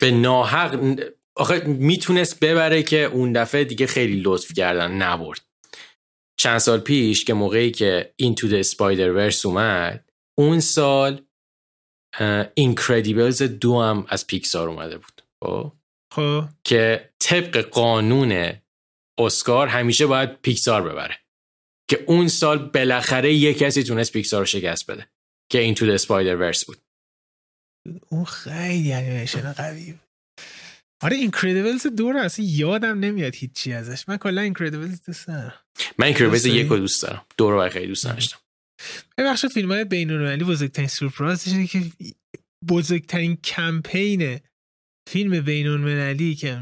[0.00, 1.00] به ناحق
[1.36, 5.47] آخه می‌تونست ببره که اون دفعه دیگه خیلی لطف کردن نبرد.
[6.40, 11.26] چند سال پیش که موقعی که Into the Spider-Verse اومد اون سال
[12.54, 15.22] اینکردیبلز دو هم از پیکسار اومده بود.
[15.44, 15.72] خب,
[16.14, 16.44] خب.
[16.64, 18.52] که طبق قانون
[19.18, 21.18] اسکار همیشه باید پیکسار ببره.
[21.90, 25.06] که اون سال بالاخره یه کسی تونست پیکسار رو شکست بده
[25.52, 26.78] که Into the Spider-Verse بود.
[28.08, 29.94] اون خیلی انیمیشن قوی
[31.00, 34.08] آره اینکردیبلز دو رو اصلا یادم نمیاد هیچی ازش.
[34.08, 35.54] من کلا اینکردیبلز دوست دارم.
[35.98, 37.22] من Incredibles یک رو دوست دارم.
[37.36, 38.38] دو رو خیلی دوست داشتم
[39.18, 41.82] بخش فیلم های بین المللی بزرگترین سورپرایزش اینه که
[42.68, 44.40] بزرگترین کمپین
[45.08, 46.60] فیلم بین المللی که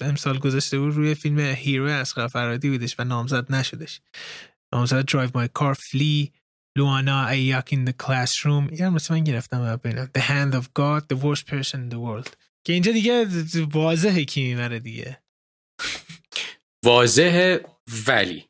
[0.00, 4.00] امسال گذاشته بود روی فیلم Hero از فرهادی بودش و نامزد نشدش.
[4.74, 6.32] نامزد Drive My Car Flee
[6.78, 8.80] Lunana a Yak in the Classroom.
[8.80, 10.10] یه مثل من گرفتم ببینم.
[10.18, 12.45] The hand of God the worst person in the world.
[12.66, 13.26] که اینجا دیگه
[13.72, 15.22] واضحه کی می‌بره دیگه.
[16.84, 17.64] واضحه
[18.06, 18.48] ولی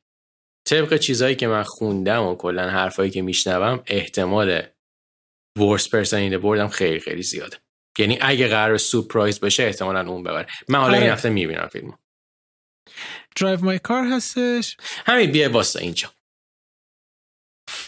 [0.69, 4.63] طبق چیزهایی که من خوندم و کلا حرفایی که میشنوم احتمال
[5.59, 7.57] ورس پرسن این بردم خیلی خیلی زیاده.
[7.99, 10.47] یعنی اگه قرار سورپرایز بشه احتمالا اون ببره.
[10.69, 11.13] من حالا این آره.
[11.13, 11.93] هفته می‌بینم فیلمو.
[13.37, 14.77] درایو مای کار هستش.
[15.07, 16.13] همین بیا واسه اینجا.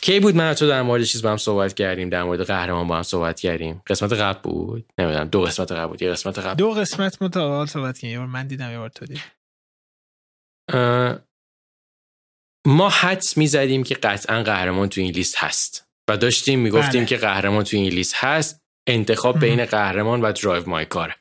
[0.01, 2.97] کی بود من تو در مورد چیز با هم صحبت کردیم؟ در مورد قهرمان با
[2.97, 3.83] هم صحبت کردیم.
[3.87, 5.29] قسمت قبل بود؟ نمی‌دونم.
[5.29, 6.03] دو قسمت قبل بود.
[6.03, 6.55] یه قسمت قبل.
[6.55, 8.25] دو قسمت متعال صحبت کردیم.
[8.25, 9.23] من دیدم یه بار تو دید
[12.67, 15.89] ما حدس می‌زدیم که قطعا قهرمان تو این لیست هست.
[16.11, 17.07] و داشتیم می‌گفتیم بله.
[17.07, 18.65] که قهرمان تو این لیست هست.
[18.89, 21.17] انتخاب بین قهرمان و درایو مای کاره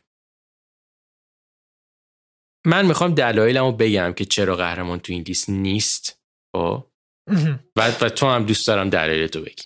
[2.65, 6.21] من می‌خوام دلایلمو بگم که چرا قهرمان تو این لیست نیست.
[6.55, 6.87] خب؟
[7.75, 9.63] و, و تو هم دوست دارم دلایل تو بگی.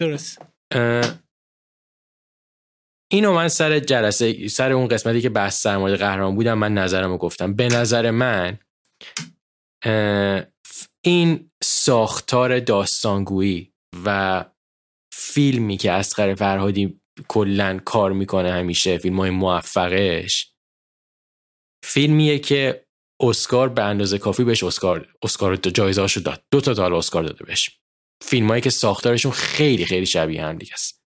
[0.00, 0.42] درست.
[3.12, 7.18] اینو من سر جلسه سر اون قسمتی که بحث در مورد قهرمان بودم من نظرمو
[7.18, 7.54] گفتم.
[7.54, 8.58] به نظر من
[11.04, 13.72] این ساختار داستانگویی
[14.04, 14.44] و
[15.12, 20.54] فیلمی که اسقر فرهادی کلا کار می‌کنه همیشه فیلم های موفقش
[21.84, 22.83] فیلمیه که
[23.20, 26.42] اسکار به اندازه کافی بهش اسکار اسکار جایزه داد.
[26.50, 27.70] دو تا تا اسکار داده بهش.
[28.22, 31.04] فیلمایی که ساختارشون خیلی خیلی شبیه هم دیگه است.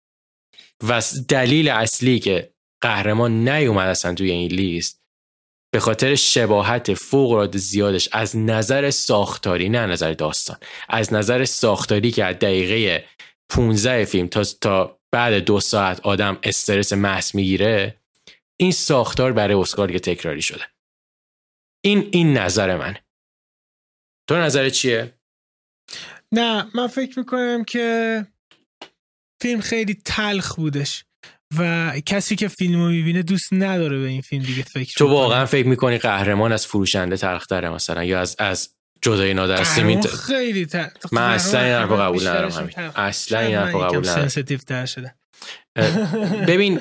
[0.89, 5.03] و دلیل اصلی که قهرمان نیومد اصلا توی این لیست
[5.73, 10.57] به خاطر شباهت فوق العاده زیادش از نظر ساختاری نه نظر داستان
[10.89, 13.05] از نظر ساختاری که از دقیقه
[13.49, 18.01] 15 فیلم تا تا بعد دو ساعت آدم استرس محض می‌گیره
[18.57, 20.65] این ساختار برای اسکار که تکراری شده.
[21.87, 22.97] این این نظر من.
[24.29, 25.15] تو نظر چیه؟
[26.33, 28.27] نه من فکر می‌کنم که
[29.43, 31.05] فیلم خیلی تلخ بودش
[31.59, 35.47] و کسی که فیلم رو می‌بینه دوست نداره به این فیلم دیگه فکر تو واقعا
[35.47, 40.91] فکر می‌کنی قهرمان از فروشنده تلختره مثلا یا از از جدای نادر سیمین؟ خیلی تر...
[41.13, 42.73] من اصلا این حرف قبول ندارم همین.
[42.97, 44.29] اصلا این حرف قبول ندارم.
[44.87, 45.15] شده
[46.49, 46.81] ببین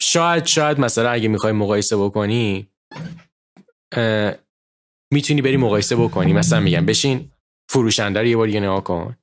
[0.00, 2.68] شاید شاید مثلا اگه می‌خوای مقایسه بکنی
[5.12, 6.32] می‌تونی بری مقایسه بکنی.
[6.32, 7.30] مثلا میگم بشین
[7.70, 9.16] فروشنده رو یه بار دیگه نگاه کن.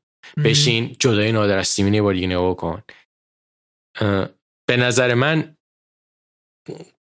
[0.44, 2.84] بشین جدای نادر از سیمین یه بار دیگه نگاه کن.
[4.68, 5.56] به نظر من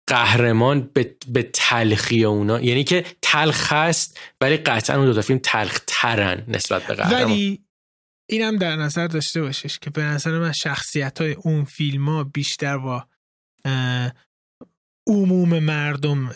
[0.10, 5.40] قهرمان به, به تلخی اونا یعنی که تلخ هست ولی قطعا اون دو تا فیلم
[5.44, 7.24] تلخ ترن نسبت به قهرمان.
[7.24, 7.66] ولی
[8.30, 12.78] اینم در نظر داشته باشش که به نظر من شخصیت های اون فیلم ها بیشتر
[12.78, 13.08] با
[15.08, 16.30] عموم مردم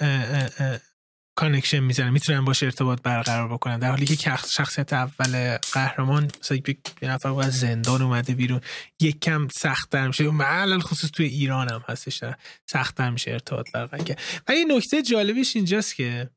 [1.36, 3.80] connection می‌زنن می‌تونن باشه ارتباط برقرار بکنن.
[3.80, 8.62] در حالی که شخصیت اول قهرمان مثلا یک نفر از زندان اومده بیرون
[9.00, 10.30] یک کم سختتر میشه.
[10.30, 12.24] علی‌الخصوص توی ایران هم هستش
[12.66, 14.22] سختتر میشه ارتباط برقرار کرد.
[14.48, 16.30] ولی نکته جالبیش اینجاست که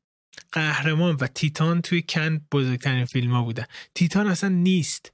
[0.51, 3.65] قهرمان و Titane توی کن بزرگترین فیلم ها بودن.
[3.95, 5.13] Titane اصلا نیست.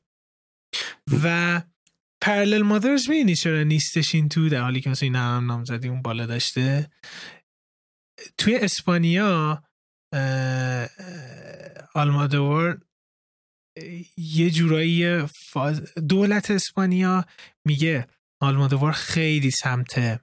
[1.24, 1.62] و
[2.22, 6.02] Parallel Mothers می‌بینی چرا نیستش این تو؟ در حالی که مثلا این هم نامزدی اون
[6.02, 6.92] بالا داشته.
[8.38, 9.64] توی اسپانیا
[11.96, 12.80] آلمادور
[14.18, 15.94] یه جورایی فاز...
[15.94, 17.26] دولت اسپانیا
[17.66, 18.08] میگه
[18.42, 20.22] آلمادوار خیلی سمت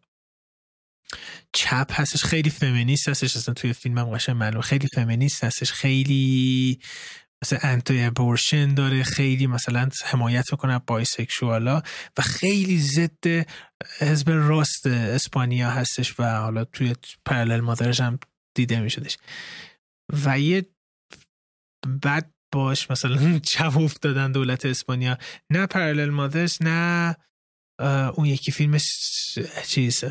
[1.52, 6.80] چپ هستش خیلی فمینیست هستش اصلا توی فیلم هم قشنگ معلوم خیلی فمینیست هستش خیلی
[7.42, 11.82] مثلا انتای ابورشن داره خیلی مثلا حمایت می‌کنه بایسکشوالا
[12.18, 13.46] و خیلی ضد
[13.98, 16.94] حزب راست اسپانیا هستش و حالا توی
[17.24, 18.18] Parallel Mothers هم
[18.54, 19.18] دیده میشدش.
[20.12, 20.66] و یه
[22.02, 25.18] بد باش مثلا چپ دادن دولت اسپانیا.
[25.50, 27.16] نه Parallel Mothers نه
[28.14, 28.94] اون یکی فیلمش
[29.66, 30.04] چیز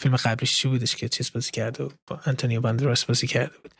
[0.00, 3.74] فیلم قبلش چی بودش که چیز بازی کرده با انتونیو باندراس بازی کرده بود.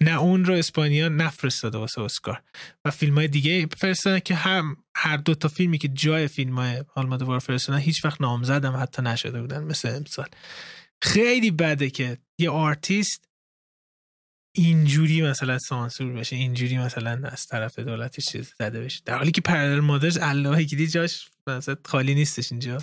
[0.00, 2.42] نه اون رو اسپانیا نفرستاده واسه اسکار.
[2.84, 6.84] و فیلم های دیگه فرستادن که هم هر دو تا فیلمی که جای فیلم های
[6.94, 10.28] آلمادوار فرستادن هیچ وقت نامزد هم حتی نشده بودن مثل امسال.
[11.02, 13.28] خیلی بده که یه آرتیست
[14.56, 19.00] اینجوری مثلا سانسور بشه اینجوری مثلا از طرف دولتی چیز زده بشه.
[19.04, 22.78] در حالی که Parallel Mothers الله وکیلی جاش مثلا خالی نیستش اینجا.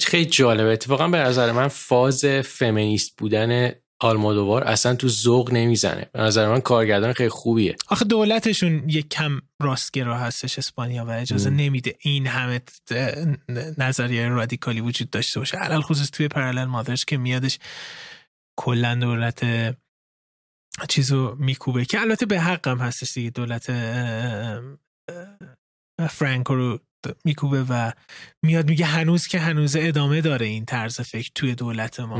[0.00, 0.72] خیلی جالبه.
[0.72, 6.10] اتفاقا به نظر من فاز فمینیست بودن آلمادوار اصلا تو ذوق نمی‌زنه.
[6.12, 7.76] به نظر من کارگردان خیلی خوبیه.
[7.88, 12.60] آخه دولتشون یک کم راستگرا هستش اسپانیا و اجازه نمیده این همه
[13.78, 15.56] نظریه رادیکالی وجود داشته باشه.
[15.56, 17.58] علل خصوص توی پرالل مادرز که میادش
[18.56, 19.44] کلا دولت
[20.88, 23.30] چیزو میکوبه که البته به حقم هستش دیگه.
[23.30, 23.72] دولت
[26.10, 26.80] فرانکو رو
[27.24, 27.92] میکوبه و
[28.44, 32.18] میاد میگه هنوز که هنوز ادامه داره این طرز فکر توی دولت ما.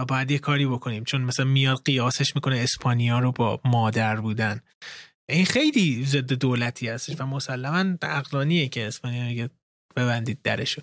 [0.00, 1.04] و باید یه کاری بکنیم.
[1.04, 4.60] چون مثلا میاد قیاسش می‌کنه اسپانیا رو با مادر بودن.
[5.28, 9.50] این خیلی ضد دولتی هستش و مسلما عقلانیه که اسپانیا میگه
[9.96, 10.82] ببندید درشو.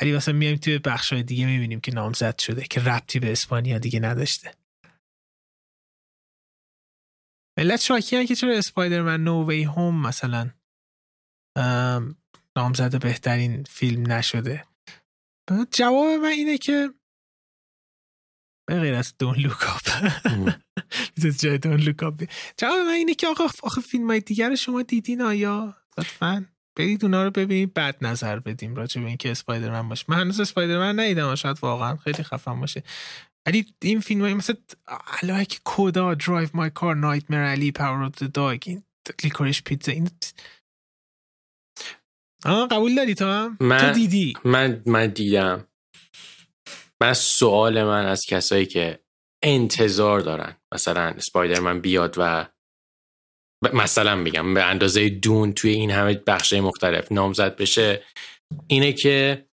[0.00, 4.00] ولی مثلا میایم توی بخشای دیگه می‌بینیم که نامزد شده که ربطی به اسپانیا دیگه
[4.00, 4.54] نداشته.
[7.58, 10.50] ملت شاکی که چرا Spider-Man No Way Home مثلا
[12.56, 14.64] نامزد بهترین فیلم نشده.
[15.70, 16.90] جواب من اینه که
[18.68, 19.82] به غیر از Don't Look Up.
[21.40, 22.24] جای Don't Look Up.
[22.56, 26.46] جواب من اینه که آقا آخه فیلم های دیگر شما دیدین آیا؟ لطفا.
[26.76, 30.04] برید اونا رو ببینید بعد نظر بدیم راجع به اینکه Spider-Man باشه.
[30.08, 32.82] من هنوز Spider-Man ندیدم شاید واقعا خیلی خفن باشه.
[33.46, 34.54] ولی این فیلم های مثل
[35.48, 38.82] که CODA Drive My Car Nightmare Alley Power of Dog این
[39.24, 40.10] Licorice Pizza این
[42.44, 45.68] آه قبول داری تو هم؟ من تو دیدی؟ من من دیدم.
[47.02, 48.98] من سوال من از کسایی که
[49.42, 50.56] انتظار دارن.
[50.74, 52.46] مثلا Spider-Man بیاد و
[53.72, 58.04] مثلا میگم به اندازه Dune توی این همه بخشه مختلف نامزد بشه
[58.66, 59.46] اینه که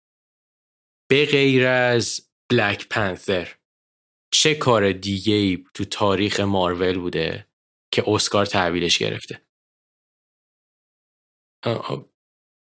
[1.12, 3.56] به غیر از Black Panther
[4.32, 7.48] چه کار دیگه ای تو تاریخ مارول بوده
[7.94, 9.42] که اسکار تحویلش گرفته؟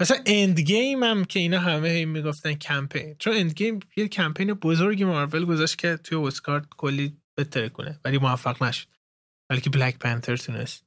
[0.03, 3.17] مثلا Endgame هم که اینا همه هی می‌گفتن کمپین.
[3.19, 8.63] چون Endgame یه کمپین بزرگی مارول گذاشت که توی اسکار کلی بهتره کنه ولی موفق
[8.63, 8.89] نشد.
[9.51, 10.87] بلکه Black Panther تونست.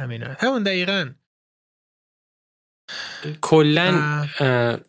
[0.00, 1.14] همین همون دقیقا.
[3.40, 4.28] کلا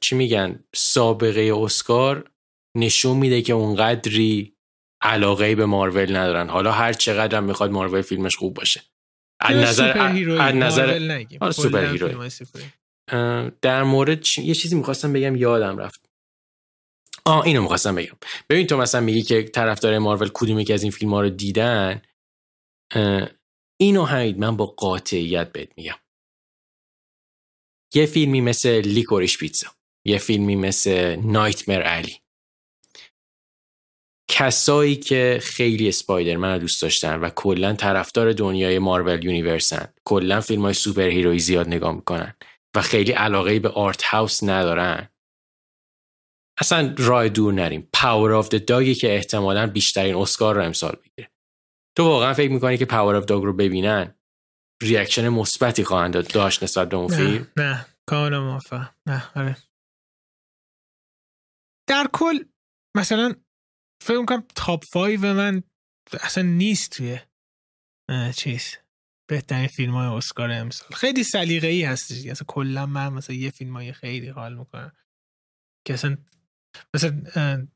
[0.01, 2.31] چی میگن؟ سابقه اسکار
[2.77, 4.57] نشون میده که اونقدری
[5.01, 6.49] علاقه به مارول ندارن.
[6.49, 8.81] حالا هر چقدر هم می‌خواد مارول فیلمش خوب باشه.
[9.39, 9.99] از نظر
[10.41, 12.07] از نظر superhero
[13.61, 16.09] در مورد یه چیزی می‌خواستم بگم یادم رفت.
[17.25, 18.17] آه اینو می‌خواستم بگم.
[18.49, 22.01] ببین تو مثلا میگی که طرفدار مارول کدومی که از این فیلم ها رو دیدن.
[23.79, 25.95] اینو همید من با قاطعیت بهت میگم.
[27.93, 29.67] یه فیلمی مثل Licorice Pizza.
[30.05, 32.21] یه فیلمی مثل Nightmare Alley.
[34.39, 39.93] کسایی که خیلی Spider-Man رو دوست داشتن و کلا طرفدار دنیای Marvel Universe ان.
[40.05, 42.35] کلا فیلم های superhero ی زیاد نگاه می‌کنن
[42.75, 45.09] و خیلی علاقه به art house ندارن.
[46.59, 47.89] اصلا راه دور نریم.
[47.93, 51.31] Power of Dog ی که احتمالا بیشترین اسکار رو امسال بگیره
[51.97, 54.15] تو واقعا فکر می‌کنی که Power of Dog رو ببینن؟
[54.83, 57.85] reaction مثبتی خواهند داشت نسبت به اون فیلم؟ نه.
[58.09, 58.95] کاملا موافقم.
[59.05, 59.57] نه آره.
[61.87, 62.39] در کل
[62.97, 63.35] مثلا
[64.01, 65.63] فکر کنم top 5 من
[66.21, 67.19] اصلا نیست توی
[68.35, 68.75] چیز.
[69.29, 70.89] بهترین فیلم های اسکار امسال.
[70.91, 74.91] خیلی سلیقه ای هستش اصلا کلا من مثلا یه فیلم های خیلی حال می‌کنم.
[75.87, 76.17] که اصلا
[76.93, 77.67] مثلا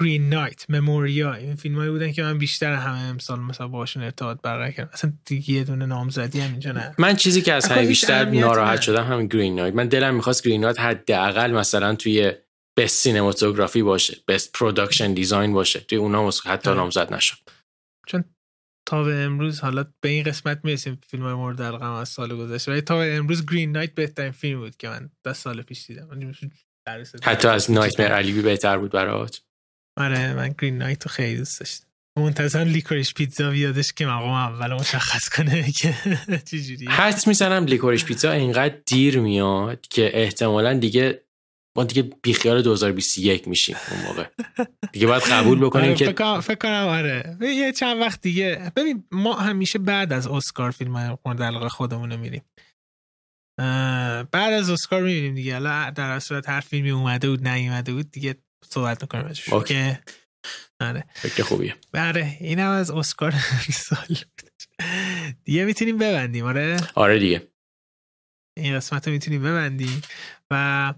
[0.00, 4.40] Green Knight Memoria این فیلم هایی بودن که من بیشتر همه امسال مثلا باشون ارتباط
[4.42, 4.90] برقرار کردم.
[4.92, 6.94] اصلا دیگه یه دونه نامزدی هم اینجا نه.
[6.98, 10.60] من چیزی که از همه بیشتر ناراحت شدم همین Green Knight من دلم می‌خواست Green
[10.60, 12.32] Knight حداقل مثلا توی
[12.80, 15.80] best cinematography باشه best production design باشه.
[15.80, 16.78] توی اونا حتی آره.
[16.78, 17.36] نامزد نشد.
[18.06, 18.24] چون
[18.88, 22.72] تا به امروز حالا به این قسمت می‌رسیم فیلم های مورد علاقه از سال گذشته.
[22.72, 26.30] ولی تا به امروز Green Knight بهترین فیلم بود که من دست سال پیش دیدم.
[27.22, 29.42] حتی از نایت مر علی بهتر بود برات.
[29.96, 31.86] آره من گرین نایت رو خیلی دوست داشتم.
[32.18, 35.94] منتظرم لیکوریش پیتزا بیادش که مقام اول مشخص کنه که
[36.50, 41.22] چجوری حدس می‌زنم لیکوریش پیتزا اینقدر دیر میاد که احتمالا دیگه
[41.80, 44.24] ما دیگه بیخیال 2021 میشیم اون موقع.
[44.92, 47.36] دیگه باید قبول بکنیم آره، که فکر کنم آره.
[47.40, 48.72] یه چند وقت دیگه.
[48.76, 52.42] ببین ما همیشه بعد از اسکار فیلم مورد علاقه خودمون رو میریم.
[54.32, 55.52] بعد از اسکار می‌بینیم دیگه.
[55.52, 58.34] حالا در صورت هر فیلمی اومده بود نیومده بود دیگه
[58.64, 59.50] صحبت می‌کنیم ازش.
[59.66, 60.00] که
[60.80, 61.04] آره.
[61.14, 61.74] فکر خوبیه.
[61.92, 63.34] بله اینم از اسکار
[63.72, 64.16] سال
[65.44, 67.48] دیگه می‌تونیم ببندیم آره؟ آره دیگه.
[68.58, 70.02] این قسمت رو می‌تونیم ببندیم.
[70.50, 70.94] و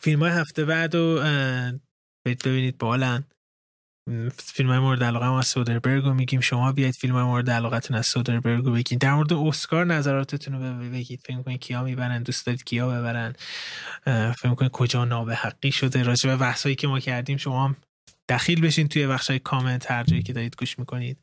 [0.00, 1.20] فیلم های هفته بعد رو
[2.26, 3.24] ببینید بالن
[4.36, 6.40] فیلم های مورد علاقه ما از سودربرگ رو میگیم.
[6.40, 8.98] شما بیاید فیلم های مورد علاقتون از سودربرگ رو بگید.
[8.98, 11.20] در مورد اسکار نظراتتون رو بگید.
[11.24, 13.34] فکر کنید کیا می‌برن؟ دوست دارید کیا ببرن؟
[14.32, 17.76] فکر کنید کجا نابه حقی شده؟ راجع به بحثایی که ما کردیم شما هم
[18.28, 21.18] دخیل بشین توی بخش های کامنت هر جایی که دارید گوش می‌کنید.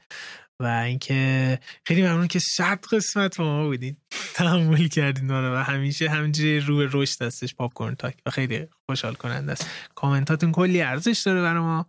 [0.62, 3.98] و اینکه خیلی ممنون که صد قسمت با ما بودین.
[4.34, 8.18] تحمل کردین و همیشه همینجوری رو رشد هستش پاپ کورن تاک.
[8.26, 9.70] و خیلی خوشحال کننده است.
[9.96, 11.86] کامنتاتون کلی ارزش داره برای ما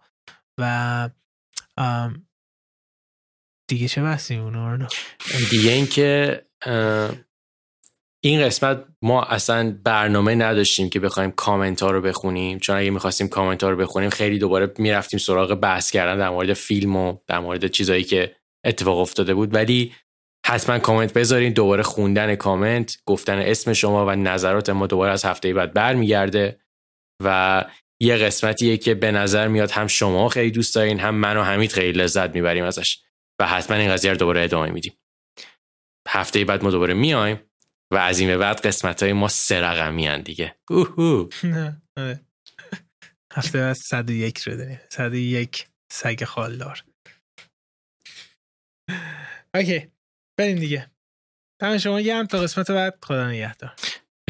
[0.60, 1.10] و
[3.70, 4.86] دیگه چه بحثی اونو
[5.50, 6.42] دیگه اینکه
[8.24, 12.58] این قسمت ما اصلا برنامه نداشتیم که بخوایم کامنت ها رو بخونیم.
[12.58, 16.52] چون اگه می‌خواستیم کامنت ها رو بخونیم خیلی دوباره می‌رفتیم سراغ بحث کردن در مورد
[16.52, 18.35] فیلم و در مورد چیزایی که
[18.66, 19.54] اتفاق افتاده بود.
[19.54, 19.94] ولی
[20.46, 25.54] حتما کامنت بذارین دوباره خوندن کامنت گفتن اسم شما و نظرات ما دوباره از هفته
[25.54, 26.60] بعد برمیگرده
[27.24, 27.64] و
[28.00, 31.72] یه قسمتیه که به نظر میاد هم شما خیلی دوست دارین هم من و حمید
[31.72, 32.98] خیلی لذت می‌بریم ازش
[33.40, 34.92] و حتما این قضیه رو دوباره ادامه میدیم.
[36.08, 37.40] هفته بعد ما دوباره میایم
[37.92, 40.54] و از این به بعد قسمت های ما سه رقمی دیگه.
[41.96, 42.20] آره.
[43.32, 44.80] هفته بعد 101 رو داریم.
[44.90, 46.84] 101 سگ خالدار.
[49.56, 49.86] اوکی
[50.38, 50.90] بریم دیگه.
[51.60, 52.98] تمام شما گرم تا قسمت بعد.
[53.02, 53.72] خدا نگهدار.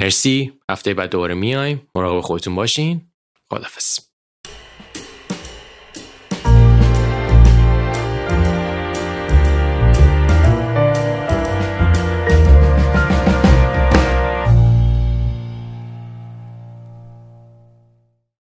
[0.01, 0.61] مرسی.
[0.71, 1.89] هفته بعد دوباره میایم.
[1.95, 3.13] مراقب خودتون باشین.
[3.51, 4.06] خدافظ